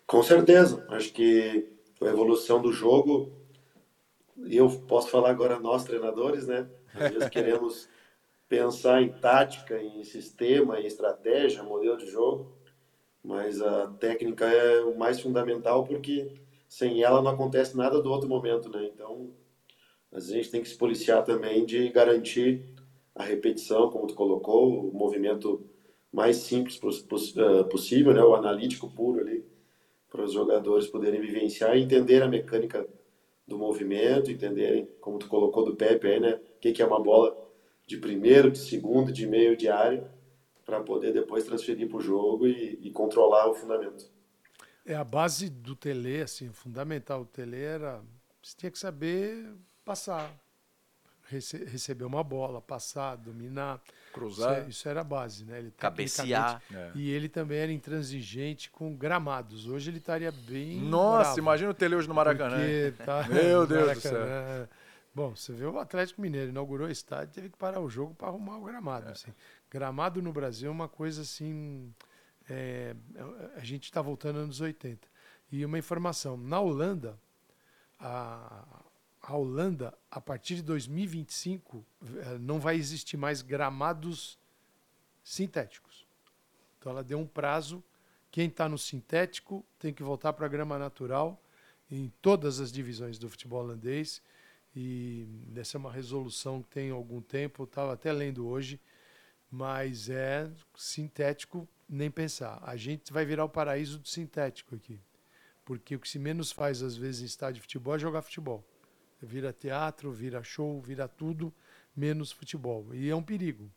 Com 0.06 0.24
certeza. 0.24 0.86
Acho 0.90 1.14
que 1.14 1.70
a 2.02 2.06
evolução 2.06 2.62
do 2.62 2.72
jogo, 2.72 3.32
e 4.38 4.58
eu 4.58 4.70
posso 4.88 5.10
falar 5.10 5.30
agora 5.30 5.60
nós 5.60 5.84
treinadores, 5.84 6.48
né? 6.48 6.68
Às 6.96 7.12
vezes 7.12 7.30
queremos 7.30 7.90
pensar 8.48 9.02
em 9.02 9.10
tática, 9.10 9.82
em 9.82 10.04
sistema, 10.04 10.80
em 10.80 10.86
estratégia, 10.86 11.62
modelo 11.62 11.98
de 11.98 12.10
jogo, 12.10 12.52
mas 13.24 13.62
a 13.62 13.88
técnica 14.00 14.46
é 14.46 14.82
o 14.82 14.98
mais 14.98 15.20
fundamental 15.20 15.84
porque 15.84 16.34
sem 16.68 17.04
ela 17.04 17.22
não 17.22 17.32
acontece 17.32 17.78
nada 17.78 18.02
do 18.02 18.10
outro 18.10 18.28
momento, 18.30 18.70
né? 18.70 18.90
Então, 18.94 19.30
a 20.12 20.20
gente 20.20 20.50
tem 20.50 20.62
que 20.62 20.70
se 20.70 20.78
policiar 20.78 21.24
também 21.24 21.66
de 21.66 21.90
garantir 21.90 22.64
a 23.14 23.24
repetição, 23.24 23.90
como 23.90 24.08
tu 24.08 24.16
colocou, 24.16 24.90
o 24.90 24.94
movimento 24.94 25.64
mais 26.12 26.38
simples 26.38 26.80
eh, 26.82 27.64
possível, 27.64 28.14
né? 28.14 28.24
O 28.24 28.34
analítico 28.34 28.90
puro 28.90 29.20
ali 29.20 29.46
para 30.10 30.24
os 30.24 30.34
jogadores 30.34 30.88
poderem 30.88 31.22
vivenciar 31.22 31.78
e 31.78 31.84
entender 31.84 32.22
a 32.24 32.28
mecânica 32.28 32.88
do 33.48 33.58
movimento, 33.58 34.32
entenderem, 34.32 34.88
como 35.02 35.18
tu 35.18 35.28
colocou 35.28 35.66
do 35.66 35.76
Pepe 35.76 36.08
aí, 36.08 36.20
né? 36.20 36.36
O 36.36 36.60
que, 36.60 36.72
que 36.72 36.82
é 36.82 36.86
uma 36.86 37.02
bola 37.02 37.36
de 37.86 37.98
primeiro, 37.98 38.52
de 38.52 38.60
segundo, 38.60 39.12
de 39.12 39.26
meio 39.26 39.58
de 39.58 39.68
área, 39.68 40.08
para 40.64 40.80
poder 40.82 41.12
depois 41.12 41.44
transferir 41.44 41.90
para 41.90 41.98
o 41.98 42.02
jogo 42.02 42.48
e, 42.48 42.80
e, 42.84 42.92
controlar 42.92 43.50
o 43.50 43.56
fundamento. 43.56 44.06
É 44.86 44.94
a 44.94 45.04
base 45.04 45.50
do 45.50 45.76
tele, 45.76 46.22
assim, 46.22 46.52
fundamental. 46.52 47.22
O 47.22 47.26
tele 47.26 47.60
era. 47.60 48.04
Você 48.44 48.56
tinha 48.56 48.72
que 48.72 48.78
saber 48.78 49.52
passar, 49.84 50.32
rece 51.24 51.58
receber 51.66 52.06
uma 52.06 52.24
bola, 52.24 52.62
passar, 52.62 53.16
dominar. 53.16 53.82
Cruzar. 54.20 54.54
Isso, 54.60 54.66
é, 54.66 54.70
isso 54.70 54.90
era 54.90 55.02
a 55.02 55.04
base, 55.04 55.46
né? 55.46 55.60
Ele, 55.60 55.72
Cabecear. 55.72 56.62
É. 56.74 56.92
E 56.96 57.10
ele 57.10 57.28
também 57.30 57.58
era 57.60 57.72
intransigente 57.72 58.70
com 58.70 58.96
gramados. 58.96 59.68
Hoje 59.68 59.90
ele 59.90 59.98
estaria 59.98 60.32
bem. 60.32 60.80
Nossa, 60.82 61.24
bravo, 61.24 61.40
imagina 61.40 61.72
o 61.72 61.74
Tele 61.74 61.96
hoje 61.96 62.08
no 62.08 62.14
Maracanã. 62.14 62.58
tá- 63.06 63.28
Meu 63.32 63.62
no 63.62 63.68
Deus 63.68 63.82
do 63.84 63.88
Maracanã. 64.12 64.70
Bom, 65.14 65.36
você 65.36 65.52
vê 65.52 65.66
o 65.66 65.80
Atlético 65.80 66.22
Mineiro 66.22 66.50
inaugurou 66.50 66.88
o 66.88 66.92
estádio, 66.92 67.34
teve 67.34 67.50
que 67.50 67.58
parar 67.58 67.80
o 67.80 67.90
jogo 67.90 68.14
para 68.14 68.28
arrumar 68.28 68.58
o 68.58 68.64
gramado. 68.64 69.08
É. 69.10 69.12
assim. 69.12 69.34
Gramado 69.70 70.22
no 70.22 70.32
Brasil 70.32 70.70
é 70.70 70.72
uma 70.72 70.88
coisa 70.88 71.24
assim. 71.24 71.94
é, 72.50 72.96
a 73.56 73.64
gente 73.64 73.86
está 73.86 74.02
voltando 74.02 74.36
aos 74.38 74.44
anos 74.46 74.62
80. 74.62 75.08
E 75.52 75.66
uma 75.66 75.80
informação: 75.80 76.38
na 76.38 76.60
Holanda, 76.60 77.20
a, 78.00 78.64
a 79.22 79.36
Holanda, 79.36 79.98
a 80.10 80.22
partir 80.22 80.56
de 80.56 80.64
2025, 80.64 81.86
eh, 82.02 82.38
não 82.40 82.60
vai 82.60 82.76
existir 82.76 83.18
mais 83.18 83.42
gramados 83.42 84.38
sintéticos. 85.24 86.08
Então 86.78 86.92
ela 86.92 87.04
deu 87.04 87.20
um 87.20 87.28
prazo. 87.28 87.84
Quem 88.32 88.48
está 88.48 88.70
no 88.70 88.78
sintético 88.78 89.66
tem 89.78 89.94
que 89.94 90.04
voltar 90.04 90.34
para 90.34 90.46
a 90.46 90.50
grama 90.50 90.80
natural 90.80 91.42
em 91.92 92.12
todas 92.22 92.60
as 92.60 92.72
divisões 92.72 93.18
do 93.18 93.30
futebol 93.30 93.64
holandês. 93.64 94.22
E 94.76 95.28
essa 95.56 95.78
é 95.78 95.80
uma 95.80 95.92
resolução 95.92 96.62
que 96.62 96.70
tem 96.70 96.92
algum 96.92 97.22
tempo, 97.22 97.64
estava 97.64 97.94
até 97.94 98.14
lendo 98.14 98.48
hoje, 98.48 98.80
mas 99.52 100.10
é 100.10 100.50
sintético 100.76 101.68
nem 101.88 102.10
pensar. 102.10 102.62
A 102.64 102.76
gente 102.78 103.12
vai 103.12 103.26
virar 103.26 103.46
o 103.46 103.50
paraíso 103.50 103.98
do 104.00 104.08
sintético 104.08 104.76
aqui. 104.76 105.00
Porque 105.66 105.96
o 105.96 106.00
que 106.00 106.08
se 106.08 106.20
menos 106.20 106.52
faz, 106.52 106.82
às 106.82 106.96
vezes, 106.96 107.22
em 107.22 107.26
estádio 107.26 107.56
de 107.56 107.62
futebol 107.62 107.96
é 107.96 108.00
jogar 108.00 108.22
futebol. 108.22 108.64
Vira 109.22 109.52
teatro, 109.52 110.12
vira 110.12 110.44
show, 110.44 110.82
vira 110.82 111.08
tudo, 111.08 111.54
menos 111.96 112.32
futebol. 112.32 112.94
E 112.94 113.10
é 113.10 113.16
um 113.16 113.24
perigo. 113.24 113.70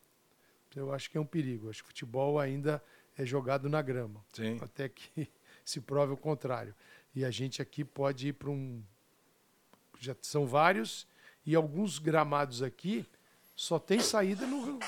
Eu 0.75 0.93
acho 0.93 1.11
que 1.11 1.19
é 1.19 1.21
um 1.21 1.27
perigo. 1.27 1.69
Acho 1.69 1.83
que 1.83 1.89
futebol 1.89 2.39
ainda 2.39 2.83
é 3.17 3.25
jogado 3.25 3.69
na 3.69 3.83
grama. 3.83 4.25
Sim. 4.33 4.59
Até 4.61 4.89
que 4.89 5.29
se 5.65 5.81
prove 5.81 6.13
o 6.13 6.17
contrário. 6.17 6.75
E 7.15 7.25
a 7.25 7.31
gente 7.31 7.61
aqui 7.61 7.85
pode 7.85 8.29
ir 8.29 8.33
para 8.33 8.51
um. 8.51 8.83
Já 10.01 10.17
são 10.23 10.47
vários, 10.47 11.07
e 11.45 11.55
alguns 11.55 11.99
gramados 11.99 12.63
aqui 12.63 13.07
só 13.55 13.79
tem 13.79 14.01
saída 14.01 14.47
no. 14.47 14.79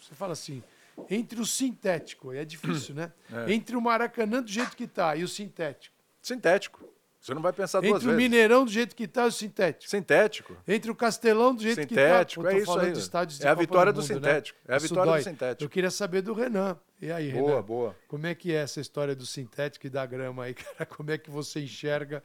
Você 0.00 0.14
fala 0.14 0.32
assim, 0.32 0.62
entre 1.10 1.40
o 1.40 1.46
sintético, 1.46 2.32
é 2.32 2.44
difícil, 2.44 2.94
né? 2.94 3.12
É. 3.32 3.52
Entre 3.52 3.76
o 3.76 3.80
Maracanã 3.80 4.42
do 4.42 4.50
jeito 4.50 4.76
que 4.76 4.84
está 4.84 5.16
e 5.16 5.24
o 5.24 5.28
sintético. 5.28 5.96
Sintético. 6.20 6.88
Você 7.22 7.34
não 7.34 7.40
vai 7.40 7.52
pensar 7.52 7.80
duas 7.80 7.92
Entre 8.02 8.08
o 8.08 8.16
vezes. 8.16 8.30
Mineirão 8.30 8.64
do 8.64 8.70
jeito 8.72 8.96
que 8.96 9.04
está 9.04 9.26
e 9.26 9.28
o 9.28 9.32
sintético. 9.32 9.88
Sintético. 9.88 10.56
Entre 10.66 10.90
o 10.90 10.94
Castelão 10.94 11.54
do 11.54 11.62
jeito 11.62 11.80
Sintético, 11.82 12.42
que 12.42 12.48
está. 12.48 12.58
é 12.58 12.60
isso 12.60 12.78
aí. 12.80 12.92
De 12.92 12.98
estádios 12.98 13.38
de 13.38 13.46
É 13.46 13.48
a 13.50 13.54
vitória 13.54 13.92
do 13.92 14.00
Mundo, 14.00 14.08
né? 14.10 14.14
sintético. 14.16 14.58
É 14.66 14.74
a 14.74 14.76
Isso 14.76 14.88
vitória 14.88 15.12
do 15.12 15.14
dói. 15.14 15.22
sintético. 15.22 15.64
Eu 15.64 15.70
queria 15.70 15.90
saber 15.92 16.20
do 16.22 16.32
Renan. 16.34 16.76
E 17.00 17.12
aí, 17.12 17.30
Boa, 17.30 17.50
Renan? 17.50 17.62
boa. 17.62 17.96
Como 18.08 18.26
é 18.26 18.34
que 18.34 18.50
é 18.52 18.56
essa 18.56 18.80
história 18.80 19.14
do 19.14 19.24
sintético 19.24 19.86
e 19.86 19.90
da 19.90 20.04
grama 20.04 20.42
aí, 20.44 20.52
cara? 20.76 20.84
Como 20.84 21.12
é 21.12 21.16
que 21.16 21.30
você 21.30 21.60
enxerga? 21.60 22.24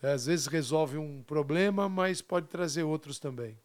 Às 0.00 0.26
vezes 0.26 0.46
resolve 0.46 0.96
um 0.98 1.20
problema, 1.24 1.88
mas 1.88 2.22
pode 2.22 2.46
trazer 2.46 2.84
outros 2.84 3.18
também. 3.18 3.58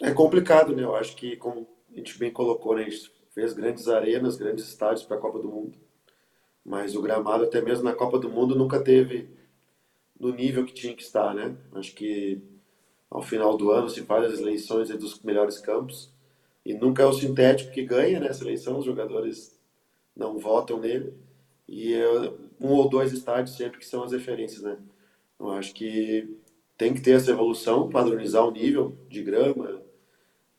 É 0.00 0.12
complicado, 0.12 0.74
né? 0.74 0.82
Eu 0.82 0.96
acho 0.96 1.14
que, 1.14 1.36
como 1.36 1.68
a 1.92 1.96
gente 1.96 2.18
bem 2.18 2.32
colocou, 2.32 2.74
né? 2.74 2.82
A 2.82 2.90
gente 2.90 3.12
fez 3.32 3.52
grandes 3.52 3.86
arenas, 3.86 4.36
grandes 4.36 4.66
estádios 4.68 5.04
para 5.06 5.16
a 5.16 5.20
Copa 5.20 5.38
do 5.38 5.48
Mundo. 5.48 5.78
Mas 6.64 6.94
o 6.96 7.02
gramado, 7.02 7.44
até 7.44 7.60
mesmo 7.60 7.84
na 7.84 7.92
Copa 7.92 8.18
do 8.18 8.30
Mundo, 8.30 8.54
nunca 8.54 8.80
teve 8.80 9.28
no 10.18 10.32
nível 10.32 10.64
que 10.64 10.72
tinha 10.72 10.94
que 10.94 11.02
estar, 11.02 11.34
né? 11.34 11.56
Acho 11.72 11.94
que 11.94 12.40
ao 13.10 13.22
final 13.22 13.56
do 13.56 13.70
ano 13.70 13.88
se 13.88 14.02
faz 14.02 14.32
as 14.32 14.40
eleições 14.40 14.90
aí 14.90 14.96
dos 14.96 15.20
melhores 15.22 15.58
campos 15.58 16.10
e 16.64 16.72
nunca 16.72 17.02
é 17.02 17.06
o 17.06 17.12
sintético 17.12 17.72
que 17.72 17.84
ganha 17.84 18.18
nessa 18.18 18.42
eleição, 18.42 18.78
os 18.78 18.86
jogadores 18.86 19.60
não 20.16 20.38
votam 20.38 20.80
nele 20.80 21.12
e 21.68 21.92
é 21.92 22.32
um 22.60 22.70
ou 22.70 22.88
dois 22.88 23.12
estádios 23.12 23.56
sempre 23.56 23.78
que 23.78 23.86
são 23.86 24.02
as 24.02 24.12
referências, 24.12 24.62
né? 24.62 24.78
Eu 25.38 25.50
acho 25.50 25.74
que 25.74 26.38
tem 26.78 26.94
que 26.94 27.00
ter 27.00 27.12
essa 27.12 27.30
evolução, 27.30 27.90
padronizar 27.90 28.46
o 28.46 28.50
nível 28.50 28.96
de 29.08 29.22
grama, 29.22 29.82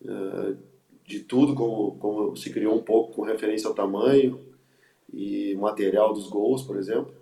eh, 0.03 0.55
de 1.05 1.19
tudo, 1.21 1.55
como, 1.55 1.97
como 1.97 2.35
se 2.35 2.51
criou 2.51 2.75
um 2.75 2.83
pouco 2.83 3.13
com 3.13 3.21
referência 3.23 3.67
ao 3.67 3.73
tamanho 3.73 4.39
e 5.15 5.55
material 5.55 6.13
dos 6.13 6.27
gols, 6.27 6.61
por 6.61 6.77
exemplo. 6.77 7.15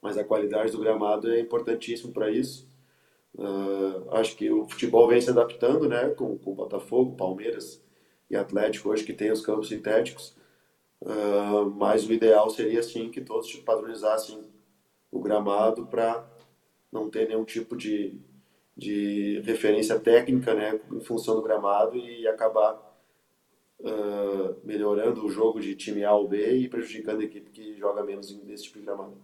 Mas 0.00 0.16
a 0.16 0.24
qualidade 0.24 0.72
do 0.72 0.78
gramado 0.78 1.30
é 1.30 1.38
importantíssimo 1.38 2.12
para 2.12 2.30
isso. 2.30 2.66
Ah, 3.38 4.18
acho 4.20 4.36
que 4.36 4.50
o 4.50 4.66
futebol 4.66 5.06
vem 5.06 5.20
se 5.20 5.30
adaptando, 5.30 5.88
né, 5.88 6.08
com, 6.10 6.38
com 6.38 6.54
Botafogo, 6.54 7.16
Palmeiras 7.16 7.82
e 8.30 8.36
Atlético 8.36 8.88
hoje 8.90 9.04
que 9.04 9.12
tem 9.12 9.30
os 9.30 9.44
campos 9.44 9.68
sintéticos. 9.68 10.34
Ah, 11.04 11.70
mas 11.76 12.06
o 12.08 12.12
ideal 12.12 12.48
seria 12.48 12.82
sim 12.82 13.10
que 13.10 13.20
todos 13.20 13.54
padronizassem 13.56 14.42
o 15.12 15.20
gramado 15.20 15.86
para 15.86 16.26
não 16.90 17.10
ter 17.10 17.28
nenhum 17.28 17.44
tipo 17.44 17.76
de, 17.76 18.18
de 18.76 19.40
referência 19.44 19.98
técnica, 20.00 20.54
né, 20.54 20.80
em 20.92 21.00
função 21.00 21.34
do 21.36 21.42
gramado 21.42 21.96
e 21.96 22.26
acabar 22.26 22.93
ah, 23.84 24.54
melhorando 24.64 25.26
o 25.26 25.30
jogo 25.30 25.60
de 25.60 25.74
time 25.74 26.04
A 26.04 26.12
ou 26.12 26.26
B 26.26 26.56
e 26.56 26.68
prejudicando 26.68 27.20
a 27.20 27.24
equipe 27.24 27.50
que 27.50 27.76
joga 27.76 28.02
menos 28.02 28.34
nesse 28.44 28.64
tipo 28.64 28.78
de 28.78 28.84
gramado. 28.86 29.16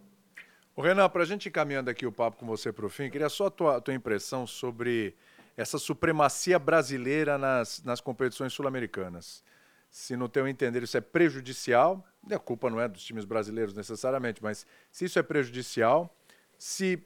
Renan, 0.77 1.09
para 1.09 1.23
a 1.23 1.27
gente 1.27 1.47
ir 1.47 1.51
caminhando 1.51 1.91
aqui 1.91 2.07
o 2.07 2.13
papo 2.13 2.37
com 2.39 2.47
você 2.47 2.73
para 2.73 2.87
o 2.87 2.89
fim, 2.89 3.11
queria 3.11 3.29
só 3.29 3.47
a 3.47 3.51
tua, 3.51 3.81
tua 3.81 3.95
impressão 3.95 4.47
sobre 4.47 5.15
essa 5.57 5.79
supremacia 5.79 6.59
brasileira 6.59 7.37
nas, 7.37 7.83
nas 7.85 8.01
competições 8.01 8.53
sul-americanas. 8.53 9.45
Se 9.91 10.17
no 10.17 10.29
teu 10.29 10.47
entender 10.47 10.83
isso 10.83 10.97
é 10.97 11.01
prejudicial, 11.01 12.05
a 12.31 12.39
culpa 12.39 12.71
não 12.71 12.81
é 12.81 12.89
dos 12.89 13.03
times 13.03 13.25
brasileiros 13.25 13.75
necessariamente, 13.75 14.43
mas 14.43 14.67
se 14.91 15.05
isso 15.05 15.19
é 15.19 15.23
prejudicial, 15.23 16.17
se 16.57 17.03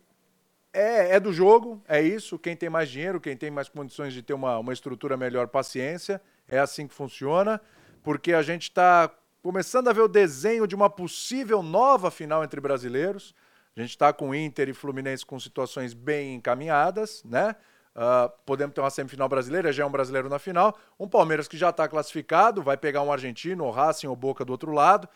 é, 0.73 1.17
é 1.17 1.21
do 1.21 1.33
jogo, 1.33 1.83
é 1.89 2.03
isso, 2.03 2.39
quem 2.39 2.55
tem 2.57 2.69
mais 2.69 2.89
dinheiro, 2.91 3.21
quem 3.21 3.37
tem 3.37 3.51
mais 3.51 3.69
condições 3.69 4.13
de 4.13 4.23
ter 4.23 4.35
uma, 4.35 4.59
uma 4.59 4.73
estrutura 4.73 5.17
melhor, 5.17 5.49
paciência, 5.49 6.21
é 6.49 6.59
assim 6.59 6.87
que 6.87 6.95
funciona, 6.95 7.61
porque 8.03 8.33
a 8.33 8.43
gente 8.43 8.65
está 8.65 9.11
começando 9.43 9.89
a 9.89 9.93
ver 9.93 10.01
o 10.01 10.09
desenho 10.09 10.67
de 10.67 10.75
uma 10.75 10.89
possível 10.89 11.63
nova 11.63 12.11
final 12.11 12.43
entre 12.43 12.61
brasileiros. 12.61 13.35
A 13.77 13.81
gente 13.81 13.91
está 13.91 14.13
com 14.13 14.35
Inter 14.35 14.69
e 14.69 14.73
Fluminense 14.73 15.27
com 15.27 15.39
situações 15.39 15.93
bem 15.93 16.35
encaminhadas, 16.35 17.23
né? 17.25 17.57
Ah, 17.95 18.31
podemos 18.45 18.75
ter 18.75 18.81
uma 18.81 18.91
semifinal 18.91 19.29
brasileira, 19.29 19.73
já 19.73 19.85
é 19.85 19.87
um 19.87 19.91
brasileiro 19.91 20.29
na 20.29 20.39
final. 20.39 20.77
Um 20.99 21.09
Palmeiras 21.09 21.47
que 21.47 21.57
já 21.57 21.71
está 21.71 21.87
classificado, 21.87 22.63
vai 22.63 22.77
pegar 22.77 23.03
um 23.03 23.13
argentino, 23.13 23.65
o 23.65 23.71
Racing 23.71 24.09
ou 24.09 24.17
Boca 24.17 24.45
do 24.45 24.51
outro 24.51 24.73
lado. 24.73 25.09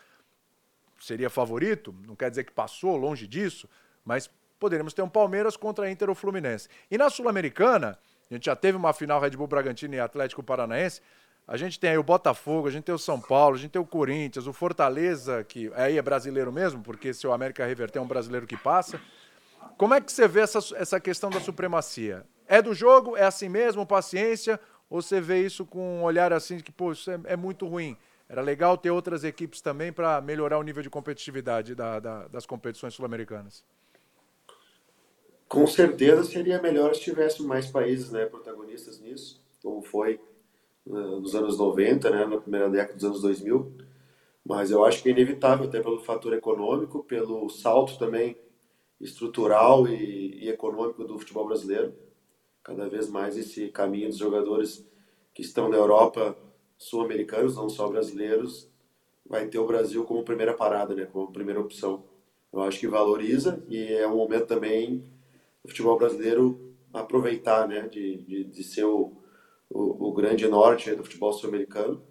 Seria 0.99 1.29
favorito, 1.29 1.95
não 2.05 2.15
quer 2.15 2.29
dizer 2.29 2.43
que 2.43 2.51
passou, 2.51 2.95
longe 2.95 3.25
disso, 3.27 3.69
mas 4.03 4.29
poderíamos 4.59 4.93
ter 4.93 5.01
um 5.01 5.09
Palmeiras 5.09 5.55
contra 5.55 5.89
Inter 5.89 6.09
ou 6.09 6.15
Fluminense. 6.15 6.69
E 6.91 6.97
na 6.97 7.09
Sul-Americana, 7.09 7.97
a 8.29 8.33
gente 8.33 8.45
já 8.45 8.55
teve 8.55 8.77
uma 8.77 8.93
final 8.93 9.19
Red 9.19 9.31
Bull 9.31 9.47
Bragantino 9.47 9.95
e 9.95 9.99
Atlético 9.99 10.43
Paranaense. 10.43 11.01
A 11.49 11.57
gente 11.57 11.79
tem 11.79 11.89
aí 11.89 11.97
o 11.97 12.03
Botafogo, 12.03 12.67
a 12.67 12.71
gente 12.71 12.83
tem 12.83 12.93
o 12.93 12.99
São 12.99 13.19
Paulo, 13.19 13.55
a 13.55 13.57
gente 13.57 13.71
tem 13.71 13.81
o 13.81 13.85
Corinthians, 13.85 14.45
o 14.45 14.53
Fortaleza, 14.53 15.43
que 15.43 15.71
aí 15.73 15.97
é 15.97 16.01
brasileiro 16.01 16.51
mesmo, 16.51 16.83
porque 16.83 17.11
se 17.11 17.25
o 17.25 17.33
América 17.33 17.65
reverter 17.65 17.97
é 17.97 18.01
um 18.03 18.07
brasileiro 18.07 18.45
que 18.45 18.55
passa. 18.55 19.01
Como 19.75 19.95
é 19.95 19.99
que 19.99 20.11
você 20.11 20.27
vê 20.27 20.41
essa, 20.41 20.59
essa 20.75 20.99
questão 20.99 21.31
da 21.31 21.39
supremacia? 21.39 22.23
É 22.47 22.61
do 22.61 22.71
jogo? 22.75 23.17
É 23.17 23.23
assim 23.23 23.49
mesmo? 23.49 23.83
Paciência? 23.83 24.59
Ou 24.91 25.01
você 25.01 25.19
vê 25.19 25.43
isso 25.43 25.65
com 25.65 26.01
um 26.01 26.03
olhar 26.03 26.31
assim 26.31 26.57
de 26.57 26.61
que, 26.61 26.71
pô, 26.71 26.91
isso 26.91 27.09
é, 27.09 27.19
é 27.25 27.35
muito 27.35 27.65
ruim? 27.67 27.97
Era 28.29 28.43
legal 28.43 28.77
ter 28.77 28.91
outras 28.91 29.23
equipes 29.23 29.59
também 29.59 29.91
para 29.91 30.21
melhorar 30.21 30.59
o 30.59 30.63
nível 30.63 30.83
de 30.83 30.89
competitividade 30.89 31.73
da- 31.73 31.99
da- 31.99 32.27
das 32.27 32.45
competições 32.45 32.93
sul-americanas. 32.93 33.63
Com 35.47 35.65
certeza 35.65 36.23
seria 36.25 36.61
melhor 36.61 36.93
se 36.93 37.01
tivesse 37.01 37.41
mais 37.41 37.65
países 37.65 38.11
né, 38.11 38.27
protagonistas 38.27 38.99
nisso, 38.99 39.41
como 39.63 39.81
foi 39.81 40.19
eh, 40.89 40.93
nos 40.93 41.35
anos 41.35 41.57
90, 41.57 42.09
né, 42.09 42.25
na 42.25 42.37
primeira 42.37 42.69
década 42.69 42.95
dos 42.95 43.03
anos 43.03 43.21
2000. 43.21 43.71
Mas 44.45 44.71
eu 44.71 44.83
acho 44.83 45.03
que 45.03 45.09
é 45.09 45.11
inevitável, 45.11 45.67
até 45.67 45.81
pelo 45.81 45.99
fator 45.99 46.33
econômico, 46.33 47.03
pelo 47.03 47.49
salto 47.49 47.97
também 47.99 48.35
estrutural 48.99 49.87
e, 49.87 50.43
e 50.43 50.49
econômico 50.49 51.03
do 51.03 51.19
futebol 51.19 51.45
brasileiro. 51.47 51.93
Cada 52.63 52.89
vez 52.89 53.09
mais 53.09 53.37
esse 53.37 53.69
caminho 53.69 54.09
dos 54.09 54.17
jogadores 54.17 54.85
que 55.33 55.41
estão 55.41 55.69
na 55.69 55.77
Europa, 55.77 56.35
sul-americanos, 56.77 57.55
não 57.55 57.69
só 57.69 57.87
brasileiros, 57.87 58.69
vai 59.25 59.47
ter 59.47 59.59
o 59.59 59.67
Brasil 59.67 60.03
como 60.05 60.23
primeira 60.23 60.53
parada, 60.53 60.95
né, 60.95 61.05
como 61.05 61.31
primeira 61.31 61.59
opção. 61.61 62.03
Eu 62.51 62.61
acho 62.63 62.79
que 62.79 62.87
valoriza 62.87 63.63
e 63.69 63.93
é 63.93 64.07
um 64.07 64.17
momento 64.17 64.47
também 64.47 65.03
o 65.63 65.67
futebol 65.67 65.97
brasileiro 65.97 66.75
aproveitar, 66.91 67.67
né, 67.67 67.87
de, 67.87 68.17
de, 68.23 68.43
de 68.45 68.63
ser 68.63 68.85
o, 68.85 69.13
o, 69.69 70.09
o 70.09 70.13
grande 70.13 70.47
norte 70.47 70.93
do 70.95 71.03
futebol 71.03 71.31
sul-americano 71.31 72.01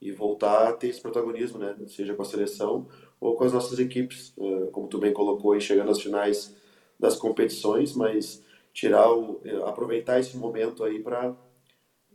e 0.00 0.12
voltar 0.12 0.68
a 0.68 0.72
ter 0.72 0.88
esse 0.88 1.00
protagonismo, 1.00 1.58
né, 1.58 1.76
seja 1.88 2.14
com 2.14 2.22
a 2.22 2.24
seleção 2.24 2.86
ou 3.20 3.34
com 3.34 3.44
as 3.44 3.52
nossas 3.52 3.78
equipes, 3.78 4.32
eh, 4.38 4.68
como 4.70 4.86
tu 4.86 4.98
bem 4.98 5.12
colocou, 5.12 5.52
aí, 5.52 5.60
chegando 5.60 5.90
às 5.90 6.00
finais 6.00 6.54
das 7.00 7.16
competições, 7.16 7.96
mas 7.96 8.44
tirar 8.72 9.12
o, 9.12 9.40
aproveitar 9.66 10.20
esse 10.20 10.36
momento 10.36 10.84
aí 10.84 11.00
para 11.02 11.34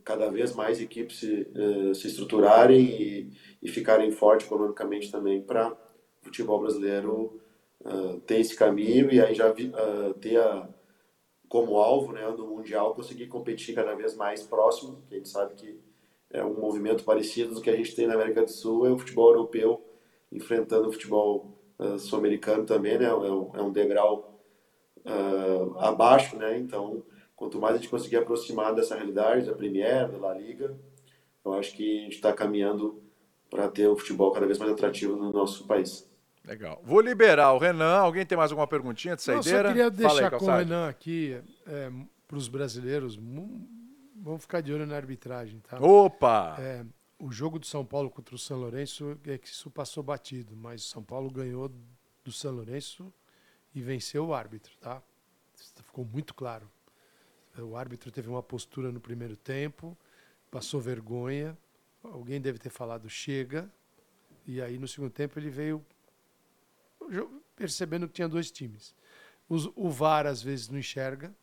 cada 0.04 0.30
vez 0.30 0.54
mais 0.54 0.80
equipes 0.80 1.18
se, 1.18 1.46
uh, 1.54 1.94
se 1.94 2.06
estruturarem 2.06 2.84
e, 2.84 3.30
e, 3.62 3.68
ficarem 3.68 4.10
fortes 4.10 4.46
economicamente 4.46 5.10
também 5.10 5.40
para 5.40 5.72
o 5.72 5.76
futebol 6.24 6.60
brasileiro 6.60 7.40
uh, 7.80 8.20
ter 8.20 8.40
esse 8.40 8.54
caminho 8.54 9.12
e 9.12 9.20
aí 9.20 9.34
já 9.34 9.50
uh, 9.50 10.14
ter 10.20 10.36
a, 10.36 10.68
como 11.54 11.78
alvo 11.78 12.12
né, 12.12 12.28
no 12.36 12.48
Mundial 12.48 12.96
conseguir 12.96 13.28
competir 13.28 13.76
cada 13.76 13.94
vez 13.94 14.16
mais 14.16 14.42
próximo, 14.42 15.00
que 15.08 15.14
a 15.14 15.18
gente 15.18 15.28
sabe 15.28 15.54
que 15.54 15.78
é 16.32 16.44
um 16.44 16.54
movimento 16.54 17.04
parecido 17.04 17.54
do 17.54 17.60
que 17.60 17.70
a 17.70 17.76
gente 17.76 17.94
tem 17.94 18.08
na 18.08 18.14
América 18.14 18.42
do 18.42 18.50
Sul, 18.50 18.88
é 18.88 18.90
o 18.90 18.98
futebol 18.98 19.28
europeu 19.28 19.80
enfrentando 20.32 20.88
o 20.88 20.92
futebol 20.92 21.56
sul-americano 22.00 22.66
também, 22.66 22.98
né, 22.98 23.04
é 23.04 23.14
um, 23.14 23.50
é 23.54 23.62
um 23.62 23.70
degrau 23.70 24.42
abaixo, 25.78 26.34
né, 26.36 26.58
então 26.58 27.04
quanto 27.36 27.60
mais 27.60 27.76
a 27.76 27.78
gente 27.78 27.88
conseguir 27.88 28.16
aproximar 28.16 28.74
dessa 28.74 28.96
realidade, 28.96 29.46
da 29.46 29.54
Premier, 29.54 30.10
da 30.10 30.18
La 30.18 30.34
Liga, 30.34 30.76
eu 31.44 31.52
acho 31.52 31.76
que 31.76 32.00
a 32.00 32.02
gente 32.02 32.16
está 32.16 32.32
caminhando 32.32 33.00
para 33.48 33.68
ter 33.68 33.86
o 33.86 33.96
futebol 33.96 34.32
cada 34.32 34.44
vez 34.44 34.58
mais 34.58 34.72
atrativo 34.72 35.14
no 35.14 35.30
nosso 35.30 35.68
país. 35.68 36.10
Legal. 36.44 36.80
Vou 36.84 37.00
liberar 37.00 37.52
o 37.52 37.58
Renan. 37.58 37.96
Alguém 37.96 38.26
tem 38.26 38.36
mais 38.36 38.50
alguma 38.50 38.66
perguntinha 38.66 39.16
de 39.16 39.22
saideira? 39.22 39.62
Não, 39.62 39.68
só 39.68 39.72
queria 39.72 39.90
deixar 39.90 40.32
aí, 40.32 40.38
com 40.38 40.44
o 40.44 40.56
Renan 40.56 40.88
aqui, 40.88 41.42
é, 41.66 41.90
para 42.28 42.36
os 42.36 42.48
brasileiros, 42.48 43.16
vamos 43.16 44.42
ficar 44.42 44.60
de 44.60 44.72
olho 44.72 44.86
na 44.86 44.96
arbitragem, 44.96 45.60
tá? 45.60 45.78
Opa! 45.78 46.56
É, 46.58 46.84
o 47.18 47.32
jogo 47.32 47.58
do 47.58 47.66
São 47.66 47.84
Paulo 47.84 48.10
contra 48.10 48.34
o 48.34 48.38
São 48.38 48.58
Lourenço, 48.58 49.18
é 49.26 49.38
que 49.38 49.48
isso 49.48 49.70
passou 49.70 50.02
batido, 50.02 50.54
mas 50.54 50.84
o 50.84 50.88
São 50.88 51.02
Paulo 51.02 51.30
ganhou 51.30 51.70
do 52.22 52.32
São 52.32 52.52
Lourenço 52.52 53.12
e 53.74 53.80
venceu 53.80 54.26
o 54.26 54.34
árbitro, 54.34 54.76
tá? 54.78 55.02
Isso 55.56 55.72
ficou 55.82 56.04
muito 56.04 56.34
claro. 56.34 56.70
O 57.58 57.76
árbitro 57.76 58.10
teve 58.10 58.28
uma 58.28 58.42
postura 58.42 58.90
no 58.90 59.00
primeiro 59.00 59.36
tempo, 59.36 59.96
passou 60.50 60.80
vergonha. 60.80 61.56
Alguém 62.02 62.40
deve 62.40 62.58
ter 62.58 62.70
falado 62.70 63.08
chega. 63.08 63.70
E 64.46 64.60
aí 64.60 64.78
no 64.78 64.88
segundo 64.88 65.10
tempo 65.10 65.38
ele 65.38 65.50
veio 65.50 65.84
percebendo 67.56 68.06
que 68.06 68.14
tinha 68.14 68.28
dois 68.28 68.50
times. 68.50 68.94
O 69.48 69.90
VAR 69.90 70.26
às 70.26 70.42
vezes 70.42 70.68
não 70.68 70.78
enxerga. 70.78 71.34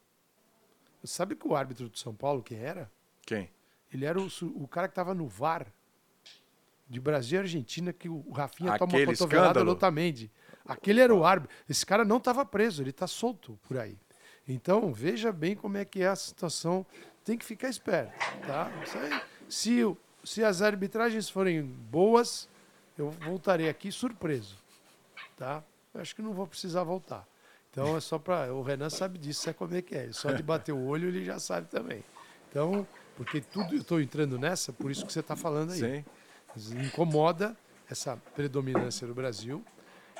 Sabe 1.03 1.35
que 1.35 1.47
o 1.47 1.55
árbitro 1.55 1.89
do 1.89 1.97
São 1.97 2.13
Paulo 2.13 2.43
quem 2.43 2.59
era? 2.59 2.91
Quem? 3.25 3.49
Ele 3.93 4.05
era 4.05 4.19
o, 4.19 4.27
o 4.55 4.67
cara 4.67 4.87
que 4.87 4.91
estava 4.91 5.13
no 5.13 5.27
VAR 5.27 5.67
de 6.87 6.99
Brasil 6.99 7.39
e 7.39 7.41
Argentina 7.41 7.93
que 7.93 8.09
o 8.09 8.29
Rafinha 8.31 8.73
Aquele 8.73 8.91
toma 8.91 8.97
uma 8.97 9.05
cotovelada 9.05 9.63
no 9.63 9.71
Otamendi. 9.71 10.31
Aquele 10.65 10.99
era 11.01 11.13
o 11.13 11.23
árbitro. 11.23 11.55
Esse 11.69 11.85
cara 11.85 12.03
não 12.03 12.17
estava 12.17 12.45
preso, 12.45 12.83
ele 12.83 12.89
está 12.89 13.07
solto 13.07 13.57
por 13.63 13.77
aí. 13.77 13.97
Então, 14.47 14.93
veja 14.93 15.31
bem 15.31 15.55
como 15.55 15.77
é 15.77 15.85
que 15.85 16.01
é 16.01 16.07
a 16.07 16.15
situação. 16.15 16.85
Tem 17.23 17.37
que 17.37 17.45
ficar 17.45 17.69
esperto, 17.69 18.13
tá? 18.45 18.71
Se, 19.47 19.79
se 20.23 20.43
as 20.43 20.61
arbitragens 20.61 21.29
forem 21.29 21.61
boas, 21.63 22.49
eu 22.97 23.11
voltarei 23.11 23.69
aqui 23.69 23.91
surpreso, 23.91 24.57
tá? 25.41 25.63
Eu 25.93 26.01
acho 26.01 26.15
que 26.15 26.21
não 26.21 26.33
vou 26.33 26.45
precisar 26.45 26.83
voltar. 26.83 27.27
Então, 27.71 27.97
é 27.97 27.99
só 27.99 28.19
para... 28.19 28.53
O 28.53 28.61
Renan 28.61 28.89
sabe 28.89 29.17
disso, 29.17 29.41
sabe 29.43 29.57
como 29.57 29.75
é 29.75 29.81
que 29.81 29.95
é. 29.95 30.11
Só 30.11 30.31
de 30.31 30.43
bater 30.43 30.71
o 30.71 30.85
olho, 30.85 31.07
ele 31.07 31.23
já 31.25 31.39
sabe 31.39 31.67
também. 31.67 32.03
Então, 32.49 32.85
porque 33.15 33.41
tudo... 33.41 33.73
Eu 33.73 33.81
estou 33.81 33.99
entrando 33.99 34.37
nessa, 34.37 34.71
por 34.71 34.91
isso 34.91 35.05
que 35.05 35.11
você 35.11 35.21
está 35.21 35.35
falando 35.35 35.71
aí. 35.71 36.05
Sim. 36.55 36.81
Incomoda 36.81 37.57
essa 37.89 38.17
predominância 38.35 39.07
do 39.07 39.13
Brasil, 39.13 39.63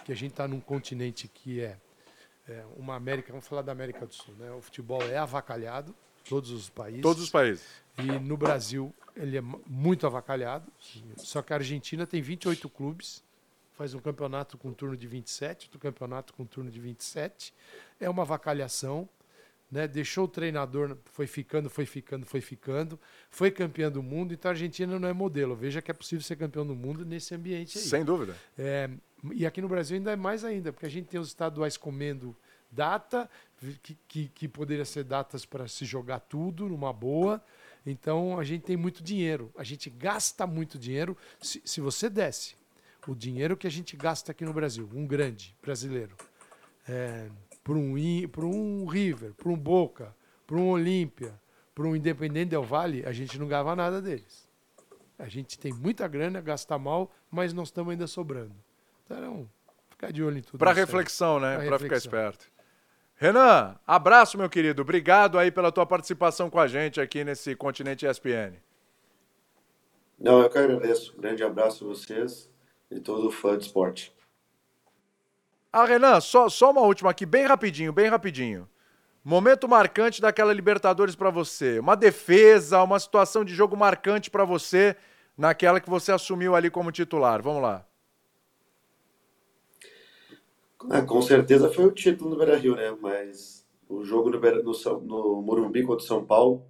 que 0.06 0.12
a 0.12 0.16
gente 0.16 0.32
está 0.32 0.48
num 0.48 0.60
continente 0.60 1.28
que 1.28 1.62
é 1.62 1.78
é, 2.48 2.66
uma 2.76 2.96
América, 2.96 3.32
vamos 3.32 3.48
falar 3.48 3.62
da 3.62 3.72
América 3.72 4.06
do 4.06 4.14
Sul, 4.14 4.34
né? 4.38 4.52
O 4.52 4.62
futebol 4.62 5.02
é 5.04 5.18
avacalhado, 5.18 5.96
todos 6.28 6.52
os 6.52 6.70
países. 6.70 7.02
Todos 7.02 7.24
os 7.24 7.30
países. 7.30 7.64
E 7.98 8.04
no 8.20 8.36
Brasil 8.36 8.94
ele 9.16 9.38
é 9.38 9.42
muito 9.42 10.08
avacalhado. 10.08 10.72
Só 11.18 11.42
que 11.42 11.54
a 11.54 11.58
Argentina 11.58 12.08
tem 12.08 12.22
28 12.22 12.68
clubes, 12.70 13.24
faz 13.82 13.96
um 13.96 14.00
campeonato 14.00 14.60
com 14.60 14.72
turno 14.72 14.96
de 14.96 15.08
27, 15.08 15.66
outro 15.66 15.80
campeonato 15.80 16.36
com 16.36 16.46
turno 16.46 16.70
de 16.70 16.80
27. 16.80 17.52
É 18.00 18.08
uma 18.08 18.22
avacalhação. 18.22 19.10
Né, 19.72 19.88
deixou 19.88 20.26
o 20.26 20.28
treinador, 20.28 20.98
foi 21.06 21.26
ficando, 21.26 21.70
foi 21.70 21.86
ficando, 21.86 22.26
foi 22.26 22.42
ficando, 22.42 23.00
foi 23.30 23.50
campeão 23.50 23.90
do 23.90 24.04
mundo, 24.04 24.34
então 24.34 24.50
a 24.50 24.52
Argentina 24.52 25.00
não 25.00 25.08
é 25.08 25.14
modelo. 25.14 25.56
Veja 25.56 25.82
que 25.82 25.90
é 25.90 25.94
possível 25.94 26.22
ser 26.22 26.36
campeão 26.36 26.68
do 26.68 26.76
mundo 26.76 27.06
nesse 27.06 27.34
ambiente 27.34 27.78
aí. 27.78 27.84
Sem 27.86 28.04
dúvida. 28.04 28.36
É, 28.58 28.90
e 29.34 29.46
aqui 29.46 29.62
no 29.62 29.70
Brasil 29.70 29.96
ainda 29.96 30.12
é 30.12 30.16
mais 30.18 30.44
ainda, 30.44 30.74
porque 30.74 30.86
a 30.86 30.90
gente 30.90 31.08
tem 31.08 31.20
os 31.22 31.30
estaduais 31.30 31.78
comendo 31.78 32.36
data, 32.70 33.30
que, 33.82 33.98
que, 34.10 34.28
que 34.28 34.48
poderia 34.48 34.84
ser 34.84 35.06
datas 35.06 35.46
para 35.46 35.70
se 35.70 35.86
jogar 35.86 36.20
tudo 36.20 36.68
numa 36.68 36.92
boa. 36.92 37.42
Então 37.86 38.38
a 38.38 38.44
gente 38.44 38.64
tem 38.64 38.76
muito 38.76 39.02
dinheiro, 39.02 39.50
a 39.58 39.64
gente 39.64 39.90
gasta 39.90 40.46
muito 40.46 40.78
dinheiro. 40.78 41.18
Se, 41.40 41.62
se 41.64 41.80
você 41.80 42.10
desse 42.10 42.61
o 43.08 43.16
dinheiro 43.16 43.58
que 43.58 43.66
a 43.66 43.72
gente 43.72 43.96
gasta 43.98 44.32
aqui 44.32 44.46
no 44.46 44.54
Brasil, 44.54 44.88
um 44.94 45.08
grande 45.08 45.56
brasileiro, 45.62 46.16
é, 46.88 47.28
para 47.64 47.74
um, 47.74 47.96
um 48.44 48.86
River, 48.86 49.34
para 49.34 49.50
um 49.50 49.58
Boca, 49.58 50.16
para 50.46 50.58
um 50.58 50.70
Olímpia, 50.70 51.34
para 51.74 51.86
um 51.86 51.96
Independente 51.96 52.50
Del 52.50 52.64
Vale, 52.64 53.04
a 53.06 53.12
gente 53.12 53.40
não 53.40 53.48
ganhava 53.48 53.76
nada 53.76 54.02
deles. 54.02 54.50
A 55.18 55.28
gente 55.28 55.58
tem 55.58 55.72
muita 55.72 56.08
grana, 56.08 56.42
gasta 56.42 56.78
mal, 56.78 57.12
mas 57.30 57.54
nós 57.54 57.70
estamos 57.70 57.92
ainda 57.92 58.08
sobrando. 58.08 58.56
Então, 59.06 59.50
ficar 59.90 60.12
de 60.12 60.24
olho 60.24 60.40
em 60.40 60.42
tudo. 60.42 60.58
Para 60.58 60.74
reflexão, 60.74 61.40
né? 61.40 61.64
Para 61.66 61.80
ficar 61.80 61.96
esperto. 61.96 62.52
Renan, 63.16 63.76
abraço, 63.86 64.38
meu 64.38 64.50
querido. 64.50 64.82
Obrigado 64.82 65.38
aí 65.38 65.52
pela 65.52 65.72
tua 65.72 65.86
participação 65.86 66.50
com 66.50 66.60
a 66.60 66.68
gente 66.68 67.00
aqui 67.00 67.24
nesse 67.24 67.56
Continente 67.56 68.06
ESPN. 68.06 68.56
Não, 70.20 70.42
eu 70.42 70.50
que 70.50 70.58
agradeço. 70.58 71.16
grande 71.18 71.44
abraço 71.44 71.86
a 71.86 71.88
vocês 71.88 72.51
e 72.92 73.00
todo 73.00 73.32
fã 73.32 73.58
de 73.58 73.66
esporte. 73.66 74.14
Ah, 75.72 75.86
Renan, 75.86 76.20
só, 76.20 76.50
só 76.50 76.72
uma 76.72 76.82
última 76.82 77.12
aqui, 77.12 77.26
bem 77.26 77.46
rapidinho, 77.46 77.94
bem 77.94 78.10
rapidinho. 78.10 78.68
Momento 79.24 79.68
marcante 79.68 80.20
daquela 80.20 80.52
Libertadores 80.52 81.16
para 81.16 81.30
você. 81.30 81.80
Uma 81.80 81.96
defesa, 81.96 82.84
uma 82.84 83.00
situação 83.00 83.46
de 83.46 83.54
jogo 83.54 83.78
marcante 83.78 84.30
para 84.30 84.44
você 84.44 84.98
naquela 85.38 85.80
que 85.80 85.90
você 85.90 86.12
assumiu 86.12 86.56
ali 86.56 86.70
como 86.70 86.92
titular. 86.92 87.42
Vamos 87.42 87.62
lá. 87.62 87.86
Ah, 90.90 91.04
com 91.04 91.22
certeza 91.22 91.72
foi 91.72 91.86
o 91.86 91.92
título 91.92 92.32
do 92.32 92.38
Beira-Rio, 92.38 92.76
né? 92.76 92.98
Mas 93.00 93.66
o 93.88 94.04
jogo 94.04 94.32
no, 94.32 94.40
no, 94.40 95.06
no 95.06 95.42
Morumbi 95.42 95.84
contra 95.84 96.04
o 96.04 96.08
São 96.08 96.26
Paulo, 96.26 96.66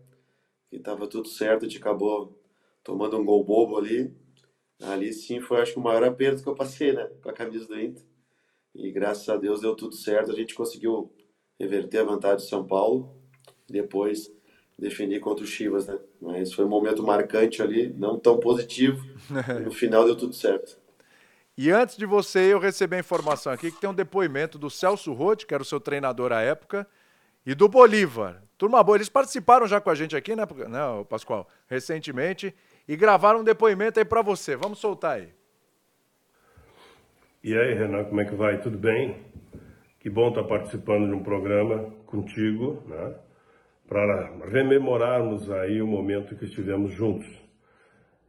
que 0.70 0.76
estava 0.76 1.08
tudo 1.08 1.30
certo, 1.30 1.66
a 1.66 1.70
gente 1.70 1.80
acabou 1.80 2.38
tomando 2.84 3.18
um 3.18 3.24
gol 3.24 3.44
bobo 3.44 3.78
ali. 3.78 4.14
Ali 4.82 5.14
sim 5.14 5.40
foi, 5.40 5.62
acho 5.62 5.74
que, 5.74 5.80
o 5.80 5.84
maior 5.84 6.04
aperto 6.04 6.42
que 6.42 6.50
eu 6.50 6.56
passei, 6.56 6.94
né? 6.94 7.10
Com 7.22 7.30
a 7.30 7.34
camisa 7.34 7.68
do 7.68 7.80
Inter. 7.80 8.04
E 8.74 8.92
graças 8.92 9.28
a 9.30 9.38
Deus 9.38 9.62
deu 9.62 9.76
tudo 9.76 9.96
certo. 9.96 10.32
A 10.32 10.36
gente 10.36 10.56
conseguiu 10.56 11.14
reverter 11.60 12.00
a 12.00 12.04
vantagem 12.04 12.38
do 12.38 12.50
São 12.50 12.66
Paulo. 12.66 13.16
Depois 13.70 14.32
definir 14.78 15.20
contra 15.20 15.44
o 15.44 15.48
Chivas, 15.48 15.88
né? 15.88 16.00
Mas 16.20 16.54
foi 16.54 16.66
um 16.66 16.70
momento 16.70 17.04
marcante 17.04 17.62
ali, 17.62 17.94
não 17.94 18.18
tão 18.18 18.40
positivo. 18.40 19.06
no 19.64 19.72
final 19.72 20.06
deu 20.06 20.16
tudo 20.16 20.34
certo. 20.34 20.80
E 21.58 21.70
antes 21.70 21.96
de 21.96 22.06
você 22.06 22.52
eu 22.52 22.60
receber 22.60 22.96
a 22.96 23.00
informação 23.00 23.54
aqui 23.54 23.72
que 23.72 23.80
tem 23.80 23.90
um 23.90 23.94
depoimento 23.94 24.58
do 24.58 24.70
Celso 24.70 25.14
Roth, 25.14 25.46
que 25.46 25.54
era 25.54 25.62
o 25.62 25.66
seu 25.66 25.80
treinador 25.80 26.32
à 26.32 26.42
época, 26.42 26.88
e 27.46 27.54
do 27.54 27.68
Bolívar. 27.68 28.42
Turma 28.58 28.82
boa, 28.84 28.98
eles 28.98 29.10
participaram 29.10 29.68
já 29.68 29.80
com 29.82 29.90
a 29.90 29.96
gente 29.96 30.16
aqui, 30.16 30.36
né, 30.36 30.44
né 30.68 31.06
Pascoal? 31.10 31.48
Recentemente, 31.68 32.56
e 32.92 32.98
gravaram 32.98 33.40
um 33.40 33.44
depoimento 33.46 34.00
aí 34.00 34.04
para 34.04 34.22
você. 34.22 34.54
Vamos 34.58 34.80
soltar 34.80 35.16
aí. 35.16 35.30
E 37.42 37.58
aí, 37.58 37.74
Renan, 37.74 38.04
como 38.04 38.20
é 38.20 38.26
que 38.26 38.36
vai? 38.36 38.60
Tudo 38.60 38.78
bem? 38.78 39.16
Que 39.98 40.10
bom 40.10 40.28
estar 40.28 40.44
participando 40.44 41.08
de 41.08 41.14
um 41.14 41.24
programa 41.24 41.90
contigo, 42.06 42.84
né? 42.86 43.16
Para 43.88 44.46
rememorarmos 44.46 45.50
aí 45.50 45.82
o 45.82 45.88
momento 45.88 46.36
que 46.36 46.44
estivemos 46.44 46.92
juntos 46.92 47.30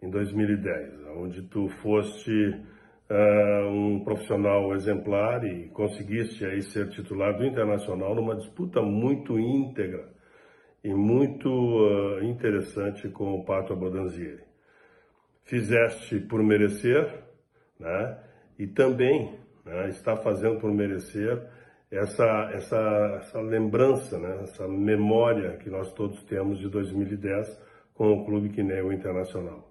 em 0.00 0.08
2010, 0.08 1.08
onde 1.16 1.42
tu 1.42 1.68
foste 1.82 2.30
uh, 3.10 3.68
um 3.68 4.04
profissional 4.04 4.72
exemplar 4.76 5.44
e 5.44 5.70
conseguisse 5.70 6.44
aí 6.44 6.62
ser 6.62 6.88
titular 6.90 7.36
do 7.36 7.44
Internacional 7.44 8.14
numa 8.14 8.36
disputa 8.36 8.80
muito 8.80 9.40
íntegra 9.40 10.08
e 10.84 10.94
muito 10.94 11.48
uh, 11.48 12.22
interessante 12.22 13.08
com 13.08 13.34
o 13.34 13.44
Pato 13.44 13.72
Abodanzieri. 13.72 14.51
Fizeste 15.44 16.20
por 16.20 16.42
merecer, 16.42 17.22
né? 17.78 18.18
E 18.58 18.66
também 18.66 19.38
né, 19.64 19.88
está 19.88 20.16
fazendo 20.16 20.60
por 20.60 20.72
merecer 20.72 21.42
essa, 21.90 22.50
essa, 22.54 23.20
essa 23.20 23.40
lembrança, 23.40 24.18
né, 24.18 24.40
essa 24.42 24.66
memória 24.66 25.58
que 25.58 25.68
nós 25.68 25.92
todos 25.92 26.22
temos 26.24 26.58
de 26.58 26.68
2010 26.68 27.60
com 27.94 28.12
o 28.12 28.24
clube 28.24 28.48
o 28.82 28.92
Internacional. 28.92 29.70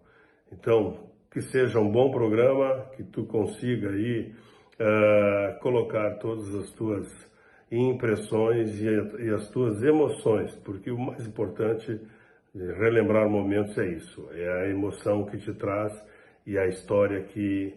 Então, 0.51 1.09
que 1.31 1.41
seja 1.41 1.79
um 1.79 1.89
bom 1.89 2.11
programa, 2.11 2.85
que 2.95 3.03
tu 3.03 3.25
consiga 3.25 3.89
aí 3.89 4.33
uh, 4.79 5.59
colocar 5.59 6.15
todas 6.19 6.53
as 6.53 6.69
tuas 6.71 7.07
impressões 7.71 8.79
e, 8.79 8.85
e 9.25 9.29
as 9.33 9.49
tuas 9.49 9.81
emoções, 9.81 10.53
porque 10.57 10.91
o 10.91 10.99
mais 10.99 11.25
importante 11.25 11.99
relembrar 12.53 13.29
momentos 13.29 13.77
é 13.77 13.87
isso, 13.87 14.27
é 14.33 14.63
a 14.63 14.69
emoção 14.69 15.25
que 15.25 15.37
te 15.37 15.53
traz 15.53 15.93
e 16.45 16.57
a 16.57 16.67
história 16.67 17.23
que 17.23 17.73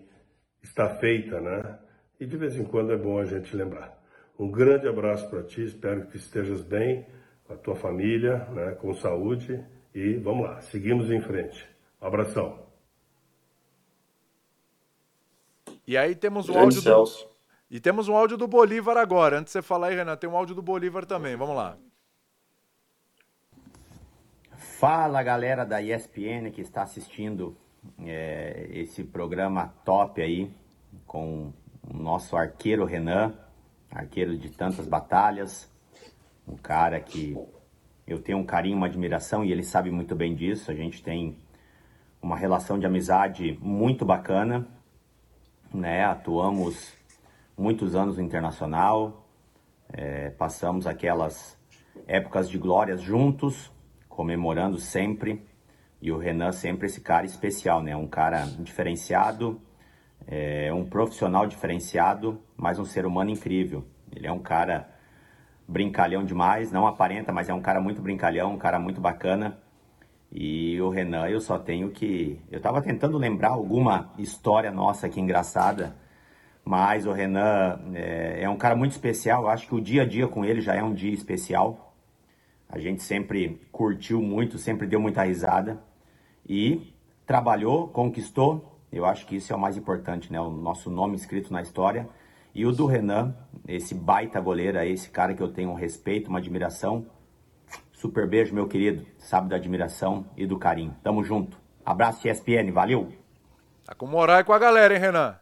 está 0.62 0.97
feita, 0.97 1.41
né? 1.41 1.79
E 2.18 2.27
de 2.27 2.37
vez 2.37 2.57
em 2.57 2.64
quando 2.64 2.93
é 2.93 2.97
bom 2.97 3.18
a 3.18 3.25
gente 3.25 3.55
lembrar. 3.57 3.97
Um 4.39 4.51
grande 4.51 4.89
abraço 4.89 5.29
para 5.31 5.43
ti, 5.43 5.62
espero 5.62 6.07
que 6.07 6.16
estejas 6.16 6.62
bem, 6.62 7.07
com 7.45 7.55
a 7.55 7.57
tua 7.57 7.77
família, 7.77 8.39
né, 8.51 8.72
com 8.72 8.93
saúde 8.95 9.62
e 9.95 10.14
vamos 10.14 10.47
lá, 10.47 10.61
seguimos 10.61 11.11
em 11.11 11.20
frente. 11.20 11.68
Um 12.01 12.07
abração. 12.07 12.64
E 15.87 15.97
aí 15.97 16.14
temos 16.14 16.49
um 16.49 16.59
áudio 16.59 16.81
do, 16.81 16.83
Celso. 16.83 17.29
e 17.70 17.79
temos 17.79 18.09
um 18.09 18.16
áudio 18.16 18.37
do 18.37 18.49
Bolívar 18.49 18.97
agora. 18.97 19.39
Antes 19.39 19.53
de 19.53 19.59
você 19.59 19.62
falar 19.62 19.89
aí, 19.89 19.95
Renan, 19.95 20.16
tem 20.16 20.29
um 20.29 20.37
áudio 20.37 20.55
do 20.55 20.62
Bolívar 20.62 21.05
também. 21.05 21.37
Vamos 21.37 21.55
lá. 21.55 21.77
Fala 24.79 25.22
galera 25.22 25.64
da 25.64 25.81
ESPN 25.81 26.51
que 26.51 26.61
está 26.61 26.83
assistindo 26.83 27.57
é, 28.05 28.66
esse 28.72 29.05
programa 29.05 29.68
top 29.85 30.20
aí 30.20 30.53
com 31.07 31.53
o 31.89 31.97
nosso 31.97 32.37
arqueiro 32.37 32.85
Renan, 32.85 33.35
arqueiro 33.89 34.37
de 34.37 34.51
tantas 34.51 34.89
batalhas, 34.89 35.72
um 36.47 36.57
cara 36.57 36.99
que 36.99 37.37
eu 38.05 38.20
tenho 38.20 38.39
um 38.39 38.45
carinho, 38.45 38.77
uma 38.77 38.87
admiração 38.87 39.45
e 39.45 39.53
ele 39.53 39.62
sabe 39.62 39.93
muito 39.93 40.16
bem 40.16 40.35
disso. 40.35 40.72
A 40.72 40.75
gente 40.75 41.05
tem 41.05 41.39
uma 42.20 42.37
relação 42.37 42.77
de 42.77 42.85
amizade 42.85 43.57
muito 43.62 44.05
bacana, 44.05 44.66
né? 45.72 46.05
Atuamos 46.05 46.93
muitos 47.57 47.95
anos 47.95 48.16
no 48.16 48.25
internacional, 48.25 49.25
é, 49.93 50.31
passamos 50.31 50.85
aquelas 50.85 51.57
épocas 52.09 52.51
de 52.51 52.59
glórias 52.59 53.01
juntos, 53.01 53.72
comemorando 54.15 54.79
sempre. 54.79 55.45
E 56.01 56.12
o 56.12 56.19
Renan 56.19 56.53
sempre 56.53 56.87
esse 56.87 57.01
cara 57.01 57.27
especial, 57.27 57.83
né? 57.83 57.97
Um 57.97 58.07
cara 58.07 58.47
diferenciado, 58.61 59.61
é, 60.27 60.73
um 60.73 60.85
profissional 60.85 61.47
diferenciado, 61.47 62.41
mas 62.57 62.79
um 62.79 62.85
ser 62.85 63.07
humano 63.07 63.31
incrível. 63.31 63.85
Ele 64.15 64.27
é 64.27 64.33
um 64.33 64.39
cara 64.39 64.89
brincalhão 65.67 66.25
demais, 66.25 66.71
não 66.71 66.87
aparenta, 66.87 67.33
mas 67.33 67.49
é 67.49 67.55
um 67.55 67.61
cara 67.61 67.81
muito 67.81 68.01
brincalhão, 68.01 68.53
um 68.53 68.59
cara 68.59 68.79
muito 68.79 69.01
bacana. 69.01 69.59
E 70.31 70.81
o 70.81 70.91
Renan, 70.91 71.29
eu 71.29 71.41
só 71.41 71.59
tenho 71.59 71.91
que. 71.91 72.41
Eu 72.51 72.61
tava 72.61 72.83
tentando 72.83 73.19
lembrar 73.19 73.51
alguma 73.51 74.12
história 74.19 74.71
nossa 74.71 75.07
aqui 75.07 75.21
engraçada, 75.21 75.97
mas 76.65 77.07
o 77.07 77.12
Renan 77.12 77.81
é, 77.95 78.43
é 78.43 78.49
um 78.49 78.57
cara 78.57 78.77
muito 78.77 78.93
especial. 78.93 79.43
Eu 79.43 79.49
acho 79.49 79.67
que 79.67 79.75
o 79.75 79.81
dia 79.81 80.03
a 80.03 80.07
dia 80.07 80.29
com 80.29 80.45
ele 80.45 80.61
já 80.61 80.75
é 80.75 80.83
um 80.83 80.93
dia 80.93 81.12
especial. 81.12 81.94
A 82.75 82.81
gente 82.81 83.05
sempre 83.05 83.61
curtiu 83.70 84.20
muito, 84.20 84.59
sempre 84.59 84.85
deu 84.85 84.99
muita 84.99 85.22
risada 85.22 85.81
e 86.45 86.93
trabalhou, 87.25 87.87
conquistou. 87.87 88.81
Eu 88.91 89.05
acho 89.05 89.25
que 89.27 89.37
isso 89.37 89.53
é 89.53 89.57
o 89.57 89.59
mais 89.61 89.77
importante, 89.77 90.33
né? 90.33 90.41
O 90.41 90.51
nosso 90.51 90.91
nome 90.91 91.14
escrito 91.14 91.53
na 91.53 91.62
história. 91.62 92.09
E 92.53 92.66
o 92.66 92.72
do 92.72 92.85
Renan, 92.87 93.33
esse 93.68 93.95
baita 93.95 94.41
goleiro 94.41 94.77
aí, 94.77 94.91
esse 94.91 95.09
cara 95.09 95.35
que 95.35 95.41
eu 95.41 95.53
tenho 95.53 95.70
um 95.70 95.75
respeito, 95.75 96.29
uma 96.29 96.41
admiração. 96.41 97.07
Super 97.93 98.29
beijo, 98.29 98.53
meu 98.53 98.66
querido. 98.66 99.07
Sabe 99.18 99.51
da 99.51 99.55
admiração 99.55 100.27
e 100.37 100.45
do 100.45 100.59
carinho. 100.59 100.97
Tamo 101.01 101.22
junto. 101.22 101.57
Abraço 101.87 102.27
ESPN, 102.27 102.72
valeu! 102.72 103.12
Tá 103.85 103.95
com 103.95 104.09
moral 104.09 104.39
aí 104.39 104.45
com 104.45 104.53
a 104.53 104.59
galera, 104.59 104.93
hein, 104.93 105.01
Renan? 105.01 105.39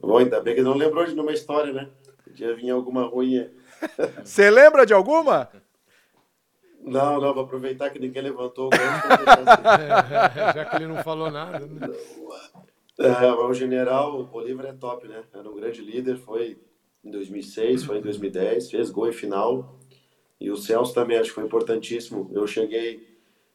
Bom, 0.00 0.18
ainda 0.18 0.40
bem 0.40 0.56
que 0.56 0.62
não 0.62 0.74
lembrou 0.74 1.04
de 1.04 1.12
nenhuma 1.12 1.32
história, 1.32 1.72
né? 1.72 1.88
Podia 2.24 2.52
vir 2.56 2.70
alguma 2.70 3.06
ruim. 3.06 3.48
Você 4.24 4.50
lembra 4.50 4.84
de 4.86 4.92
alguma? 4.92 5.48
Não, 6.84 7.20
não, 7.20 7.32
vou 7.32 7.44
aproveitar 7.44 7.90
que 7.90 7.98
ninguém 7.98 8.22
levantou 8.22 8.68
o 8.68 8.70
assim. 8.74 10.54
Já 10.54 10.64
que 10.64 10.76
ele 10.76 10.86
não 10.86 11.02
falou 11.02 11.30
nada. 11.30 11.60
Né? 11.60 11.88
É, 12.98 13.32
o 13.32 13.54
general, 13.54 14.20
o 14.20 14.24
Bolívar 14.24 14.66
é 14.66 14.72
top, 14.72 15.06
né? 15.06 15.22
Era 15.32 15.48
um 15.48 15.54
grande 15.54 15.80
líder, 15.80 16.16
foi 16.16 16.58
em 17.04 17.10
2006, 17.10 17.84
foi 17.84 17.98
em 17.98 18.02
2010, 18.02 18.70
fez 18.70 18.90
gol 18.90 19.08
em 19.08 19.12
final. 19.12 19.78
E 20.40 20.50
o 20.50 20.56
Celso 20.56 20.92
também 20.92 21.18
acho 21.18 21.30
que 21.30 21.36
foi 21.36 21.44
importantíssimo. 21.44 22.30
Eu 22.32 22.46
cheguei 22.46 23.12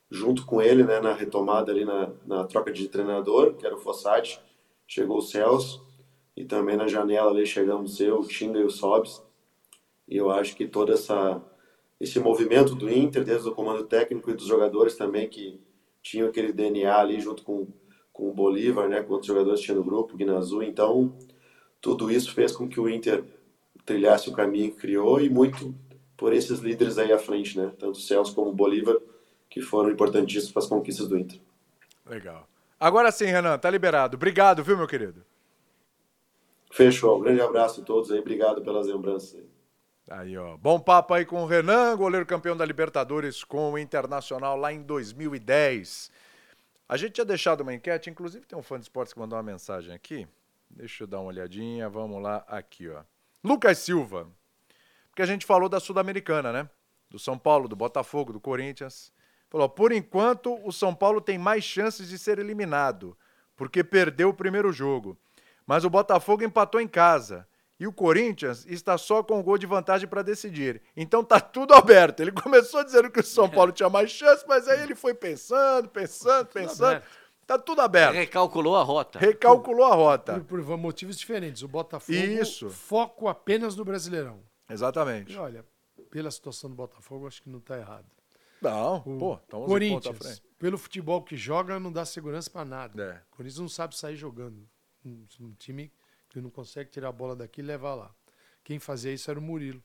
junto 0.10 0.46
com 0.46 0.62
ele, 0.62 0.84
né, 0.84 1.02
na 1.02 1.14
retomada 1.14 1.72
ali 1.72 1.84
na, 1.84 2.10
na 2.26 2.44
troca 2.46 2.72
de 2.72 2.88
treinador, 2.88 3.56
que 3.56 3.66
era 3.66 3.76
o 3.76 3.80
Fossati. 3.80 4.40
Chegou 4.88 5.18
o 5.18 5.22
Celso 5.22 5.86
e 6.36 6.46
também 6.46 6.78
na 6.78 6.88
janela 6.88 7.30
ali 7.30 7.46
chegamos 7.46 8.00
eu, 8.00 8.20
o 8.20 8.28
Tinga 8.28 8.60
e 8.60 8.64
o 8.64 8.70
Sobs. 8.70 9.22
E 10.08 10.18
eu 10.18 10.32
acho 10.32 10.56
que 10.56 10.68
toda 10.68 10.94
essa 10.94 11.42
esse 12.00 12.20
movimento 12.20 12.76
do 12.76 12.92
Inter, 12.92 13.24
desde 13.24 13.50
o 13.50 13.52
comando 13.52 13.84
técnico 13.84 14.30
e 14.30 14.34
dos 14.36 14.46
jogadores 14.46 14.96
também 14.96 15.28
que 15.28 15.60
tinham 16.02 16.28
aquele 16.30 16.54
DNA 16.54 16.96
ali 16.96 17.20
junto 17.20 17.44
com 17.44 17.68
com 18.18 18.30
o 18.30 18.34
Bolívar, 18.34 18.90
né, 18.90 19.04
com 19.04 19.14
outros 19.14 19.28
jogadores 19.28 19.60
que 19.60 19.68
tinha 19.68 19.78
no 19.78 19.84
grupo, 19.84 20.18
Guinazu, 20.18 20.64
então 20.64 21.16
tudo 21.80 22.12
isso 22.12 22.34
fez 22.34 22.52
com 22.52 22.68
que 22.68 22.80
o 22.80 22.90
Inter 22.90 23.24
trilhasse 23.86 24.28
o 24.28 24.34
caminho 24.34 24.72
que 24.72 24.78
criou 24.78 25.22
e 25.22 25.30
muito 25.30 25.76
por 26.18 26.34
esses 26.34 26.60
líderes 26.60 26.98
aí 26.98 27.14
à 27.14 27.20
frente, 27.20 27.56
né, 27.56 27.72
tanto 27.78 27.92
o 27.92 28.02
Celso 28.02 28.34
como 28.34 28.50
o 28.50 28.56
Bolívar, 28.56 28.98
que 29.48 29.62
foram 29.62 29.92
importantíssimos 29.92 30.52
para 30.52 30.64
as 30.64 30.68
conquistas 30.68 31.08
do 31.08 31.16
Inter. 31.16 31.40
Legal. 32.08 32.50
Agora 32.80 33.12
sim, 33.12 33.26
Renan, 33.26 33.56
tá 33.60 33.70
liberado. 33.70 34.18
Obrigado, 34.18 34.64
viu, 34.64 34.76
meu 34.76 34.88
querido? 34.88 35.24
Fechou. 36.72 37.18
Um 37.18 37.22
grande 37.22 37.42
abraço 37.42 37.82
a 37.82 37.84
todos 37.84 38.12
aí. 38.12 38.20
Obrigado 38.20 38.62
pelas 38.64 38.88
lembranças 38.88 39.36
aí. 39.36 39.46
Aí, 40.10 40.38
ó. 40.38 40.56
Bom 40.56 40.80
papo 40.80 41.14
aí 41.14 41.26
com 41.26 41.44
o 41.44 41.46
Renan, 41.46 41.96
goleiro 41.98 42.26
campeão 42.26 42.56
da 42.56 42.66
Libertadores 42.66 43.44
com 43.44 43.74
o 43.74 43.78
Internacional 43.78 44.56
lá 44.56 44.72
em 44.72 44.82
2010. 44.82 46.10
A 46.88 46.96
gente 46.96 47.14
tinha 47.14 47.26
deixado 47.26 47.62
uma 47.62 47.74
enquete, 47.74 48.10
inclusive 48.10 48.46
tem 48.46 48.58
um 48.58 48.64
fã 48.64 48.78
de 48.78 48.84
esportes 48.84 49.14
que 49.14 49.20
mandou 49.20 49.38
uma 49.38 49.44
mensagem 49.44 49.94
aqui. 49.94 50.26
Deixa 50.70 51.04
eu 51.04 51.08
dar 51.08 51.20
uma 51.20 51.28
olhadinha, 51.28 51.90
vamos 51.90 52.22
lá, 52.22 52.46
aqui, 52.48 52.88
ó. 52.88 53.04
Lucas 53.44 53.80
Silva. 53.80 54.30
Porque 55.10 55.22
a 55.22 55.26
gente 55.26 55.46
falou 55.46 55.68
da 55.68 55.80
Sul-Americana, 55.80 56.54
né? 56.54 56.70
Do 57.10 57.20
São 57.20 57.38
Paulo, 57.38 57.68
do 57.68 57.76
Botafogo, 57.76 58.32
do 58.32 58.40
Corinthians. 58.40 59.12
Falou, 59.50 59.68
por 59.68 59.92
enquanto, 59.92 60.58
o 60.66 60.72
São 60.72 60.96
Paulo 60.96 61.20
tem 61.20 61.38
mais 61.38 61.66
chances 61.66 62.08
de 62.08 62.18
ser 62.18 62.40
eliminado, 62.40 63.18
porque 63.56 63.84
perdeu 63.84 64.30
o 64.30 64.34
primeiro 64.34 64.72
jogo. 64.72 65.18
Mas 65.66 65.84
o 65.84 65.90
Botafogo 65.90 66.44
empatou 66.44 66.80
em 66.80 66.88
casa. 66.88 67.46
E 67.80 67.86
o 67.86 67.94
Corinthians 67.94 68.66
está 68.66 68.98
só 68.98 69.22
com 69.22 69.40
um 69.40 69.44
gol 69.44 69.58
de 69.58 69.68
vantagem 69.68 70.08
para 70.08 70.24
decidir. 70.24 70.82
Então 70.96 71.24
tá 71.24 71.40
tudo 71.40 71.74
aberto. 71.76 72.22
Ele 72.22 72.32
começou 72.32 72.84
dizendo 72.84 73.12
que 73.12 73.20
o 73.20 73.24
São 73.24 73.48
Paulo 73.50 73.72
tinha 73.72 73.90
mais 73.90 74.10
chance, 74.10 74.44
mas 74.48 74.68
aí 74.68 74.82
ele 74.82 74.96
foi 74.96 75.14
pensando, 75.14 75.88
pensando, 75.90 76.48
pensando. 76.48 77.04
Tá 77.46 77.58
tudo 77.58 77.80
aberto. 77.82 78.14
Recalculou 78.16 78.76
a 78.76 78.84
rota. 78.84 79.20
Recalculou 79.20 79.86
a 79.86 79.96
rota. 79.96 80.40
Por, 80.42 80.64
por 80.66 80.78
motivos 80.78 81.18
diferentes. 81.18 81.62
O 81.62 81.68
Botafogo, 81.68 82.18
Isso. 82.18 82.70
foco 82.70 83.28
apenas 83.28 83.76
no 83.76 83.86
Brasileirão. 83.86 84.42
Exatamente. 84.70 85.32
E 85.34 85.38
olha, 85.38 85.64
pela 86.10 86.30
situação 86.32 86.70
do 86.70 86.76
Botafogo, 86.76 87.26
acho 87.28 87.42
que 87.42 87.50
não 87.50 87.60
está 87.60 87.78
errado. 87.78 88.06
Não, 88.62 88.98
O 89.06 89.18
pô, 89.18 89.36
estamos 89.36 89.48
ponta 89.50 89.56
à 89.56 89.68
Corinthians, 89.68 90.18
frente. 90.18 90.44
pelo 90.58 90.78
futebol 90.80 91.22
que 91.22 91.38
joga, 91.38 91.80
não 91.80 91.92
dá 91.92 92.04
segurança 92.06 92.50
para 92.50 92.66
nada. 92.66 93.02
É. 93.04 93.22
O 93.32 93.38
Corinthians 93.38 93.60
não 93.60 93.70
sabe 93.70 93.96
sair 93.96 94.16
jogando. 94.16 94.68
Um, 95.06 95.26
um 95.40 95.54
time 95.54 95.92
que 96.30 96.42
não 96.42 96.50
consegue 96.50 96.90
tirar 96.90 97.10
a 97.10 97.12
bola 97.12 97.36
daqui 97.36 97.62
e 97.62 97.64
levar 97.64 97.96
lá. 97.96 98.12
Quem 98.64 98.80
fazia 98.80 99.14
isso 99.14 99.30
era 99.32 99.40
o 99.40 99.42
Murilo. 99.42 99.82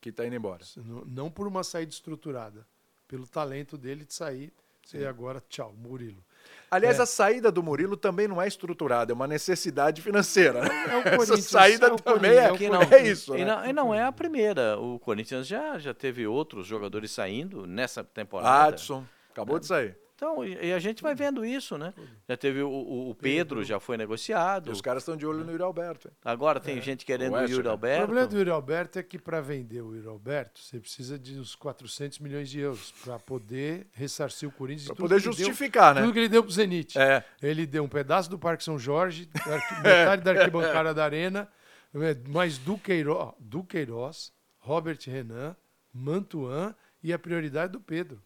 Que 0.00 0.10
tá 0.10 0.26
indo 0.26 0.34
embora. 0.34 0.64
Não, 0.76 1.04
não 1.04 1.30
por 1.30 1.46
uma 1.46 1.62
saída 1.62 1.92
estruturada, 1.92 2.66
pelo 3.06 3.26
talento 3.26 3.76
dele 3.78 4.04
de 4.04 4.14
sair. 4.14 4.52
E 4.92 5.04
agora, 5.04 5.40
tchau, 5.48 5.72
Murilo. 5.78 6.24
Aliás, 6.68 6.98
É. 6.98 7.02
a 7.02 7.06
saída 7.06 7.52
do 7.52 7.62
Murilo 7.62 7.96
também 7.96 8.26
não 8.26 8.42
é 8.42 8.48
estruturada, 8.48 9.12
é 9.12 9.14
uma 9.14 9.28
necessidade 9.28 10.02
financeira. 10.02 10.60
né? 10.62 10.68
É 10.90 11.16
o 11.18 11.22
Essa 11.22 11.36
saída 11.36 11.86
é 11.86 11.92
o 11.92 11.96
também 11.96 12.32
é, 12.32 12.46
é 12.46 12.68
não- 12.68 12.82
é 12.82 13.02
isso, 13.06 13.36
E 13.36 13.44
né? 13.44 13.44
não, 13.44 13.66
e 13.66 13.72
não 13.72 13.94
é 13.94 14.02
a 14.02 14.10
primeira. 14.10 14.76
O 14.80 14.98
Corinthians 14.98 15.46
já, 15.46 15.78
já 15.78 15.94
teve 15.94 16.26
outros 16.26 16.66
jogadores 16.66 17.12
saindo 17.12 17.64
nessa 17.64 18.02
temporada. 18.02 18.70
Adson, 18.74 19.06
acabou 19.30 19.60
de 19.60 19.66
sair. 19.66 19.96
Então, 20.22 20.44
e, 20.44 20.68
e 20.68 20.72
a 20.72 20.78
gente 20.78 21.02
vai 21.02 21.16
vendo 21.16 21.44
isso, 21.44 21.76
né? 21.76 21.92
Já 22.28 22.36
teve 22.36 22.62
o, 22.62 22.68
o- 22.70 23.10
o 23.10 23.14
Pedro, 23.14 23.64
já 23.64 23.80
foi 23.80 23.96
E 23.96 23.98
negociado. 23.98 24.70
os 24.70 24.80
caras 24.80 25.02
estão 25.02 25.16
de 25.16 25.26
olho 25.26 25.42
no 25.44 25.50
Yuri 25.50 25.64
Alberto. 25.64 26.06
hein? 26.06 26.14
Agora 26.24 26.60
tem 26.60 26.80
gente 26.80 27.04
querendo 27.04 27.32
O 27.32 27.34
o 27.34 27.38
Wesley, 27.38 27.56
Yuri 27.56 27.66
né? 27.68 27.74
O 27.74 27.78
problema 27.78 28.04
Alberto. 28.06 28.28
do 28.30 28.38
Yuri 28.38 28.50
Alberto 28.50 28.98
é 29.00 29.02
que 29.02 29.18
para 29.18 29.40
vender 29.40 29.80
o 29.82 29.92
Yuri 29.96 30.06
Alberto, 30.06 30.60
você 30.60 30.78
precisa 30.78 31.18
de 31.18 31.36
uns 31.40 31.56
400 31.56 32.20
milhões 32.20 32.48
de 32.48 32.60
euros 32.60 32.92
para 33.04 33.18
poder 33.18 33.88
ressarcir 33.92 34.48
o 34.48 34.52
Corinthians. 34.52 34.86
tudo 34.90 34.98
poder 34.98 35.16
que 35.16 35.22
deu- 35.24 35.32
justificar, 35.32 35.92
né? 35.92 36.02
Tudo 36.02 36.12
que 36.12 36.18
ele 36.20 36.28
deu 36.28 36.44
pro 36.44 36.52
Zenit. 36.52 36.96
É. 36.96 37.24
Ele 37.42 37.66
deu 37.66 37.82
um 37.82 37.88
pedaço 37.88 38.30
do 38.30 38.38
Parque 38.38 38.62
São 38.62 38.78
Jorge, 38.78 39.28
metade 39.82 40.22
da 40.22 40.30
arquibancada 40.30 40.94
da 40.94 41.04
Arena, 41.04 41.48
é, 41.94 42.16
mais 42.28 42.58
Duqueiroz, 42.58 43.34
Duqueiroz, 43.40 44.32
Robert 44.60 44.98
Renan, 45.04 45.56
Mantuan 45.92 46.74
e 47.02 47.12
a 47.12 47.18
prioridade 47.18 47.72
do 47.72 47.80
Pedro. 47.80 48.22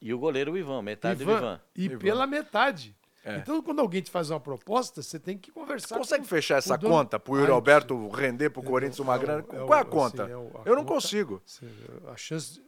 E 0.00 0.12
o 0.14 0.18
goleiro 0.18 0.52
o 0.52 0.58
Ivan, 0.58 0.82
metade 0.82 1.24
do 1.24 1.30
Ivan. 1.30 1.60
E 1.76 1.84
Ivan. 1.84 1.98
pela 1.98 2.26
metade. 2.26 2.96
É. 3.22 3.36
Então, 3.36 3.60
quando 3.62 3.80
alguém 3.80 4.00
te 4.00 4.10
faz 4.10 4.30
uma 4.30 4.40
proposta, 4.40 5.02
você 5.02 5.18
tem 5.18 5.36
que 5.36 5.50
conversar. 5.52 5.88
Você 5.88 5.98
consegue 5.98 6.22
com 6.22 6.28
fechar 6.28 6.54
o 6.54 6.58
essa 6.58 6.78
dono- 6.78 6.94
conta 6.94 7.20
pro 7.20 7.36
Yuri 7.36 7.50
Ah, 7.50 7.54
Alberto 7.54 8.08
render 8.08 8.48
pro 8.48 8.62
é, 8.62 8.64
Corinthians 8.64 8.98
é 8.98 9.02
uma 9.02 9.14
o- 9.14 9.18
grana? 9.18 9.44
é 9.52 9.62
o- 9.62 9.66
Qual 9.66 9.74
é 9.74 9.76
a 9.76 9.80
assim, 9.82 9.90
conta? 9.90 10.22
é 10.22 10.36
o- 10.36 10.50
a 10.54 10.62
Eu 10.64 10.74
não 10.74 10.84
conta- 10.84 10.94
consigo. 10.94 11.42
Assim, 11.46 11.66
A 12.10 12.16
chance. 12.16 12.62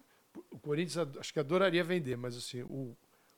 O 0.51 0.59
Corinthians 0.59 1.09
acho 1.19 1.33
que 1.33 1.41
adoraria 1.41 1.83
vender, 1.83 2.17
mas 2.19 2.37
assim, 2.37 2.63
o, 2.65 2.95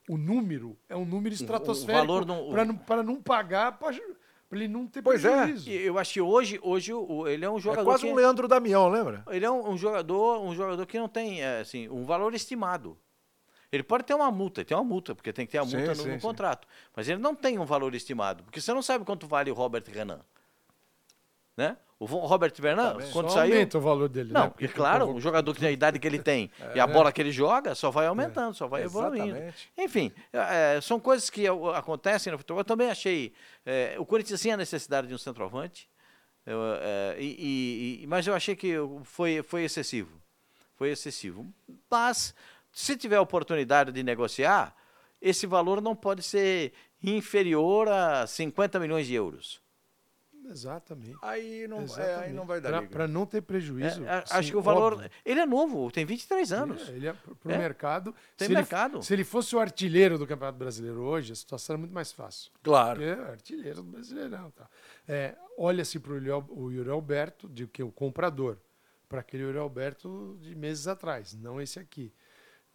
o 0.09 0.16
número 0.16 0.76
é 0.88 0.97
um 0.97 1.05
número 1.05 1.32
estratosférico 1.34 2.05
valor 2.07 2.26
não- 2.26 2.51
para 2.51 2.64
não, 2.64 2.76
pra 2.76 3.03
não 3.05 3.22
pagar, 3.22 3.78
para 3.78 3.95
ele 4.53 4.66
não 4.68 4.86
ter 4.88 5.01
Pois 5.01 5.24
é. 5.24 5.42
prejuízo. 5.45 5.70
E 5.70 5.86
eu 5.86 5.97
acho 5.99 6.12
que 6.14 6.20
hoje, 6.20 6.59
hoje 6.62 6.92
o- 6.92 7.05
o- 7.09 7.28
ele 7.28 7.45
é 7.45 7.51
um 7.51 7.59
É 7.59 7.61
jogador 7.61 7.84
quase 7.84 8.03
que, 8.05 8.11
um 8.12 8.14
Leandro 8.16 8.49
Damião, 8.49 8.88
lembra? 8.88 9.22
ele 9.30 9.45
é 9.47 9.51
um, 9.51 9.70
um 9.70 9.76
jogador, 9.78 10.40
um 10.42 10.53
jogador 10.55 10.84
que 10.84 10.99
não 10.99 11.09
tem 11.09 11.42
é, 11.42 11.61
assim 11.61 11.88
um 11.88 12.05
valor 12.05 12.34
estimado. 12.34 12.99
Ele 13.75 13.83
pode 13.83 14.05
ter 14.05 14.14
uma 14.14 14.31
multa, 14.31 14.61
ele 14.61 14.66
tem 14.66 14.77
uma 14.77 14.85
multa, 14.85 15.14
porque 15.14 15.33
tem 15.33 15.45
que 15.47 15.53
ter 15.53 15.59
a 15.59 15.64
Sim, 15.64 15.77
multa 15.77 15.91
no, 15.91 15.97
sim, 16.03 16.09
no 16.09 16.14
sim. 16.14 16.20
contrato. 16.20 16.66
Mas 16.95 17.09
ele 17.09 17.20
não 17.20 17.35
tem 17.35 17.59
um 17.59 17.64
valor 17.64 17.95
estimado, 17.95 18.45
porque 18.45 18.61
você 18.61 18.72
não 18.72 18.83
sabe 18.83 19.05
quanto 19.05 19.27
vale 19.27 19.51
o 19.51 19.55
Robert 19.55 19.85
Renan. 19.93 20.20
Né? 21.57 21.77
O 22.01 22.07
Robert 22.07 22.53
Renan, 22.61 22.97
bem. 22.97 23.11
quando 23.12 23.29
Só 23.29 23.37
saiu. 23.37 23.53
aumenta 23.55 23.79
o 23.79 23.81
valor 23.81 24.09
dele, 24.09 24.33
Não, 24.33 24.45
né? 24.45 24.49
porque 24.51 24.66
claro, 24.68 25.07
um 25.09 25.20
jogador 25.20 25.55
que 25.55 25.61
tem 25.61 25.68
a 25.68 25.72
idade 25.72 25.99
que 26.01 26.07
ele 26.07 26.18
tem 26.18 26.51
e 26.75 26.81
a 26.81 26.87
bola 26.87 27.12
que 27.12 27.20
ele 27.22 27.31
joga 27.31 27.75
só 27.75 27.91
vai 27.91 28.07
aumentando, 28.07 28.53
só 28.55 28.66
vai 28.66 28.83
evoluindo. 28.83 29.29
Exatamente. 29.29 29.70
Enfim, 29.79 30.12
é, 30.33 30.81
são 30.83 30.99
coisas 30.99 31.31
que 31.31 31.47
acontecem 31.75 32.33
no 32.33 32.39
futebol. 32.39 32.61
Eu 32.61 32.64
também 32.64 32.91
achei. 32.91 33.33
é, 33.64 33.95
o 33.99 34.05
Corinthians 34.05 34.41
tinha 34.41 34.55
a 34.55 34.57
necessidade 34.57 35.07
de 35.07 35.14
um 35.14 35.18
centroavante, 35.18 35.89
eu, 36.45 36.59
é, 36.81 37.16
e- 37.20 38.03
e- 38.03 38.07
mas 38.09 38.27
eu 38.27 38.35
achei 38.35 38.57
que 38.57 38.75
foi, 39.05 39.43
foi 39.43 39.62
excessivo. 39.62 40.20
Foi 40.77 40.91
excessivo. 40.91 41.47
Mas, 41.89 42.35
se 42.75 42.97
tiver 42.97 43.18
oportunidade 43.20 43.93
de 43.93 44.03
negociar, 44.03 44.75
esse 45.22 45.47
valor 45.47 45.81
não 45.81 45.95
pode 45.97 46.22
ser 46.22 46.72
inferior 47.03 47.89
a 47.89 48.27
50 48.27 48.79
milhões 48.81 49.07
de 49.07 49.14
euros. 49.14 49.62
Exatamente. 50.47 51.16
Aí 51.22 51.66
não, 51.66 51.79
é, 51.79 51.81
aí 51.81 51.85
Exatamente. 51.85 52.33
não 52.35 52.45
vai 52.45 52.61
dar 52.61 52.87
pra 52.89 53.09
não 53.09 53.25
ter 53.25 53.41
prejuízo. 53.41 54.05
É, 54.05 54.09
a- 54.11 54.18
assim, 54.18 54.35
acho 54.37 54.51
que 54.51 54.57
o 54.57 54.61
valor. 54.61 54.93
óbvio. 54.93 55.11
Ele 55.25 55.41
é 55.41 55.47
novo, 55.47 55.91
tem 55.91 56.05
23 56.05 56.53
anos. 56.53 56.87
Ele, 56.89 56.99
ele 56.99 57.07
é 57.09 57.12
pro 57.43 57.51
É. 57.51 57.57
mercado. 57.59 58.14
Tem 58.37 58.47
se 58.47 58.53
ele- 58.53 58.61
mercado. 58.61 59.03
se 59.03 59.12
ele 59.14 59.25
fosse 59.25 59.57
o 59.57 59.59
artilheiro 59.59 60.18
do 60.18 60.27
Campeonato 60.27 60.59
Brasileiro 60.59 61.01
hoje, 61.01 61.33
a 61.33 61.35
situação 61.35 61.75
era 61.75 61.79
muito 61.79 61.95
mais 61.95 62.12
fácil. 62.12 62.53
Claro. 62.62 63.01
Porque 63.01 63.11
é 63.20 63.25
artilheiro 63.31 63.77
do 63.83 63.91
Brasileirão. 63.91 64.51
Tá. 64.51 64.68
É, 65.09 65.35
Olha-se 65.57 66.01
para 66.01 66.12
o 66.12 66.70
Yuri 66.72 66.91
Alberto, 66.91 67.49
de 67.49 67.66
que 67.68 67.81
o 67.81 67.91
comprador, 67.93 68.59
para 69.09 69.20
aquele 69.20 69.45
Yuri 69.45 69.57
Alberto 69.59 70.37
de 70.43 70.53
meses 70.55 70.89
atrás, 70.89 71.33
não 71.33 71.61
esse 71.61 71.79
aqui. 71.79 72.12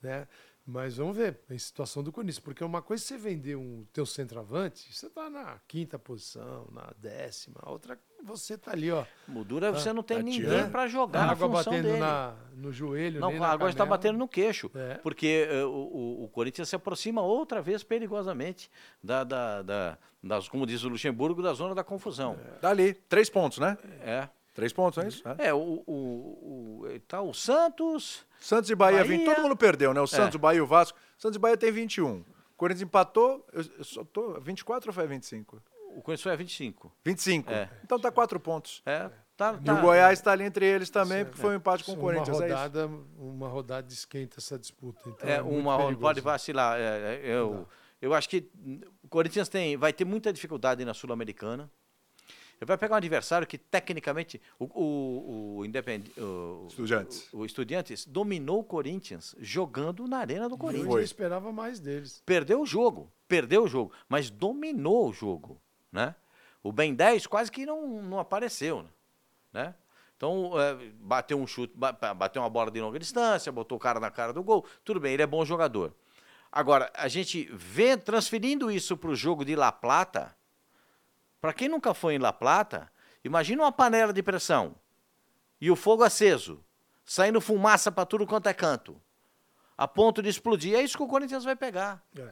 Né? 0.01 0.27
Mas 0.65 0.97
vamos 0.97 1.17
ver 1.17 1.39
a 1.49 1.57
situação 1.57 2.03
do 2.03 2.11
Corinthians, 2.11 2.37
porque 2.39 2.63
uma 2.63 2.79
coisa 2.81 3.03
é 3.03 3.07
você 3.07 3.17
vender 3.17 3.55
um 3.55 3.83
teu 3.91 4.05
centroavante, 4.05 4.93
você 4.93 5.07
está 5.07 5.27
na 5.27 5.59
quinta 5.67 5.97
posição, 5.97 6.67
na 6.71 6.91
décima, 6.97 7.59
a 7.63 7.71
outra 7.71 7.97
você 8.23 8.53
está 8.53 8.73
ali, 8.73 8.91
ó. 8.91 9.03
O 9.33 9.43
duro 9.45 9.65
é 9.65 9.71
você 9.71 9.91
não 9.93 10.03
tem 10.03 10.17
tá 10.17 10.23
ninguém 10.23 10.69
para 10.69 10.87
jogar 10.87 11.21
a 11.23 11.25
na 11.27 11.31
água 11.31 11.47
função 11.47 11.71
batendo 11.73 11.85
dele. 11.87 11.99
na, 11.99 12.35
no 12.53 12.71
joelho, 12.71 13.19
Não, 13.19 13.29
nem 13.29 13.39
na 13.39 13.47
agora 13.47 13.71
está 13.71 13.85
batendo 13.85 14.17
no 14.19 14.27
queixo. 14.27 14.69
É. 14.75 14.95
Porque 14.95 15.47
eh, 15.49 15.63
o, 15.63 16.23
o- 16.25 16.29
Corinthians 16.29 16.67
se 16.69 16.75
aproxima 16.75 17.21
outra 17.21 17.61
vez 17.61 17.81
perigosamente 17.81 18.69
da, 19.01 19.23
da, 19.23 19.61
da- 19.63 19.97
das, 20.21 20.47
como 20.49 20.67
diz 20.67 20.83
o 20.83 20.89
Luxemburgo, 20.89 21.41
da 21.41 21.53
zona 21.53 21.73
da 21.73 21.83
confusão. 21.83 22.37
Dali, 22.61 22.93
três 22.93 23.29
pontos, 23.29 23.57
né? 23.57 23.77
É. 24.01 24.27
Três 24.53 24.73
pontos, 24.73 25.01
é 25.03 25.07
isso? 25.07 25.23
É. 25.39 25.47
É, 25.47 25.53
o, 25.53 25.81
o, 25.87 26.83
o, 26.83 26.99
tá 27.07 27.21
o 27.21 27.33
Santos. 27.33 28.27
Santos 28.39 28.69
e 28.69 28.75
Bahia, 28.75 28.99
Bahia. 28.99 29.17
20. 29.17 29.25
Todo 29.25 29.41
mundo 29.43 29.55
perdeu, 29.55 29.93
né? 29.93 30.01
O 30.01 30.07
Santos, 30.07 30.35
o 30.35 30.39
Bahia 30.39 30.59
e 30.59 30.61
o 30.61 30.67
Vasco. 30.67 30.97
Santos 31.17 31.35
e 31.35 31.39
Bahia 31.39 31.57
tem 31.57 31.71
21. 31.71 32.19
O 32.19 32.25
Corinthians 32.57 32.83
empatou, 32.87 33.45
eu, 33.53 33.63
eu 33.77 33.83
só 33.83 34.03
tô. 34.03 34.39
24 34.39 34.89
ou 34.89 34.93
foi 34.93 35.07
25? 35.07 35.61
O 35.95 36.01
Corinthians 36.01 36.21
foi 36.21 36.31
a 36.31 36.35
25. 36.35 36.91
25. 37.03 37.51
É. 37.51 37.69
Então 37.83 37.99
tá 37.99 38.11
quatro 38.11 38.39
pontos. 38.39 38.81
É, 38.85 39.09
tá, 39.35 39.57
E 39.59 39.63
tá. 39.65 39.73
o 39.73 39.81
Goiás 39.81 40.19
está 40.19 40.31
ali 40.31 40.43
entre 40.43 40.65
eles 40.65 40.89
também, 40.89 41.25
porque 41.25 41.39
foi 41.41 41.51
um 41.53 41.57
empate 41.57 41.83
com 41.83 41.91
o 41.91 41.95
Uma 41.95 42.01
Corinthians. 42.01 42.39
É 42.41 42.45
isso. 42.47 42.55
rodada, 42.55 42.89
uma 43.17 43.47
rodada 43.47 43.91
esquenta 43.91 44.39
essa 44.39 44.57
disputa. 44.59 45.01
Então 45.09 45.27
É, 45.29 45.37
é 45.37 45.41
uma 45.41 45.75
perigoso. 45.77 45.99
pode 45.99 46.21
vacilar. 46.21 46.77
é, 46.79 47.15
é, 47.15 47.21
eu, 47.23 47.67
eu 48.01 48.13
acho 48.13 48.29
que 48.29 48.49
o 49.03 49.07
Corinthians 49.07 49.49
tem, 49.49 49.75
vai 49.77 49.91
ter 49.91 50.05
muita 50.05 50.31
dificuldade 50.31 50.85
na 50.85 50.93
Sul-Americana. 50.93 51.69
Ele 52.61 52.67
vai 52.67 52.77
pegar 52.77 52.95
um 52.95 52.97
adversário 52.97 53.47
que, 53.47 53.57
tecnicamente, 53.57 54.41
o, 54.59 54.65
o, 54.65 55.57
o, 55.59 55.65
Independ- 55.65 56.11
o- 56.17 56.65
Estudiantes. 56.67 57.31
O, 57.33 57.37
o 57.39 57.45
Estudiantes 57.45 58.05
dominou 58.05 58.59
o 58.59 58.63
Corinthians 58.63 59.33
jogando 59.39 60.05
na 60.07 60.17
arena 60.17 60.49
do 60.49 60.55
Eu 60.55 60.57
Corinthians. 60.59 60.93
já 60.93 61.01
esperava 61.01 61.51
mais 61.53 61.79
deles. 61.79 62.21
Perdeu 62.25 62.61
o 62.61 62.65
jogo, 62.65 63.09
perdeu 63.29 63.63
o 63.63 63.67
jogo, 63.67 63.93
mas 64.09 64.29
dominou 64.29 65.09
o 65.09 65.13
jogo, 65.13 65.61
né? 65.91 66.13
O 66.61 66.73
Ben 66.73 66.93
10 66.93 67.25
quase 67.27 67.49
que 67.49 67.65
não, 67.65 68.01
não 68.01 68.19
apareceu, 68.19 68.85
né? 69.53 69.73
Então, 70.17 70.51
é, 70.59 70.75
bateu 70.99 71.39
um 71.39 71.47
chute, 71.47 71.73
ba- 71.77 71.93
bateu 71.93 72.41
uma 72.41 72.49
bola 72.49 72.69
de 72.69 72.81
longa 72.81 72.99
distância, 72.99 73.53
botou 73.53 73.77
o 73.77 73.79
cara 73.79 74.01
na 74.01 74.11
cara 74.11 74.33
do 74.33 74.43
gol, 74.43 74.65
tudo 74.83 74.99
bem, 74.99 75.13
ele 75.13 75.23
é 75.23 75.27
bom 75.27 75.45
jogador. 75.45 75.95
Agora, 76.51 76.91
a 76.93 77.07
gente 77.07 77.47
vê 77.53 77.95
transferindo 77.95 78.69
isso 78.69 78.97
para 78.97 79.11
o 79.11 79.15
jogo 79.15 79.45
de 79.45 79.55
La 79.55 79.71
Plata, 79.71 80.35
para 81.41 81.53
quem 81.53 81.67
nunca 81.69 81.93
foi 81.93 82.15
em 82.15 82.19
La 82.19 82.33
Plata, 82.33 82.91
imagina 83.23 83.63
uma 83.63 83.71
panela 83.71 84.11
de 84.13 84.21
pressão 84.23 84.75
e 85.61 85.69
o 85.71 85.75
fogo 85.75 86.03
aceso, 86.03 86.63
saindo 87.05 87.39
fumaça 87.41 87.91
para 87.91 88.05
tudo 88.05 88.25
quanto 88.27 88.47
é 88.47 88.53
canto, 88.53 89.01
a 89.77 89.87
ponto 89.87 90.21
de 90.21 90.29
explodir. 90.29 90.75
É 90.75 90.81
isso 90.81 90.97
que 90.97 91.03
o 91.03 91.07
Corinthians 91.07 91.43
vai 91.43 91.55
pegar. 91.55 92.03
É. 92.17 92.29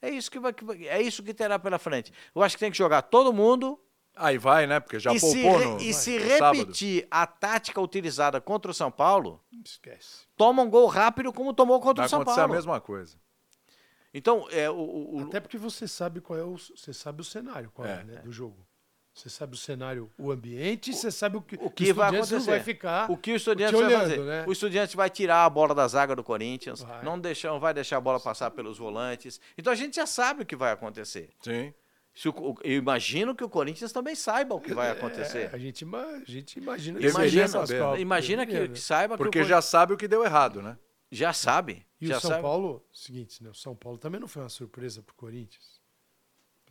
É 0.00 0.10
isso 0.10 0.30
que 0.30 0.38
vai, 0.38 0.54
vai- 0.62 0.86
é 0.86 1.02
isso 1.02 1.22
que 1.24 1.34
terá 1.34 1.58
pela 1.58 1.78
frente. 1.78 2.12
Eu 2.34 2.42
acho 2.42 2.56
que 2.56 2.60
tem 2.60 2.70
que 2.70 2.78
jogar 2.78 3.02
todo 3.02 3.32
mundo 3.32 3.80
Aí 4.20 4.36
vai, 4.36 4.66
né? 4.66 4.80
Porque 4.80 4.98
já 4.98 5.12
e 5.14 5.20
se, 5.20 5.40
poupou 5.44 5.58
re- 5.60 5.64
no, 5.66 5.80
e 5.80 5.94
se 5.94 6.18
no 6.18 6.28
sábado. 6.38 6.58
repetir 6.58 7.06
a 7.08 7.24
tática 7.24 7.80
utilizada 7.80 8.40
contra 8.40 8.68
o 8.68 8.74
São 8.74 8.90
Paulo, 8.90 9.40
Esquece. 9.64 10.26
toma 10.36 10.60
um 10.64 10.68
gol 10.68 10.88
rápido 10.88 11.32
como 11.32 11.54
tomou 11.54 11.78
contra 11.80 12.02
Vai 12.02 12.06
o 12.06 12.10
São 12.10 12.22
acontecer 12.22 12.40
Paulo. 12.40 12.52
a 12.52 12.56
mesma 12.56 12.80
coisa. 12.80 13.16
Então, 14.14 14.46
é, 14.50 14.68
o, 14.70 14.74
o- 14.74 15.16
o- 15.16 15.20
Até 15.26 15.38
porque 15.40 15.58
você 15.58 15.86
sabe 15.86 16.20
qual 16.20 16.38
é 16.38 16.42
o, 16.42 16.56
você 16.56 16.92
sabe 16.92 17.20
o 17.20 17.24
cenário 17.24 17.70
qual 17.72 17.86
é, 17.86 18.00
É. 18.00 18.04
né, 18.04 18.16
do 18.24 18.32
jogo. 18.32 18.66
Você 19.12 19.28
sabe 19.28 19.54
o 19.54 19.56
cenário, 19.56 20.08
o 20.16 20.30
ambiente, 20.30 20.94
você 20.94 21.10
sabe 21.10 21.36
o 21.36 21.42
que, 21.42 21.56
o 21.56 21.68
que 21.68 21.92
vai 21.92 22.06
Estudiantes 22.06 22.32
acontecer. 22.32 22.50
vai 22.52 22.60
ficar. 22.60 23.10
o 23.10 23.16
que 23.16 23.32
o 23.32 23.36
Estudiantes 23.36 23.76
te 23.76 23.82
vai 23.82 23.92
olhando, 23.94 24.10
fazer? 24.10 24.20
né? 24.24 24.44
O 24.46 24.52
Estudiantes 24.52 24.94
vai 24.94 25.10
tirar 25.10 25.44
a 25.44 25.50
bola 25.50 25.74
da 25.74 25.88
zaga 25.88 26.14
do 26.14 26.22
Corinthians, 26.22 26.82
Vai. 26.82 27.02
não, 27.04 27.18
deixar, 27.18 27.48
não 27.48 27.58
vai 27.58 27.74
deixar 27.74 27.96
a 27.96 28.00
bola 28.00 28.20
passar 28.20 28.52
pelos 28.52 28.78
volantes. 28.78 29.40
Então 29.58 29.72
a 29.72 29.76
gente 29.76 29.96
já 29.96 30.06
sabe 30.06 30.42
o 30.44 30.46
que 30.46 30.54
vai 30.54 30.70
acontecer. 30.72 31.30
Sim. 31.40 31.74
O- 32.26 32.50
o- 32.52 32.56
eu 32.62 32.76
imagino 32.78 33.34
que 33.34 33.42
o 33.44 33.48
Corinthians 33.48 33.90
também 33.92 34.14
saiba 34.14 34.54
o 34.54 34.60
que 34.60 34.72
vai 34.72 34.88
É, 34.88 34.92
acontecer. 34.92 35.50
a, 35.52 35.58
gente, 35.58 35.84
a 35.84 36.24
gente 36.24 36.56
imagina. 36.58 37.00
Imagina, 37.00 37.48
saber? 37.48 38.00
Imagina 38.00 38.46
que, 38.46 38.52
que 38.52 38.68
né? 38.68 38.74
saiba 38.76 39.16
Porque 39.16 39.38
que 39.40 39.44
o 39.44 39.48
já 39.48 39.60
sabe 39.60 39.94
o 39.94 39.96
que 39.96 40.06
deu 40.08 40.24
errado, 40.24 40.62
né? 40.62 40.76
Já 41.10 41.32
sabe. 41.32 41.86
E 42.00 42.06
já 42.06 42.18
o 42.18 42.20
São 42.20 42.30
sabe. 42.30 42.42
Paulo, 42.42 42.86
seguinte, 42.92 43.42
né, 43.42 43.50
o 43.50 43.54
São 43.54 43.74
Paulo 43.74 43.98
também 43.98 44.20
não 44.20 44.28
foi 44.28 44.42
uma 44.42 44.48
surpresa 44.48 45.02
para 45.02 45.12
o 45.12 45.16
Corinthians. 45.16 45.78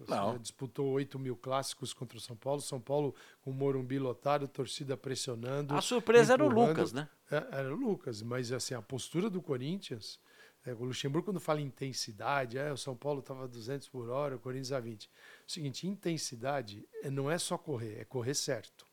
Não. 0.08 0.38
disputou 0.38 0.92
8 0.92 1.18
mil 1.18 1.36
clássicos 1.36 1.94
contra 1.94 2.18
o 2.18 2.22
São 2.22 2.36
Paulo. 2.36 2.62
São 2.62 2.80
Paulo 2.80 3.16
com 3.42 3.52
o 3.52 3.54
Morumbi 3.54 3.98
lotado, 3.98 4.48
torcida 4.48 4.96
pressionando. 4.96 5.74
A 5.74 5.82
surpresa 5.82 6.34
era 6.34 6.46
o. 6.46 6.50
Lucas, 6.50 6.94
né? 6.94 7.10
É, 7.32 7.36
era 7.52 7.74
o 7.74 7.78
Lucas, 7.78 8.22
mas 8.22 8.52
assim, 8.52 8.74
a 8.74 8.82
postura 8.82 9.30
do 9.30 9.42
Corinthians, 9.42 10.20
é, 10.66 10.74
o 10.74 10.84
Luxemburgo 10.84 11.26
quando 11.26 11.40
fala 11.40 11.62
intensidade, 11.62 12.58
é, 12.58 12.72
o 12.72 12.78
São 12.78 12.96
Paulo 12.96 13.20
estava 13.20 13.46
a 13.46 13.48
200 13.48 13.90
por 13.90 14.10
hora, 14.10 14.36
o 14.36 14.40
Corinthians 14.40 14.72
a 14.72 14.80
20. 14.80 15.06
O 15.06 15.10
seguinte, 15.52 15.88
intensidade 15.88 16.88
é, 17.02 17.10
não 17.10 17.30
é 17.30 17.38
só 17.38 17.58
correr, 17.58 18.00
é 18.00 18.06
correr 18.06 18.34
certo. 18.34 18.86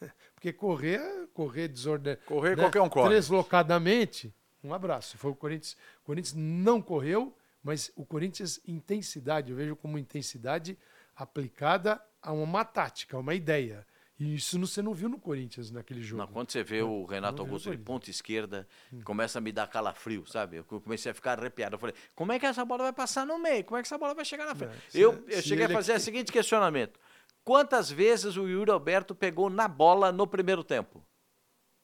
Porque 0.34 0.52
correr, 0.52 1.00
é 1.00 1.26
correr 1.34 1.68
desordenado. 1.68 2.24
Correr, 2.24 2.56
qualquer 2.56 2.80
um 2.80 2.88
corre. 2.88 3.14
Deslocadamente, 3.14 4.34
um 4.62 4.72
abraço. 4.74 5.16
Foi 5.18 5.30
o 5.30 5.34
Corinthians. 5.34 5.76
O 6.02 6.04
Corinthians 6.06 6.34
não 6.36 6.80
correu, 6.82 7.36
mas 7.62 7.90
o 7.96 8.04
Corinthians, 8.04 8.60
intensidade, 8.66 9.50
eu 9.50 9.56
vejo 9.56 9.76
como 9.76 9.98
intensidade 9.98 10.76
aplicada 11.16 12.00
a 12.22 12.32
uma 12.32 12.64
tática, 12.64 13.16
a 13.16 13.20
uma 13.20 13.34
ideia. 13.34 13.86
E 14.18 14.34
isso 14.34 14.58
não- 14.58 14.66
você 14.66 14.82
não 14.82 14.92
viu 14.92 15.08
no 15.08 15.18
Corinthians 15.18 15.70
naquele 15.70 16.02
jogo. 16.02 16.20
Não, 16.22 16.28
quando 16.28 16.50
você 16.50 16.62
vê 16.62 16.82
o 16.82 17.06
Renato 17.06 17.38
não 17.38 17.44
Augusto 17.46 17.70
de 17.70 17.78
ponta 17.78 18.10
esquerda, 18.10 18.68
começa 19.02 19.38
a 19.38 19.40
me 19.40 19.50
dar 19.50 19.66
calafrio, 19.66 20.26
sabe? 20.26 20.56
Eu 20.58 20.64
comecei 20.64 21.10
a 21.10 21.14
ficar 21.14 21.38
arrepiado. 21.38 21.76
Eu 21.76 21.78
falei, 21.78 21.94
como 22.14 22.30
é 22.32 22.38
que 22.38 22.44
essa 22.44 22.62
bola 22.64 22.82
vai 22.84 22.92
passar 22.92 23.24
no 23.26 23.38
meio? 23.38 23.64
Como 23.64 23.78
é 23.78 23.82
que 23.82 23.86
essa 23.88 23.96
bola 23.96 24.14
vai 24.14 24.24
chegar 24.26 24.44
na 24.44 24.54
frente? 24.54 24.74
Não, 24.92 25.00
eu 25.00 25.24
eu 25.26 25.42
cheguei 25.42 25.64
a 25.64 25.68
fazer 25.70 25.94
o 25.94 26.00
seguinte 26.00 26.30
questionamento. 26.30 27.00
Quantas 27.42 27.90
vezes 27.90 28.36
o 28.36 28.46
Yuri 28.46 28.70
Alberto 28.70 29.14
pegou 29.14 29.48
na 29.48 29.66
bola 29.66 30.12
no 30.12 30.26
primeiro 30.26 30.62
tempo? 30.62 31.02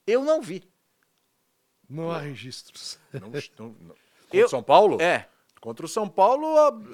Eu 0.06 0.22
não 0.22 0.42
vi. 0.42 0.62
Não 1.88 2.10
há 2.10 2.18
registros. 2.18 2.98
Não, 3.12 3.20
não, 3.20 3.28
não. 3.80 3.94
Contra 4.28 4.38
Eu- 4.38 4.46
o 4.46 4.48
São 4.48 4.62
Paulo? 4.62 5.00
É. 5.00 5.26
Contra 5.60 5.84
o 5.86 5.88
São 5.88 6.08
Paulo, 6.08 6.46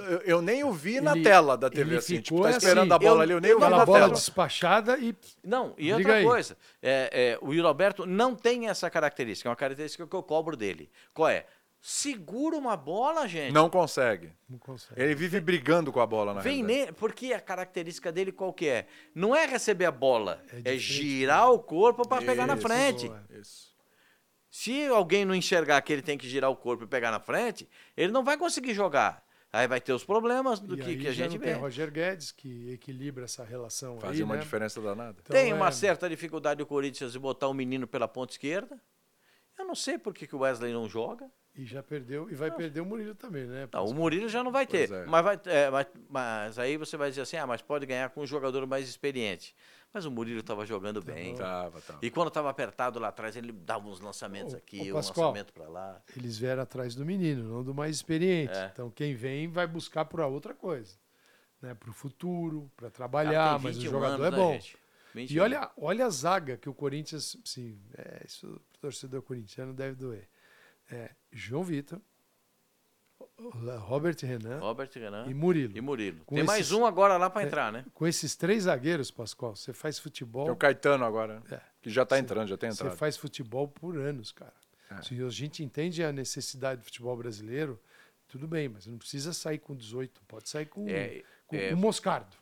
eu, 0.08 0.18
eu 0.20 0.42
nem 0.42 0.64
o 0.64 0.72
vi 0.72 1.00
na 1.00 1.12
Ele- 1.12 1.22
tela 1.24 1.58
da 1.58 1.68
TV, 1.68 1.96
assim. 1.96 2.20
Tipo, 2.20 2.42
tá 2.42 2.50
esperando 2.52 2.92
assim, 2.92 3.04
a 3.04 3.08
bola 3.08 3.16
eu- 3.18 3.20
ali, 3.22 3.32
eu 3.32 3.40
nem 3.40 3.52
o 3.52 3.58
vi 3.60 3.68
na 3.68 3.84
bola 3.84 3.98
tela. 4.00 4.12
despachada 4.14 4.96
e 4.98 5.14
Não, 5.44 5.74
e 5.76 5.92
outra 5.92 6.14
aí. 6.14 6.24
coisa, 6.24 6.56
é, 6.82 7.10
é, 7.12 7.38
o 7.42 7.52
Yuri 7.52 7.66
Alberto 7.66 8.06
não 8.06 8.34
tem 8.34 8.68
essa 8.68 8.88
característica, 8.88 9.48
é 9.48 9.50
uma 9.50 9.56
característica 9.56 10.06
que 10.06 10.16
eu 10.16 10.22
cobro 10.22 10.56
dele. 10.56 10.90
Qual 11.12 11.28
é? 11.28 11.44
segura 11.84 12.56
uma 12.56 12.76
bola, 12.76 13.26
gente. 13.26 13.52
Não 13.52 13.68
consegue. 13.68 14.30
Não 14.48 14.56
consegue. 14.56 15.02
Ele 15.02 15.16
vive 15.16 15.40
brigando 15.40 15.92
com 15.92 15.98
a 15.98 16.06
bola 16.06 16.32
na 16.32 16.40
Vem 16.40 16.62
ne... 16.62 16.92
Porque 16.92 17.32
a 17.32 17.40
característica 17.40 18.12
dele 18.12 18.30
qual 18.30 18.52
que 18.52 18.68
é? 18.68 18.86
Não 19.12 19.34
é 19.34 19.46
receber 19.46 19.86
a 19.86 19.90
bola, 19.90 20.40
É 20.64 20.74
é, 20.74 20.78
girar 20.78 21.50
o 21.50 21.58
corpo 21.58 22.06
para 22.06 22.24
pegar 22.24 22.46
na 22.46 22.56
frente. 22.56 23.08
Boa. 23.08 23.20
Isso. 23.30 23.71
Se 24.52 24.86
alguém 24.88 25.24
não 25.24 25.34
enxergar 25.34 25.80
que 25.80 25.90
ele 25.90 26.02
tem 26.02 26.18
que 26.18 26.28
girar 26.28 26.50
o 26.50 26.54
corpo 26.54 26.84
e 26.84 26.86
pegar 26.86 27.10
na 27.10 27.18
frente, 27.18 27.66
ele 27.96 28.12
não 28.12 28.22
vai 28.22 28.36
conseguir 28.36 28.74
jogar. 28.74 29.24
Aí 29.50 29.66
vai 29.66 29.80
ter 29.80 29.94
os 29.94 30.04
problemas 30.04 30.60
do 30.60 30.74
E 30.74 30.76
que, 30.76 30.90
aí 30.90 30.98
que 30.98 31.08
a 31.08 31.10
já 31.10 31.24
gente 31.24 31.38
não 31.38 31.40
vê. 31.40 31.46
tem 31.46 31.54
Roger 31.54 31.90
Guedes, 31.90 32.32
que 32.32 32.70
equilibra 32.70 33.24
essa 33.24 33.42
relação 33.44 33.98
aí, 34.02 34.22
uma 34.22 34.34
né? 34.34 34.42
diferença 34.42 34.78
danada. 34.78 35.16
Então, 35.22 35.34
Tem 35.34 35.54
uma 35.54 35.68
é, 35.68 35.72
certa 35.72 36.06
dificuldade 36.06 36.62
o 36.62 36.66
Corinthians 36.66 37.12
de 37.12 37.18
botar 37.18 37.48
o 37.48 37.54
menino 37.54 37.86
pela 37.86 38.06
ponta 38.06 38.34
esquerda. 38.34 38.78
Eu 39.58 39.64
não 39.64 39.74
sei 39.74 39.96
por 39.96 40.12
que, 40.12 40.26
que 40.26 40.36
o 40.36 40.40
Wesley 40.40 40.70
não 40.70 40.86
joga. 40.86 41.30
E 41.54 41.64
já 41.64 41.82
perdeu, 41.82 42.30
e 42.30 42.34
vai 42.34 42.50
perder 42.50 42.80
o 42.80 42.84
Murilo 42.84 43.14
também, 43.14 43.46
né? 43.46 43.68
Não, 43.72 43.86
o 43.86 43.94
Murilo 43.94 44.28
já 44.28 44.44
não 44.44 44.52
vai 44.52 44.66
ter. 44.66 44.90
É. 44.90 45.06
Mas, 45.06 45.24
vai, 45.24 45.40
é, 45.46 45.70
mas, 45.70 45.86
mas 46.10 46.58
aí 46.58 46.76
você 46.76 46.96
vai 46.98 47.08
dizer 47.08 47.22
assim, 47.22 47.36
ah, 47.38 47.46
mas 47.46 47.62
pode 47.62 47.86
ganhar 47.86 48.10
com 48.10 48.20
um 48.20 48.26
jogador 48.26 48.66
mais 48.66 48.86
experiente. 48.86 49.54
Mas 49.94 50.06
o 50.06 50.10
Murilo 50.10 50.40
estava 50.40 50.64
jogando 50.64 51.02
bem. 51.02 51.34
Tava, 51.34 51.80
tava. 51.82 51.98
E 52.00 52.10
quando 52.10 52.28
estava 52.28 52.48
apertado 52.48 52.98
lá 52.98 53.08
atrás, 53.08 53.36
ele 53.36 53.52
dava 53.52 53.86
uns 53.88 54.00
lançamentos 54.00 54.54
Ô, 54.54 54.56
aqui, 54.56 54.80
ô, 54.90 54.94
um 54.94 54.96
Pascoal. 54.96 55.26
lançamento 55.28 55.52
para 55.52 55.68
lá. 55.68 56.02
Eles 56.16 56.38
vieram 56.38 56.62
atrás 56.62 56.94
do 56.94 57.04
menino, 57.04 57.44
não 57.44 57.62
do 57.62 57.74
mais 57.74 57.96
experiente. 57.96 58.54
É. 58.54 58.70
Então 58.72 58.90
quem 58.90 59.14
vem 59.14 59.48
vai 59.48 59.66
buscar 59.66 60.04
para 60.06 60.26
outra 60.26 60.54
coisa. 60.54 60.96
Né? 61.60 61.74
Para 61.74 61.90
o 61.90 61.92
futuro, 61.92 62.70
para 62.76 62.88
Ah, 62.88 62.90
trabalhar, 62.90 63.54
tem 63.56 63.64
mas 63.64 63.76
o 63.76 63.80
21 63.80 63.90
jogador 63.92 64.14
anos, 64.14 64.26
é 64.26 64.30
né, 64.30 64.36
bom. 64.36 64.52
gente? 64.54 64.76
E 65.14 65.18
21. 65.18 65.42
olha, 65.42 65.70
olha 65.76 66.06
a 66.06 66.10
zaga 66.10 66.56
que 66.56 66.70
o 66.70 66.74
Corinthians. 66.74 67.36
Sim, 67.44 67.78
é, 67.96 68.22
isso 68.26 68.46
o 68.48 68.78
torcedor 68.80 69.20
corintiano 69.20 69.74
deve 69.74 69.94
doer. 69.94 70.26
É, 70.90 71.10
João 71.30 71.62
Vitor, 71.62 72.00
Robert 73.80 74.16
Renan 74.22 74.58
Robert 74.58 74.90
Renan 74.94 75.26
e 75.28 75.34
Murilo. 75.34 75.76
e 75.76 75.80
Murilo. 75.80 76.24
Com 76.24 76.34
Tem 76.36 76.44
mais 76.44 76.60
esses- 76.62 76.72
um 76.72 76.84
agora 76.86 77.16
lá 77.16 77.28
para 77.30 77.42
É, 77.42 77.46
entrar, 77.46 77.72
né? 77.72 77.84
Com 77.94 78.06
esses 78.06 78.34
três 78.36 78.64
zagueiros, 78.64 79.10
Pascoal, 79.10 79.54
você 79.56 79.72
faz 79.72 79.98
futebol. 79.98 80.44
Tem 80.44 80.52
o 80.52 80.56
Caetano 80.56 81.04
agora, 81.04 81.36
né? 81.36 81.42
É. 81.52 81.60
que 81.82 81.90
já 81.90 82.04
tá 82.06 82.14
Você- 82.16 82.22
entrando, 82.22 82.48
já 82.48 82.56
tem 82.56 82.70
Você 82.70 82.82
entrado. 82.84 82.96
faz 82.96 83.16
futebol 83.16 83.66
por 83.66 83.96
anos, 83.96 84.30
cara. 84.30 84.52
É. 84.90 85.02
Se 85.02 85.20
a 85.20 85.28
gente 85.30 85.64
entende 85.64 86.02
a 86.04 86.12
necessidade 86.12 86.80
do 86.80 86.84
futebol 86.84 87.16
brasileiro, 87.16 87.80
tudo 88.28 88.46
bem, 88.46 88.68
mas 88.68 88.86
não 88.86 88.96
precisa 88.98 89.32
sair 89.32 89.58
com 89.58 89.74
18, 89.74 90.20
pode 90.28 90.48
sair 90.48 90.66
com, 90.66 90.88
É, 90.88 91.22
com, 91.46 91.56
é. 91.56 91.68
com 91.70 91.74
o 91.74 91.78
Moscardo. 91.78 92.36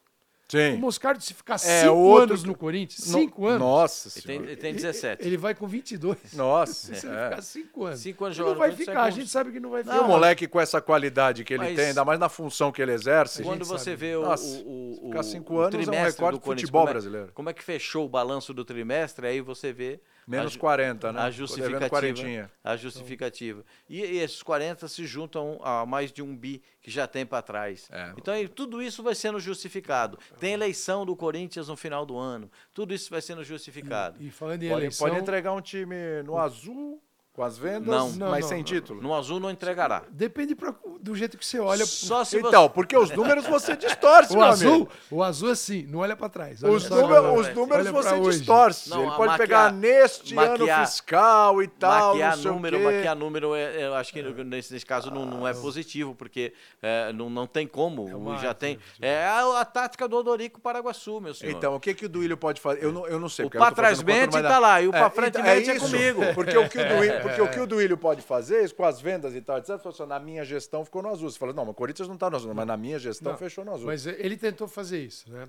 O 0.51 0.59
Sim. 0.59 0.77
Moscardo, 0.79 1.23
se 1.23 1.33
ficar 1.33 1.55
É, 1.55 1.59
cinco 1.59 1.95
outro 1.95 2.25
anos 2.33 2.45
no 2.45 2.55
Corinthians, 2.57 3.07
No- 3.09 3.19
cinco 3.21 3.47
anos, 3.47 3.61
Nossa 3.61 4.19
Ele 4.19 4.27
tem, 4.27 4.37
ele 4.37 4.57
tem 4.57 4.71
ele- 4.71 4.79
17. 4.81 5.27
ele 5.27 5.37
vai 5.37 5.55
com 5.55 5.67
22. 5.69 6.19
Nossa. 6.35 6.95
Se 6.97 7.07
ele 7.07 7.15
é. 7.17 7.29
ficar 7.31 7.43
cinco 7.43 7.85
anos, 7.85 8.01
Cinco 8.01 8.25
anos 8.25 8.37
ele 8.37 8.43
não 8.43 8.49
jogando 8.49 8.59
vai 8.59 8.69
Corinthians, 8.71 8.89
ficar. 8.89 9.03
A 9.05 9.11
gente 9.11 9.29
sabe 9.31 9.53
que 9.53 9.61
não 9.61 9.71
vai 9.71 9.83
E 9.83 9.85
ficar. 9.85 10.01
o 10.01 10.09
moleque 10.09 10.49
com 10.49 10.61
essa 10.61 10.81
qualidade 10.81 11.45
que 11.45 11.55
ele 11.55 11.63
Mas- 11.65 11.77
tem, 11.77 11.87
ainda 11.87 12.05
mais 12.05 12.19
na 12.19 12.29
função 12.29 12.73
que 12.73 12.83
ele 12.83 12.93
exerce, 12.93 13.43
Quando 13.43 13.65
você 13.65 13.85
sabe. 13.93 13.97
vê 13.97 14.17
o, 14.17 14.23
Nossa, 14.23 14.45
o, 14.65 15.05
o, 15.05 15.09
ficar 15.09 15.21
o- 15.21 15.23
cinco 15.23 15.55
o 15.55 15.61
anos 15.61 15.75
é 15.89 15.91
um 15.91 16.05
recorde 16.05 16.39
do 16.39 16.41
do 16.41 16.45
futebol 16.45 16.81
como 16.81 16.89
é- 16.89 16.93
brasileiro. 16.93 17.31
Como 17.33 17.49
é 17.51 17.53
que 17.53 17.63
fechou 17.63 18.05
o 18.07 18.09
balanço 18.09 18.53
do 18.53 18.65
trimestre, 18.65 19.27
aí 19.27 19.41
você 19.41 19.73
vê 19.73 20.01
menos 20.31 20.53
a, 20.53 20.55
ju- 20.55 20.59
40, 20.59 21.13
né? 21.13 21.21
a 21.21 21.31
justificativa. 21.31 22.51
A 22.63 22.77
justificativa. 22.77 23.65
E, 23.89 24.01
e 24.01 24.19
esses 24.19 24.43
40 24.43 24.87
se 24.89 25.05
juntam 25.05 25.59
a 25.63 25.85
mais 25.85 26.13
de 26.13 26.23
um 26.23 26.37
bi 26.37 26.63
que 26.81 26.91
já 26.91 27.07
tem 27.07 27.27
para 27.27 27.43
trás. 27.43 27.89
É. 27.91 28.13
Então 28.17 28.35
tudo 28.55 28.81
isso 28.81 29.03
vai 29.03 29.15
sendo 29.15 29.41
justificado. 29.41 30.19
Tem 30.39 30.53
eleição 30.53 31.05
do 31.05 31.17
Corinthians 31.17 31.69
no 31.69 31.77
final 31.77 32.07
do 32.07 32.17
ano. 32.17 32.51
Tudo 32.73 32.95
isso 32.95 33.11
vai 33.11 33.21
sendo 33.21 33.43
justificado. 33.43 34.17
E 34.23 34.31
falando 34.31 34.63
em 34.63 34.69
Pode, 34.69 34.81
eleição, 34.83 35.09
pode 35.09 35.21
entregar 35.21 35.53
um 35.53 35.61
time 35.61 36.23
no 36.25 36.39
azul, 36.39 37.03
com 37.33 37.45
as 37.45 37.57
vendas, 37.57 37.87
Não. 37.87 38.11
Não, 38.11 38.31
mas 38.31 38.41
não, 38.43 38.49
sem 38.49 38.59
não. 38.59 38.65
título. 38.65 39.01
No 39.01 39.15
azul 39.15 39.39
não 39.39 39.51
entregará. 39.51 40.03
depende 40.11 40.55
pra- 40.55 40.75
do 41.01 41.15
jeito 41.15 41.39
que 41.39 41.47
você 41.47 41.59
olha. 41.61 41.87
Só 41.87 42.25
se 42.25 42.37
Então, 42.39 42.69
porque 42.69 42.97
os 42.97 43.11
números 43.13 43.47
você 43.47 43.75
distorce, 43.77 44.33
o 44.35 44.37
meu 44.39 44.47
azul, 44.47 44.75
amigo. 44.75 44.91
o 45.11 45.23
azul 45.23 45.49
é 45.49 45.53
assim, 45.53 45.87
não 45.87 46.01
olha 46.01 46.15
pra 46.17 46.29
trás. 46.29 46.63
olha 46.63 46.73
Os, 46.75 46.83
só 46.83 46.97
número- 46.97 47.35
os 47.35 47.55
números 47.55 47.87
Olha 47.87 47.93
você 47.93 48.15
hoje. 48.17 48.39
distorce. 48.39 48.91
Não, 48.91 49.03
Ele 49.03 49.11
pode 49.13 49.19
maquiar- 49.29 49.39
pegar 49.39 49.73
neste 49.73 50.35
maquiar- 50.35 50.79
ano 50.81 50.87
fiscal 50.87 51.63
e 51.63 51.69
tal, 51.69 52.09
maquiar 52.09 52.37
não 52.37 52.43
sei 52.43 52.51
número, 52.53 52.77
o 52.77 52.81
quê. 52.81 52.85
maquiar 52.97 53.17
número, 53.17 53.55
é- 53.55 53.77
é, 53.77 53.87
eu 53.87 53.95
acho 53.95 54.13
que 54.13 54.23
nesse, 54.23 54.73
nesse 54.75 54.85
caso 54.87 55.11
não, 55.11 55.25
não 55.25 55.47
é 55.49 55.55
positivo, 55.55 56.15
porque 56.15 56.53
é, 56.83 57.13
não, 57.13 57.31
não 57.31 57.47
tem 57.47 57.67
como. 57.67 58.09
É 58.09 58.15
uma 58.15 58.37
já 58.39 58.49
arte, 58.49 58.59
tem. 58.59 58.77
né. 58.99 59.09
É 59.09 59.25
a, 59.27 59.61
a 59.61 59.65
tática 59.65 60.07
do 60.09 60.17
Odorico 60.17 60.61
Paraguaçu, 60.61 61.21
meu 61.21 61.33
senhor. 61.33 61.53
Então, 61.57 61.75
o 61.75 61.81
que, 61.81 61.95
que 61.95 62.05
o 62.07 62.09
Duílio 62.09 62.37
pode 62.37 62.61
fazer? 62.61 62.85
Eu 62.85 62.93
não, 62.93 63.07
eu 63.07 63.19
não 63.19 63.29
sei. 63.29 63.47
O 63.47 63.51
pra 63.51 63.71
trás 63.71 64.03
mente 64.03 64.33
mas 64.35 64.43
tá 64.43 64.59
lá, 64.59 64.83
e 64.83 64.89
o 64.89 64.91
É, 64.95 64.99
pra 64.99 65.09
frente 65.11 65.39
então, 65.39 65.43
mente 65.45 65.71
é 65.71 65.79
comigo. 65.79 66.21
Porque 66.35 66.57
o 66.59 66.69
que 66.69 66.79
o 66.79 66.89
Duílio, 66.89 67.20
porque 67.23 67.41
o, 67.41 67.51
que 67.51 67.61
o 67.61 67.67
Duílio 67.67 67.97
pode 67.97 68.23
fazer, 68.23 68.65
isso 68.65 68.75
com 68.75 68.85
as 68.85 69.01
vendas 69.01 69.35
e 69.35 69.41
tal, 69.41 69.59
etc. 69.59 69.79
Falou 69.79 69.93
assim, 69.93 70.07
na 70.07 70.19
minha 70.19 70.45
gestão 70.45 70.85
ficou 70.85 71.03
no 71.03 71.09
azul. 71.09 71.31
Você 71.31 71.39
fala, 71.39 71.53
não, 71.53 71.65
mas 71.65 71.73
o 71.73 71.75
Corinthians 71.75 72.09
não 72.09 72.17
tá 72.17 72.29
no 72.31 72.37
azul, 72.37 72.55
mas 72.55 72.67
na 72.67 72.77
minha 72.77 72.99
gestão 72.99 73.33
Não, 73.33 73.39
fechou 73.39 73.65
no 73.65 73.73
azul. 73.75 73.87
Mas 73.87 74.07
ele 74.07 74.37
tentou 74.37 74.67
fazer 74.69 75.03
isso, 75.03 75.31
né? 75.31 75.49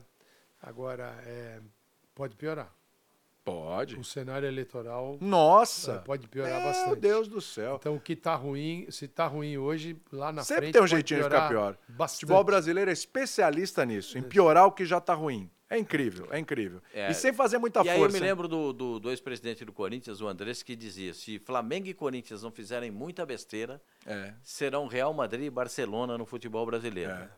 Agora, 0.62 1.16
é, 1.26 1.60
pode 2.14 2.36
piorar. 2.36 2.72
Pode. 3.44 3.96
O 3.98 4.04
cenário 4.04 4.48
eleitoral 4.48 5.18
Nossa! 5.20 5.94
é, 5.94 5.98
pode 5.98 6.28
piorar 6.28 6.62
Meu 6.62 6.72
bastante. 6.72 7.00
Deus 7.00 7.28
do 7.28 7.42
céu. 7.42 7.78
Então, 7.80 7.96
o 7.96 8.00
que 8.00 8.16
tá 8.16 8.36
ruim, 8.36 8.86
se 8.92 9.08
tá 9.08 9.26
ruim 9.26 9.58
hoje, 9.58 10.00
lá 10.12 10.32
na 10.32 10.44
Sempre 10.44 10.62
frente 10.62 10.74
tem 10.74 10.82
um 10.84 10.88
jeitinho 10.88 11.22
de 11.22 11.24
ficar 11.24 11.50
pior. 11.50 11.76
O 11.90 11.94
Bastante. 11.94 12.20
futebol 12.20 12.44
brasileiro 12.44 12.92
é 12.92 12.94
especialista 12.94 13.84
nisso, 13.84 14.18
em 14.18 14.22
piorar 14.22 14.68
o 14.68 14.72
que 14.72 14.86
já 14.86 15.02
tá 15.02 15.16
ruim. 15.16 15.50
É 15.74 15.78
incrível, 15.80 16.28
é 16.32 16.38
incrível. 16.38 16.82
É. 16.94 17.10
E 17.10 17.14
sem 17.14 17.32
fazer 17.32 17.58
muita 17.58 17.82
E 17.84 17.90
aí 17.90 17.96
eu 17.96 18.02
força. 18.02 18.18
me 18.20 18.24
lembro 18.24 18.46
do, 18.48 18.74
do, 18.74 19.00
do 19.00 19.10
ex-presidente 19.10 19.64
do 19.64 19.72
Corinthians, 19.72 20.20
o 20.20 20.28
Andrés, 20.28 20.62
que 20.62 20.76
dizia: 20.76 21.14
se 21.14 21.40
Flamengo 21.40 21.88
e 21.88 21.94
Corinthians 21.94 22.44
não 22.44 22.52
fizerem 22.52 22.92
muita 22.92 23.26
besteira, 23.26 23.82
É. 24.06 24.34
serão 24.44 24.86
Real 24.88 25.14
Madrid 25.14 25.46
e 25.46 25.50
Barcelona 25.50 26.18
no 26.18 26.26
futebol 26.26 26.66
brasileiro. 26.66 27.12
É. 27.12 27.30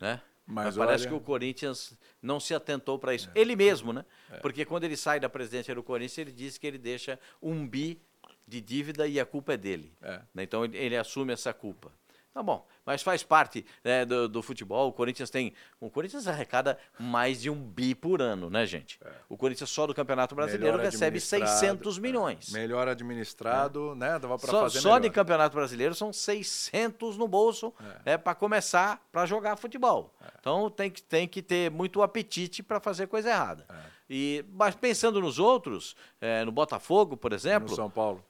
Né? 0.00 0.20
Mas 0.46 0.64
Mas, 0.74 0.76
parece 0.78 1.04
olha- 1.04 1.10
que 1.10 1.14
o 1.16 1.20
Corinthians 1.20 1.96
não 2.20 2.40
se 2.40 2.52
atentou 2.52 2.98
para 2.98 3.14
isso. 3.14 3.30
Ele 3.36 3.54
mesmo, 3.54 3.92
né? 3.92 4.04
Porque 4.42 4.64
quando 4.64 4.82
ele 4.82 4.96
sai 4.96 5.20
da 5.20 5.28
presidência 5.28 5.72
do 5.72 5.82
Corinthians, 5.82 6.18
ele 6.18 6.32
diz 6.32 6.58
que 6.58 6.66
ele 6.66 6.78
deixa 6.78 7.20
um 7.40 7.64
bi 7.68 8.00
de 8.48 8.60
dívida 8.60 9.06
e 9.06 9.20
a 9.20 9.24
culpa 9.24 9.52
é 9.52 9.56
dele. 9.56 9.92
É. 10.02 10.20
Né? 10.34 10.42
Então 10.42 10.64
ele, 10.64 10.76
ele 10.76 10.96
assume 10.96 11.32
essa 11.32 11.52
culpa. 11.54 11.92
Tá 12.32 12.44
bom, 12.44 12.64
mas 12.86 13.02
faz 13.02 13.24
parte 13.24 13.66
né, 13.82 14.04
do, 14.04 14.28
do 14.28 14.40
futebol. 14.40 14.88
O 14.88 14.92
Corinthians 14.92 15.30
tem. 15.30 15.52
O 15.80 15.90
Corinthians 15.90 16.28
arrecada 16.28 16.78
mais 16.96 17.40
de 17.40 17.50
um 17.50 17.60
bi 17.60 17.92
por 17.92 18.22
ano, 18.22 18.48
né, 18.48 18.64
gente? 18.66 19.00
O 19.28 19.36
Corinthians 19.36 19.68
só 19.68 19.84
do 19.84 19.92
Campeonato 19.92 20.32
Brasileiro 20.34 20.76
Melhor 20.76 20.92
recebe 20.92 21.18
administrado, 21.18 21.58
600 21.58 21.98
é. 21.98 22.00
milhões. 22.00 22.50
Melhor 22.50 22.86
administrado, 22.86 23.96
né? 23.96 24.16
Dava 24.20 24.38
pra 24.38 24.48
Só, 24.48 24.60
fazer 24.62 24.80
só 24.80 24.98
de. 24.98 25.10
Campeonato 25.10 25.56
Brasileiro 25.56 25.92
são 25.92 26.12
600 26.12 27.16
no 27.16 27.26
bolso 27.26 27.74
é. 28.04 28.16
para 28.16 28.34
começar 28.36 29.04
para 29.10 29.26
jogar 29.26 29.56
futebol. 29.56 30.14
É. 30.22 30.26
Então 30.38 30.70
tem 30.70 30.88
que, 30.88 31.02
tem 31.02 31.26
que 31.26 31.42
ter 31.42 31.68
muito 31.68 32.00
apetite 32.00 32.62
para 32.62 32.78
fazer 32.78 33.08
coisa 33.08 33.28
errada. 33.28 33.66
É. 33.68 33.74
E, 34.08 34.44
mas 34.52 34.74
pensando 34.76 35.20
nos 35.20 35.40
outros, 35.40 35.96
é, 36.20 36.44
no 36.44 36.52
Botafogo, 36.52 37.16
por 37.16 37.30
no 37.30 37.36
exemplo, 37.36 37.74
São 37.74 37.90
Paulo. 37.90 38.24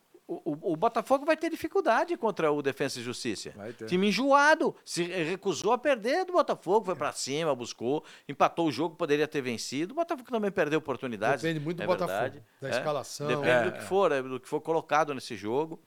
O, 0.44 0.72
o- 0.72 0.76
Botafogo 0.76 1.24
vai 1.24 1.36
ter 1.36 1.50
dificuldade 1.50 2.16
contra 2.16 2.50
o 2.52 2.62
Defensa 2.62 3.00
e 3.00 3.02
Justiça. 3.02 3.50
Vai 3.56 3.72
ter. 3.72 3.86
Time 3.86 4.08
enjoado, 4.08 4.74
se 4.84 5.02
recusou 5.04 5.72
a 5.72 5.78
perder 5.78 6.24
do 6.24 6.32
Botafogo, 6.32 6.86
foi 6.86 6.94
para 6.96 7.12
cima, 7.12 7.54
buscou, 7.54 8.04
empatou 8.28 8.68
o 8.68 8.72
jogo, 8.72 8.94
poderia 8.96 9.26
ter 9.26 9.40
vencido. 9.40 9.92
O 9.92 9.96
Botafogo 9.96 10.30
também 10.30 10.50
perdeu 10.50 10.78
oportunidades. 10.78 11.42
Depende 11.42 11.58
muito 11.64 11.78
do 11.78 11.82
é 11.82 11.86
Botafogo, 11.86 12.12
verdade. 12.20 12.42
da 12.60 12.68
É, 12.68 12.70
escalação. 12.70 13.26
Depende 13.26 13.48
É, 13.48 13.64
do 13.64 13.72
que 13.72 13.82
for, 13.82 14.12
é, 14.12 14.22
do 14.22 14.38
que 14.40 14.48
for 14.48 14.60
colocado 14.60 15.12
nesse 15.14 15.34
jogo. 15.36 15.80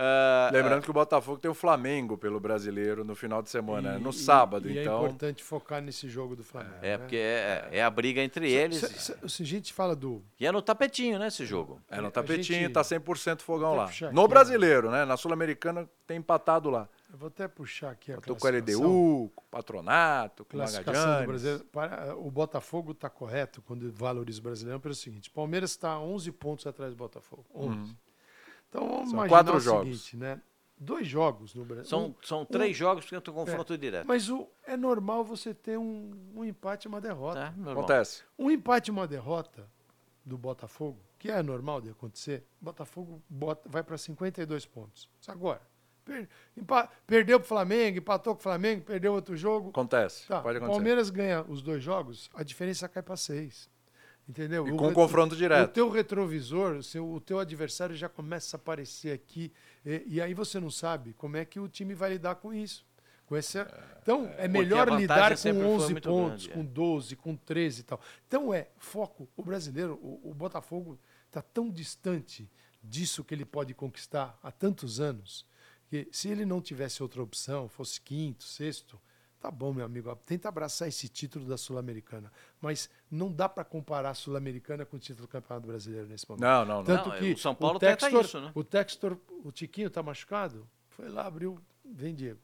Ah, 0.00 0.48
Lembrando 0.52 0.82
que 0.84 0.90
o 0.90 0.94
Botafogo 0.94 1.38
tem 1.38 1.50
o 1.50 1.54
Flamengo 1.54 2.16
pelo 2.16 2.38
brasileiro 2.38 3.02
no 3.04 3.16
final 3.16 3.42
de 3.42 3.50
semana, 3.50 3.94
né? 3.94 3.98
E- 3.98 4.00
no 4.02 4.10
e- 4.10 4.12
sábado, 4.12 4.70
e 4.70 4.78
então. 4.78 4.94
é 4.94 5.06
importante 5.06 5.42
focar 5.42 5.82
nesse 5.82 6.08
jogo 6.08 6.36
do 6.36 6.44
Flamengo. 6.44 6.76
É, 6.80 6.90
né? 6.92 6.98
porque 6.98 7.16
é, 7.16 7.68
é 7.72 7.82
a 7.82 7.90
briga 7.90 8.22
entre 8.22 8.48
eles. 8.50 8.78
Se, 8.78 8.88
se- 9.00 9.28
se 9.28 9.42
a 9.42 9.46
gente 9.46 9.72
fala 9.72 9.96
do. 9.96 10.22
E 10.38 10.46
é 10.46 10.52
no 10.52 10.62
tapetinho, 10.62 11.18
né, 11.18 11.26
esse 11.26 11.44
jogo. 11.44 11.80
É 11.90 12.00
no 12.00 12.06
a 12.06 12.10
tapetinho, 12.12 12.60
gente- 12.60 12.72
tá 12.72 12.82
100% 12.84 13.40
fogão 13.42 13.74
lá. 13.74 13.90
No 14.12 14.20
aqui, 14.22 14.28
brasileiro, 14.30 14.88
né? 14.90 15.04
Na 15.04 15.16
Sul-Americana 15.16 15.88
tem 16.06 16.18
empatado 16.18 16.70
lá. 16.70 16.88
Eu 17.10 17.18
vou 17.18 17.26
até 17.28 17.48
puxar 17.48 17.90
aqui 17.90 18.12
a 18.12 18.16
Eu 18.16 18.20
tô 18.20 18.36
com 18.36 18.38
o 18.38 18.40
classificação. 18.40 18.82
LDU, 18.84 19.32
com 19.34 19.42
o 19.42 19.48
Patronato, 19.50 20.44
com 20.44 20.56
o 20.56 20.60
Classificação 20.60 20.92
do 21.02 21.06
Magadianes. 21.06 21.26
brasileiro. 21.28 21.64
Para- 21.72 22.16
o 22.16 22.30
Botafogo 22.30 22.92
está 22.92 23.10
correto 23.10 23.60
quando 23.62 23.90
valoriza 23.92 24.38
o 24.40 24.42
brasileiro 24.42 24.78
pelo 24.78 24.94
seguinte: 24.94 25.30
Palmeiras 25.30 25.70
está 25.70 25.98
11 25.98 26.30
pontos 26.30 26.66
atrás 26.66 26.92
do 26.92 26.96
Botafogo. 26.96 27.44
11. 27.54 27.96
Então 28.68 28.88
vamos. 28.88 29.10
São 29.10 29.28
quatro 29.28 29.56
o 29.56 29.60
jogos. 29.60 29.84
seguinte, 30.02 30.16
né? 30.16 30.40
Dois 30.80 31.08
jogos 31.08 31.54
no 31.54 31.64
Brasil. 31.64 31.86
São, 31.86 32.14
são 32.22 32.44
três 32.44 32.76
jogos 32.76 33.04
que 33.04 33.20
tem 33.20 33.34
confronto 33.34 33.76
direto. 33.76 34.06
Mas 34.06 34.28
o, 34.30 34.48
é 34.64 34.76
normal 34.76 35.24
você 35.24 35.52
ter 35.52 35.76
um, 35.76 36.12
um 36.36 36.44
empate 36.44 36.86
e 36.86 36.88
uma 36.88 37.00
derrota. 37.00 37.50
Normal. 37.56 37.72
Acontece. 37.84 38.22
Um 38.38 38.48
empate 38.50 38.88
e 38.88 38.92
uma 38.92 39.06
derrota 39.08 39.68
do 40.24 40.38
Botafogo, 40.38 41.00
que 41.18 41.30
é 41.32 41.42
normal 41.42 41.80
de 41.80 41.90
acontecer, 41.90 42.44
o 42.62 42.66
Botafogo 42.66 43.20
bota- 43.28 43.68
vai 43.68 43.82
para 43.82 43.98
52 43.98 44.64
pontos. 44.66 45.08
Isso 45.20 45.32
agora. 45.32 45.60
Per- 46.04 46.28
empa- 46.56 46.88
perdeu 47.06 47.40
para 47.40 47.44
o 47.44 47.48
Flamengo, 47.48 47.98
empatou 47.98 48.34
com 48.34 48.40
o 48.40 48.42
Flamengo, 48.42 48.84
perdeu 48.84 49.12
outro 49.14 49.36
jogo. 49.36 49.70
Acontece. 49.70 50.28
Tá, 50.28 50.40
Pode 50.40 50.54
o 50.54 50.58
acontecer. 50.58 50.76
Palmeiras 50.78 51.10
ganha 51.10 51.42
os 51.48 51.60
dois 51.60 51.82
jogos, 51.82 52.30
a 52.34 52.44
diferença 52.44 52.88
cai 52.88 53.02
para 53.02 53.16
seis. 53.16 53.68
Entendeu? 54.28 54.66
E 54.68 54.72
O 54.72 54.76
com 54.76 54.88
retro- 54.88 54.94
confronto 54.94 55.34
O 55.34 55.38
direto. 55.38 55.72
teu 55.72 55.88
retrovisor, 55.88 56.76
o, 56.76 56.82
seu, 56.82 57.10
o 57.10 57.18
teu 57.20 57.38
adversário 57.38 57.96
já 57.96 58.08
começa 58.08 58.56
a 58.56 58.58
aparecer 58.60 59.12
aqui. 59.12 59.50
E, 59.84 60.02
e 60.06 60.20
aí 60.20 60.34
você 60.34 60.60
não 60.60 60.70
sabe 60.70 61.14
como 61.14 61.36
é 61.36 61.44
que 61.46 61.58
o 61.58 61.66
time 61.66 61.94
vai 61.94 62.10
lidar 62.10 62.34
com 62.34 62.52
isso. 62.52 62.86
Com 63.24 63.36
esse, 63.36 63.58
então, 64.02 64.24
é 64.38 64.48
melhor 64.48 64.88
a 64.88 64.96
vantagem 64.96 65.00
lidar 65.02 65.30
com 65.30 65.36
foi 65.36 65.52
11 65.84 65.92
muito 65.92 66.08
pontos, 66.08 66.46
grande, 66.46 66.50
é. 66.50 66.54
com 66.54 66.64
12, 66.64 67.16
com 67.16 67.36
13 67.36 67.80
e 67.80 67.82
tal. 67.84 68.00
Então, 68.26 68.54
é 68.54 68.68
foco. 68.78 69.28
O 69.36 69.42
brasileiro, 69.42 69.98
o, 70.02 70.30
o 70.30 70.34
Botafogo, 70.34 70.98
está 71.26 71.42
tão 71.42 71.68
distante 71.70 72.50
disso 72.82 73.22
que 73.22 73.34
ele 73.34 73.44
pode 73.44 73.74
conquistar 73.74 74.38
há 74.42 74.50
tantos 74.50 74.98
anos, 74.98 75.44
que 75.90 76.08
se 76.10 76.28
ele 76.30 76.46
não 76.46 76.62
tivesse 76.62 77.02
outra 77.02 77.22
opção, 77.22 77.68
fosse 77.68 78.00
quinto, 78.00 78.44
sexto, 78.44 78.98
Tá 79.40 79.52
bom, 79.52 79.72
meu 79.72 79.84
amigo, 79.84 80.14
tenta 80.26 80.48
abraçar 80.48 80.88
esse 80.88 81.08
título 81.08 81.44
da 81.46 81.56
Sul-Americana. 81.56 82.32
Mas 82.60 82.90
não 83.08 83.30
dá 83.30 83.48
para 83.48 83.64
comparar 83.64 84.10
a 84.10 84.14
Sul-Americana 84.14 84.84
com 84.84 84.96
o 84.96 84.98
título 84.98 85.28
do 85.28 85.30
Campeonato 85.30 85.66
Brasileiro 85.66 86.08
nesse 86.08 86.28
momento. 86.28 86.42
Não, 86.42 86.64
não, 86.64 86.76
não. 86.78 86.84
Tanto 86.84 87.08
Não, 87.10 87.18
que 87.18 87.32
o 87.32 87.38
São 87.38 87.54
Paulo 87.54 87.78
tenta 87.78 87.96
Textor, 87.96 88.24
isso, 88.24 88.40
né? 88.40 88.50
O 88.54 88.64
Textor, 88.64 89.16
o 89.44 89.52
Tiquinho 89.52 89.88
tá 89.88 90.02
machucado? 90.02 90.68
Foi 90.88 91.08
lá, 91.08 91.26
abriu, 91.26 91.60
vem 91.84 92.14
Diego. 92.14 92.40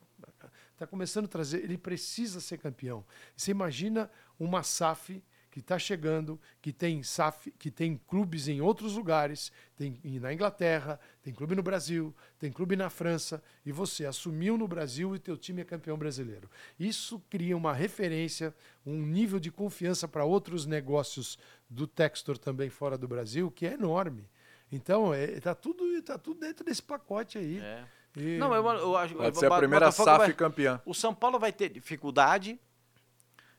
Tá 0.76 0.86
começando 0.86 1.26
a 1.26 1.28
trazer, 1.28 1.62
ele 1.62 1.78
precisa 1.78 2.40
ser 2.40 2.59
campeão. 2.59 3.05
Você 3.36 3.51
imagina 3.51 4.11
uma 4.38 4.62
SAF 4.62 5.22
que 5.55 5.61
está 5.61 5.78
chegando, 5.78 6.36
que 6.61 6.72
tem 6.72 7.00
SAF, 7.05 7.48
que 7.52 7.70
tem 7.70 7.96
clubes 8.09 8.48
em 8.48 8.61
outros 8.61 8.96
lugares, 8.96 9.52
tem 9.76 10.00
e 10.02 10.18
na 10.18 10.34
Inglaterra, 10.34 10.98
tem 11.22 11.32
clube 11.32 11.55
no 11.55 11.62
Brasil, 11.62 12.12
tem 12.40 12.50
clube 12.50 12.74
na 12.74 12.90
França, 12.90 13.40
e 13.64 13.70
você 13.70 14.05
assumiu 14.05 14.59
no 14.59 14.66
Brasil 14.66 15.14
e 15.14 15.18
teu 15.20 15.36
time 15.36 15.62
é 15.62 15.64
campeão 15.64 15.96
brasileiro. 15.96 16.50
Isso 16.76 17.22
cria 17.30 17.57
uma 17.57 17.72
referência, 17.72 18.52
um 18.84 19.00
nível 19.07 19.38
de 19.38 19.52
confiança 19.52 20.09
para 20.09 20.24
outros 20.24 20.66
negócios 20.66 21.38
do 21.70 21.86
Textor 21.86 22.36
também 22.36 22.68
fora 22.68 22.98
do 22.98 23.07
Brasil, 23.07 23.48
que 23.48 23.64
é 23.64 23.74
enorme. 23.74 24.28
Então, 24.72 25.14
é, 25.14 25.38
tá 25.38 25.55
tudo, 25.55 26.02
tá 26.02 26.18
tudo 26.18 26.40
dentro 26.40 26.64
desse 26.64 26.82
pacote 26.82 27.38
aí. 27.38 27.61
É. 27.61 27.84
E- 28.16 28.38
Não, 28.38 28.52
eu, 28.52 28.64
eu 28.66 28.96
acho 28.96 29.14
Pode 29.14 29.38
ser 29.38 29.46
a 29.52 29.57
primeira 29.57 29.86
Botafogo 29.86 30.05
SAF 30.11 30.18
vai- 30.18 30.32
campeã. 30.32 30.82
O 30.84 30.92
São 30.92 31.14
Paulo 31.14 31.38
vai 31.38 31.52
ter 31.52 31.68
dificuldade 31.68 32.59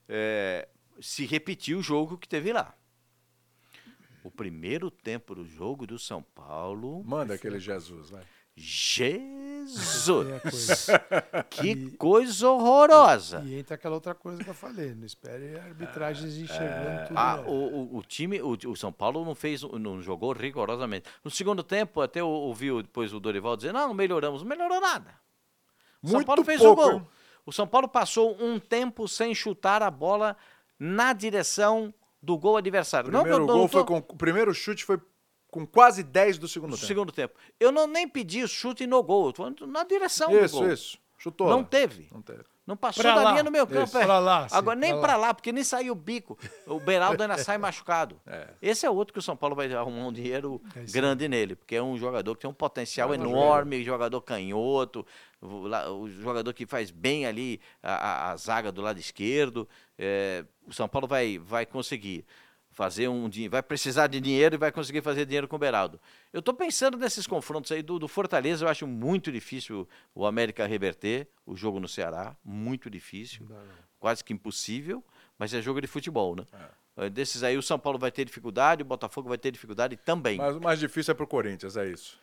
é, 0.10 0.68
se 1.00 1.26
repetir 1.26 1.76
o 1.76 1.82
jogo 1.82 2.18
que 2.18 2.28
teve 2.28 2.52
lá. 2.54 2.74
O 4.24 4.32
primeiro 4.32 4.90
tempo 4.90 5.36
do 5.36 5.46
jogo 5.46 5.86
do 5.86 6.00
São 6.00 6.22
Paulo. 6.22 7.04
Manda 7.06 7.36
aquele 7.36 7.60
Jesus, 7.60 8.10
vai. 8.10 8.24
Jesus! 8.56 9.36
É 10.36 10.40
coisa. 10.52 11.00
Que 11.50 11.92
coisa 11.98 12.50
horrorosa! 12.50 13.42
E 13.46 13.56
entra 13.58 13.74
aquela 13.76 13.96
outra 13.96 14.14
coisa 14.14 14.44
que 14.44 14.50
eu 14.50 14.54
falei, 14.54 14.94
não 14.94 15.06
espere 15.06 15.58
arbitragens 15.58 16.38
enxergando 16.38 17.08
tudo. 17.08 17.18
Ah, 17.18 17.38
não. 17.38 17.48
o, 17.50 17.96
o- 17.96 17.98
o 17.98 18.04
time, 18.04 18.40
o, 18.42 18.52
o 18.52 18.76
São 18.76 18.92
Paulo 18.94 19.26
não 19.26 19.34
fez, 19.34 19.64
não 19.64 20.00
jogou 20.02 20.32
rigorosamente. 20.34 21.10
No 21.24 21.32
segundo 21.32 21.64
tempo, 21.64 22.00
até 22.02 22.22
eu 22.22 22.28
ouvi 22.30 22.70
depois 22.84 23.12
o 23.14 23.20
Dorival 23.20 23.56
dizer, 23.58 23.74
não, 23.74 23.92
melhoramos. 23.94 24.42
Não 24.44 24.50
melhorou 24.50 24.80
nada. 24.80 25.16
O 26.02 26.08
São 26.08 26.16
Muito 26.18 26.28
Paulo 26.28 26.44
fez 26.44 26.60
pouco, 26.62 26.82
o 26.82 26.86
gol. 26.86 26.94
hein? 27.00 27.08
O 27.46 27.52
São 27.52 27.68
Paulo 27.68 27.88
passou 27.88 28.38
um 28.40 28.60
tempo 28.60 29.08
sem 29.08 29.34
chutar 29.34 29.82
a 29.82 29.90
bola 29.92 30.38
na 30.80 31.14
direção 31.14 31.94
do 32.22 32.38
gol 32.38 32.54
O 32.54 32.58
adversário. 32.58 33.10
primeiro 33.12 33.40
não, 33.40 33.46
gol 33.46 33.58
não 33.60 33.68
foi 33.68 33.82
tô- 33.82 33.88
com. 33.88 33.98
O 33.98 34.18
primeiro 34.18 34.54
chute 34.54 34.84
foi 34.84 35.00
com 35.52 35.66
quase 35.66 36.04
10 36.04 36.38
do 36.38 36.48
segundo 36.48 36.72
no 36.72 36.76
tempo. 36.76 36.88
segundo 36.88 37.12
tempo. 37.12 37.34
Eu 37.60 37.72
não 37.72 37.88
nem 37.88 38.08
pedi 38.08 38.44
o 38.44 38.48
chute 38.48 38.86
no 38.86 39.02
gol, 39.04 39.28
eu 39.28 39.34
tô 39.34 39.50
na 39.68 39.84
direção 39.84 40.30
Isso, 40.44 40.56
do 40.56 40.62
gol. 40.64 40.72
isso. 40.74 40.98
Chutou. 41.18 41.50
Não 41.50 41.64
teve. 41.64 42.08
Não 42.12 42.22
teve. 42.22 42.44
Não 42.66 42.76
passou 42.76 43.04
Pra 43.04 43.14
da 43.14 43.22
lá. 43.24 43.32
linha 43.32 43.44
no 43.44 43.52
meu 43.52 43.68
campo. 43.68 43.84
Isso. 43.84 43.98
é. 43.98 44.06
Lá, 44.06 44.50
sim, 44.50 44.56
Agora, 44.56 44.76
nem 44.76 45.00
pra 45.00 45.16
lá. 45.16 45.28
lá. 45.28 45.34
porque 45.36 45.52
nem 45.52 45.64
saiu 45.64 45.94
o 45.94 45.96
bico. 45.96 46.36
O 46.66 46.80
Beraldo 46.80 47.22
ainda 47.22 47.38
sai 47.38 47.58
machucado. 47.60 48.20
Esse 48.62 48.86
é 48.88 48.90
outro 48.90 49.14
que 49.14 49.20
o 49.20 49.22
São 49.22 49.36
Paulo 49.38 49.56
vai 49.56 49.72
arrumar 49.72 50.08
um 50.08 50.12
dinheiro 50.12 50.60
É 50.76 50.82
grande 50.92 51.28
nele, 51.28 51.56
porque 51.56 51.76
é 51.76 51.84
um 51.84 51.96
jogador 51.96 52.34
que 52.34 52.42
tem 52.42 52.50
um 52.50 52.54
potencial 52.54 53.14
enorme, 53.14 53.84
jogador 53.84 54.20
canhoto, 54.22 55.06
o, 55.40 55.68
lá- 55.68 55.92
o 55.92 56.10
jogador 56.10 56.54
que 56.54 56.66
faz 56.66 56.90
bem 56.90 57.28
ali 57.28 57.62
a, 57.84 57.94
a- 57.94 58.32
a 58.32 58.36
zaga 58.36 58.72
do 58.72 58.82
lado 58.82 59.00
esquerdo. 59.00 59.70
É, 59.98 60.44
o 60.68 60.74
São 60.74 60.88
Paulo 60.88 61.08
vai, 61.08 61.38
vai 61.38 61.66
conseguir 61.68 62.26
fazer 62.76 63.08
um 63.08 63.28
dinheiro, 63.30 63.52
vai 63.54 63.64
precisar 63.64 64.06
de 64.08 64.20
dinheiro 64.20 64.56
e 64.56 64.58
vai 64.58 64.72
conseguir 64.72 65.02
fazer 65.02 65.26
dinheiro 65.26 65.48
com 65.48 65.56
o 65.56 65.60
Beraldo. 65.60 66.00
Eu 66.32 66.40
estou 66.42 66.54
pensando 66.54 66.98
nesses 66.98 67.26
confrontos 67.26 67.72
aí 67.72 67.82
do, 67.82 67.98
do 67.98 68.08
Fortaleza, 68.08 68.66
eu 68.66 68.70
acho 68.70 68.86
muito 68.86 69.32
difícil 69.32 69.88
o 70.14 70.26
América 70.26 70.68
reverter 70.68 71.28
o 71.46 71.56
jogo 71.56 71.80
no 71.80 71.88
Ceará, 71.88 72.36
muito 72.44 72.90
difícil, 72.90 73.48
quase 73.98 74.24
que 74.24 74.34
impossível, 74.34 75.02
mas 75.40 75.54
é 75.54 75.62
jogo 75.62 75.80
de 75.80 75.88
futebol, 75.88 76.36
né? 76.36 76.44
Eh, 76.98 77.10
Desses 77.10 77.44
aí 77.44 77.58
o 77.58 77.62
São 77.64 77.80
Paulo 77.80 77.98
vai 77.98 78.12
ter 78.12 78.26
dificuldade, 78.26 78.82
o 78.82 78.86
Botafogo 78.86 79.30
vai 79.30 79.38
ter 79.38 79.52
dificuldade 79.52 79.96
também. 79.96 80.38
Mas 80.38 80.56
o 80.58 80.62
mais 80.62 80.78
difícil 80.80 81.14
é 81.14 81.16
pro 81.16 81.26
Corinthians, 81.26 81.78
é 81.78 81.88
isso. 81.88 82.20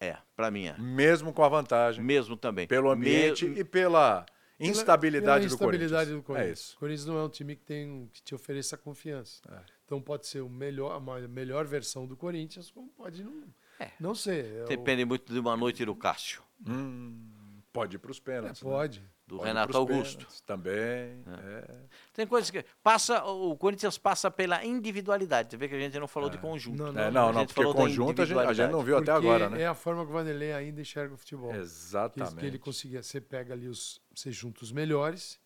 É, 0.00 0.16
para 0.36 0.48
mim 0.50 0.66
é. 0.66 0.76
Mesmo 0.78 1.32
com 1.32 1.42
a 1.44 1.48
vantagem, 1.48 2.02
Mesmo 2.04 2.36
também. 2.36 2.66
pelo 2.68 2.88
ambiente 2.90 3.46
Me- 3.46 3.60
e 3.60 3.64
pela 3.64 4.24
Pela- 4.58 4.70
instabilidade, 4.70 5.44
pela 5.46 5.50
do, 5.56 5.58
Corinthians. 5.58 5.82
instabilidade 5.90 6.10
do 6.18 6.22
Corinthians. 6.22 6.48
É 6.48 6.52
isso. 6.52 6.76
O 6.76 6.78
Corinthians 6.78 7.06
não 7.06 7.18
é 7.18 7.24
um 7.24 7.28
time 7.28 7.56
que, 7.56 7.64
tem, 7.64 8.08
que 8.12 8.22
te 8.22 8.34
ofereça 8.34 8.76
confiança. 8.76 9.42
É. 9.50 9.60
Então 9.84 10.00
pode 10.00 10.26
ser 10.26 10.40
o 10.40 10.48
melhor, 10.48 10.92
a 10.96 11.28
melhor 11.28 11.66
versão 11.66 12.06
do 12.06 12.16
Corinthians, 12.16 12.70
como 12.70 12.88
pode 12.90 13.22
não, 13.24 13.42
É. 13.80 13.90
não 13.98 14.14
ser. 14.14 14.44
É 14.60 14.64
o- 14.64 14.68
Depende 14.68 15.04
muito 15.04 15.32
de 15.32 15.38
uma 15.38 15.56
noite 15.56 15.84
do 15.84 15.94
Cássio, 15.96 16.42
Hum, 16.66 17.28
pode 17.72 17.96
ir 17.96 17.98
pros 17.98 18.18
é, 18.18 18.20
pênaltis. 18.20 18.62
né? 18.62 18.70
pode. 18.70 19.10
do 19.26 19.36
Pode 19.36 19.48
Renato 19.48 19.76
Augusto. 19.76 20.18
pênaltis 20.18 20.40
Também. 20.42 20.72
é. 20.74 21.84
Tem 22.12 22.26
coisas 22.26 22.50
que 22.50 22.64
passa, 22.82 23.24
o 23.24 23.56
Corinthians 23.56 23.96
passa 23.96 24.30
pela 24.30 24.64
individualidade. 24.64 25.50
Você 25.50 25.56
vê 25.56 25.68
que 25.68 25.74
a 25.74 25.80
gente 25.80 25.98
não 25.98 26.06
falou 26.06 26.28
de 26.28 26.38
conjunto. 26.38 26.78
Não, 26.78 26.88
É, 26.88 27.10
não, 27.10 27.26
não, 27.26 27.32
não, 27.32 27.46
porque 27.46 27.64
conjunto 27.72 28.22
a 28.22 28.24
gente, 28.24 28.38
a 28.38 28.52
gente 28.52 28.70
não 28.70 28.82
viu 28.82 28.96
até 28.96 29.12
Porque 29.12 29.26
agora, 29.26 29.48
né? 29.48 29.62
É 29.62 29.66
a 29.66 29.74
forma 29.74 30.04
que 30.04 30.10
o 30.10 30.12
Vanderlei 30.12 30.52
ainda 30.52 30.80
enxerga 30.80 31.14
o 31.14 31.16
futebol. 31.16 31.50
Que, 31.50 31.58
Exatamente. 31.58 32.36
que 32.36 32.46
ele 32.46 32.58
conseguia. 32.58 33.02
Você 33.02 33.20
pega 33.20 33.54
ali 33.54 33.68
os. 33.68 34.00
Você 34.14 34.30
junta 34.30 34.62
os 34.62 34.70
melhores 34.70 35.40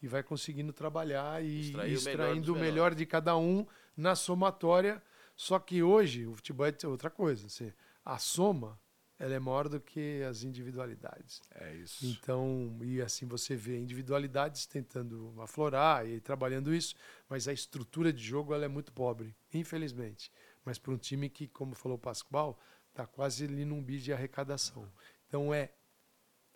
e 0.00 0.06
vai 0.06 0.22
conseguindo 0.22 0.72
trabalhar 0.72 1.42
e 1.42 1.60
Extrair 1.60 1.72
o 1.72 1.88
melhor 1.88 1.96
extraindo 1.96 2.54
o 2.54 2.58
melhor 2.58 2.94
de 2.94 3.06
cada 3.06 3.36
um 3.36 3.66
na 3.96 4.14
somatória. 4.14 5.02
Só 5.34 5.58
que 5.58 5.82
hoje 5.82 6.26
o 6.26 6.34
futebol 6.34 6.66
é 6.66 6.86
outra 6.86 7.10
coisa. 7.10 7.46
Assim, 7.46 7.72
a 8.04 8.18
soma 8.18 8.78
ela 9.22 9.34
é 9.34 9.38
maior 9.38 9.68
do 9.68 9.80
que 9.80 10.20
as 10.24 10.42
individualidades. 10.42 11.40
É 11.54 11.76
isso. 11.76 12.04
Então, 12.04 12.76
e 12.82 13.00
assim 13.00 13.24
você 13.24 13.54
vê 13.54 13.78
individualidades 13.78 14.66
tentando 14.66 15.32
aflorar 15.40 16.04
e 16.04 16.20
trabalhando 16.20 16.74
isso, 16.74 16.96
mas 17.28 17.46
a 17.46 17.52
estrutura 17.52 18.12
de 18.12 18.20
jogo 18.20 18.52
ela 18.52 18.64
é 18.64 18.68
muito 18.68 18.92
pobre, 18.92 19.32
infelizmente. 19.54 20.32
Mas 20.64 20.76
para 20.76 20.92
um 20.92 20.98
time 20.98 21.30
que, 21.30 21.46
como 21.46 21.76
falou 21.76 21.96
o 21.96 22.00
Pascoal, 22.00 22.58
está 22.88 23.06
quase 23.06 23.44
ali 23.44 23.64
num 23.64 23.80
bid 23.80 24.02
de 24.02 24.12
arrecadação. 24.12 24.92
Então 25.28 25.54
é 25.54 25.70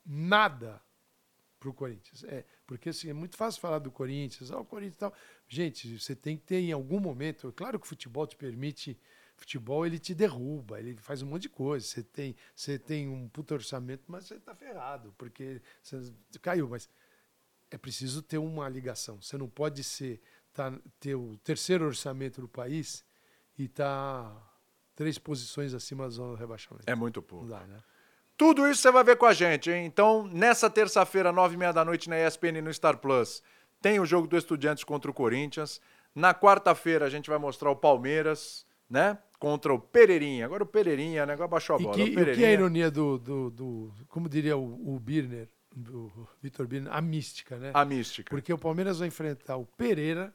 nada 0.04 0.82
para 1.60 1.70
o 1.70 1.72
Corinthians. 1.72 2.24
É, 2.24 2.44
porque 2.66 2.88
assim, 2.88 3.08
é 3.08 3.14
muito 3.14 3.36
fácil 3.36 3.60
falar 3.60 3.78
do 3.78 3.92
Corinthians, 3.92 4.50
ah, 4.50 4.58
o 4.58 4.64
Corinthians 4.64 4.96
e 4.96 4.98
tal. 4.98 5.14
Gente, 5.46 6.00
você 6.00 6.16
tem 6.16 6.36
que 6.36 6.42
ter 6.42 6.58
em 6.58 6.72
algum 6.72 6.98
momento, 6.98 7.52
claro 7.52 7.78
que 7.78 7.86
o 7.86 7.88
futebol 7.88 8.26
te 8.26 8.34
permite, 8.34 8.98
futebol 9.36 9.86
ele 9.86 9.98
te 9.98 10.14
derruba, 10.14 10.78
ele 10.78 10.96
faz 10.96 11.22
um 11.22 11.26
monte 11.26 11.42
de 11.42 11.48
coisa. 11.48 11.86
Você 11.86 12.02
tem, 12.02 12.34
você 12.54 12.78
tem 12.78 13.08
um 13.08 13.28
puto 13.28 13.54
orçamento, 13.54 14.04
mas 14.08 14.24
você 14.24 14.34
está 14.34 14.54
ferrado, 14.54 15.14
porque 15.16 15.60
você 15.82 16.00
caiu, 16.40 16.68
mas 16.68 16.88
é 17.70 17.76
preciso 17.76 18.22
ter 18.22 18.38
uma 18.38 18.68
ligação. 18.68 19.20
Você 19.20 19.36
não 19.36 19.48
pode 19.48 19.84
ser 19.84 20.20
tá, 20.52 20.72
ter 20.98 21.14
o 21.14 21.36
terceiro 21.38 21.84
orçamento 21.84 22.40
do 22.40 22.48
país 22.48 23.04
e 23.58 23.64
estar 23.64 24.54
três 24.94 25.18
posições 25.18 25.74
acima 25.74 26.04
da 26.04 26.10
zona 26.10 26.32
do 26.32 26.38
rebaixamento. 26.38 26.84
É 26.90 26.94
muito 26.94 27.20
pouco. 27.20 27.46
Dá, 27.46 27.60
né? 27.66 27.78
Tudo 28.36 28.68
isso 28.68 28.82
você 28.82 28.90
vai 28.90 29.02
ver 29.02 29.16
com 29.16 29.26
a 29.26 29.32
gente, 29.32 29.70
hein? 29.70 29.86
Então, 29.86 30.26
nessa 30.26 30.68
terça-feira, 30.68 31.32
nove 31.32 31.54
e 31.54 31.58
meia 31.58 31.72
da 31.72 31.84
noite, 31.84 32.08
na 32.08 32.18
ESPN 32.18 32.58
e 32.58 32.62
no 32.62 32.72
Star 32.72 32.98
Plus, 32.98 33.42
tem 33.80 33.98
o 33.98 34.04
jogo 34.04 34.26
do 34.26 34.36
Estudiantes 34.36 34.84
contra 34.84 35.10
o 35.10 35.14
Corinthians. 35.14 35.80
Na 36.14 36.34
quarta-feira, 36.34 37.06
a 37.06 37.10
gente 37.10 37.30
vai 37.30 37.38
mostrar 37.38 37.70
o 37.70 37.76
Palmeiras, 37.76 38.66
né? 38.88 39.18
Contra 39.38 39.72
o 39.74 39.78
Pereirinha. 39.78 40.44
Agora 40.46 40.62
o 40.62 40.66
Pereirinha, 40.66 41.26
né? 41.26 41.32
Agora 41.34 41.48
baixou 41.48 41.76
a 41.76 41.80
E 41.80 41.82
bola. 41.82 41.94
que, 41.96 42.02
o 42.02 42.20
e 42.22 42.34
que 42.34 42.44
é 42.44 42.48
a 42.48 42.52
ironia 42.52 42.90
do, 42.90 43.18
do, 43.18 43.50
do- 43.50 43.92
como 44.08 44.28
diria 44.28 44.56
o, 44.56 44.94
o 44.94 44.98
Birner, 44.98 45.48
o 45.90 46.10
Vitor 46.42 46.66
Birner, 46.66 46.90
a 46.92 47.00
mística, 47.02 47.56
né? 47.58 47.70
A 47.74 47.84
mística. 47.84 48.30
Porque 48.30 48.52
o 48.52 48.56
Palmeiras 48.58 48.98
vai 48.98 49.08
enfrentar 49.08 49.56
o 49.58 49.66
Pereira, 49.66 50.32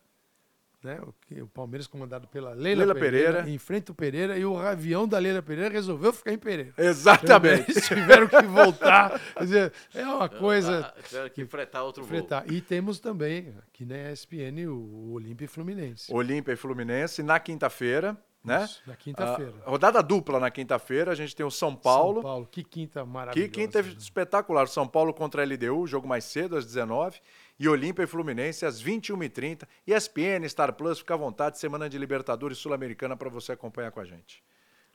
né? 0.84 0.99
O, 1.41 1.47
Palmeiras 1.47 1.88
comandado 1.88 2.28
pela 2.28 2.52
Leila, 2.54 2.80
Leila 2.86 2.93
Pereira, 2.93 3.28
Pereira. 3.34 3.49
enfrenta 3.49 3.91
o 3.91 3.95
Pereira 3.95 4.38
e 4.38 4.45
o 4.45 4.56
avião 4.58 5.08
da 5.08 5.18
Leila 5.18 5.41
Pereira 5.41 5.70
resolveu 5.74 6.14
ficar 6.14 6.34
em 6.34 6.38
Pereira. 6.38 6.74
Exatamente. 6.78 7.72
Eles 7.72 7.88
tiveram 7.88 8.28
que 8.28 8.41
voltar. 8.43 9.20
Quer 9.34 9.43
dizer, 9.43 9.74
é 9.95 10.06
uma 10.06 10.30
coisa. 10.30 10.93
Ah, 10.95 11.02
tiveram 11.02 11.30
que 11.30 11.45
fretar 11.45 11.84
outro 11.84 12.04
voo. 12.04 12.14
enfrentar. 12.16 12.52
E 12.52 12.62
temos 12.62 12.99
também, 12.99 13.54
aqui 13.68 13.84
na 13.84 14.12
ESPN, 14.12 14.68
o, 14.70 14.74
o 14.76 15.12
Olímpia 15.14 15.45
e 15.45 15.47
Fluminense. 15.47 16.14
Olímpia 16.14 16.54
e 16.54 16.56
Fluminense 16.56 17.22
na 17.24 17.39
quinta-feira, 17.39 18.16
né? 18.44 18.66
Isso, 18.66 18.82
na 18.88 18.96
quinta-feira. 18.96 19.54
Ah, 19.66 19.70
rodada 19.70 20.02
dupla 20.02 20.39
na 20.39 20.50
quinta-feira. 20.50 21.12
A 21.12 21.16
gente 21.16 21.36
tem 21.36 21.46
o 21.46 21.52
São 21.52 21.76
Paulo. 21.76 22.16
São 22.16 22.24
Paulo, 22.24 22.48
que 22.50 22.64
quinta 22.64 23.02
Que 23.02 23.08
maravilhosa. 23.08 23.52
quinta 23.52 23.82
né? 23.82 23.96
espetacular. 23.98 24.68
São 24.68 24.88
Paulo 24.88 25.14
contra 25.14 25.44
a 25.44 25.46
LDU, 25.46 25.86
jogo 25.88 26.08
mais 26.08 26.26
cedo, 26.26 26.58
às 26.58 26.66
19 26.66 27.20
e 27.60 27.70
Olímpia 27.70 28.04
e 28.04 28.08
Fluminense 28.08 28.66
às 28.66 28.82
21h30. 28.82 29.68
ESPN, 29.86 30.48
Star 30.50 30.74
Plus, 30.74 31.00
fica 31.00 31.14
à 31.14 31.18
vontade, 31.18 31.60
semana 31.60 31.88
de 31.88 31.98
Libertadores 31.98 32.58
Sul-Americana 32.58 33.16
para 33.16 33.30
você 33.30 33.52
acompanhar 33.52 33.92
com 33.92 34.00
a 34.00 34.06
gente. 34.06 34.44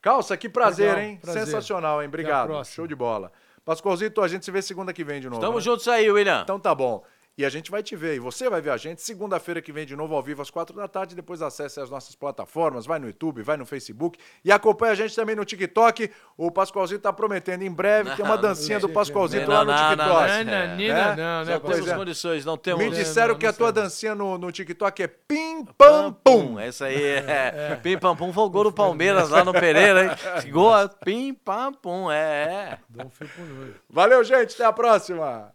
Calça, 0.02 0.36
que 0.36 0.48
prazer, 0.48 0.88
Legal, 0.94 1.04
hein? 1.04 1.18
prazer. 1.22 1.44
Sensacional, 1.46 2.02
hein? 2.02 2.08
Obrigado. 2.08 2.64
Show 2.64 2.86
de 2.86 2.94
bola. 2.94 3.32
Pascoalzito, 3.64 4.20
a 4.20 4.28
gente 4.28 4.44
se 4.44 4.50
vê 4.50 4.62
segunda 4.62 4.92
que 4.92 5.02
vem 5.02 5.20
de 5.20 5.28
novo. 5.28 5.40
Tamo 5.40 5.56
né? 5.56 5.60
juntos 5.60 5.88
aí, 5.88 6.10
William. 6.10 6.42
Então 6.42 6.58
tá 6.58 6.74
bom. 6.74 7.04
E 7.38 7.44
a 7.44 7.50
gente 7.50 7.70
vai 7.70 7.82
te 7.82 7.94
ver, 7.94 8.14
e 8.14 8.18
você 8.18 8.48
vai 8.48 8.62
ver 8.62 8.70
a 8.70 8.78
gente 8.78 9.02
segunda-feira 9.02 9.60
que 9.60 9.70
vem 9.70 9.84
de 9.84 9.94
novo 9.94 10.14
ao 10.14 10.22
vivo 10.22 10.40
às 10.40 10.48
quatro 10.48 10.74
da 10.74 10.88
tarde. 10.88 11.14
Depois 11.14 11.42
acesse 11.42 11.78
as 11.78 11.90
nossas 11.90 12.14
plataformas, 12.14 12.86
vai 12.86 12.98
no 12.98 13.06
YouTube, 13.06 13.42
vai 13.42 13.58
no 13.58 13.66
Facebook 13.66 14.18
e 14.42 14.50
acompanha 14.50 14.92
a 14.92 14.94
gente 14.94 15.14
também 15.14 15.36
no 15.36 15.44
TikTok. 15.44 16.10
O 16.34 16.50
Pascoalzito 16.50 17.02
tá 17.02 17.12
prometendo 17.12 17.60
em 17.62 17.70
breve 17.70 18.16
tem 18.16 18.24
uma 18.24 18.36
Não, 18.36 18.40
dancinha 18.42 18.78
não 18.80 18.88
do 18.88 18.94
não, 18.94 19.48
lá 19.52 19.64
no 19.66 19.70
não, 19.70 19.76
não, 19.76 19.88
TikTok. 19.90 19.96
não, 19.98 20.16
Não, 20.16 20.24
É. 20.24 20.44
Nanina, 20.66 20.98
É? 20.98 21.16
não, 21.16 21.44
né? 21.44 21.58
coisa- 21.60 21.82
Temos 21.82 21.98
condições, 21.98 22.44
não 22.46 22.56
temos. 22.56 22.82
Me 22.82 22.90
Não, 22.90 22.96
disseram 22.96 23.34
não, 23.34 23.38
que 23.38 23.46
a 23.46 23.50
não 23.50 23.58
tua 23.58 23.70
dancinha 23.70 24.14
no, 24.14 24.38
no 24.38 24.50
TikTok 24.50 25.02
é 25.02 25.06
pim 25.06 25.62
pam 25.76 26.14
pum. 26.14 26.58
Essa 26.58 26.86
aí 26.86 27.02
é. 27.20 27.78
Pim 27.82 27.98
pam 27.98 28.16
pum 28.16 28.32
foi 28.32 28.44
o 28.44 28.48
gol 28.48 28.64
do 28.64 28.72
Palmeiras 28.72 29.28
lá 29.28 29.44
no 29.44 29.52
Pereira, 29.52 30.04
hein? 30.06 30.50
Gol, 30.50 30.72
pim 31.04 31.34
pam 31.34 31.70
pum, 31.74 32.10
é, 32.10 32.16
é. 32.16 32.78
Dá 32.88 33.04
um 33.04 33.10
fio 33.10 33.28
noivo. 33.36 33.74
Valeu, 33.90 34.24
gente. 34.24 34.54
Até 34.54 34.64
a 34.64 34.72
próxima. 34.72 35.54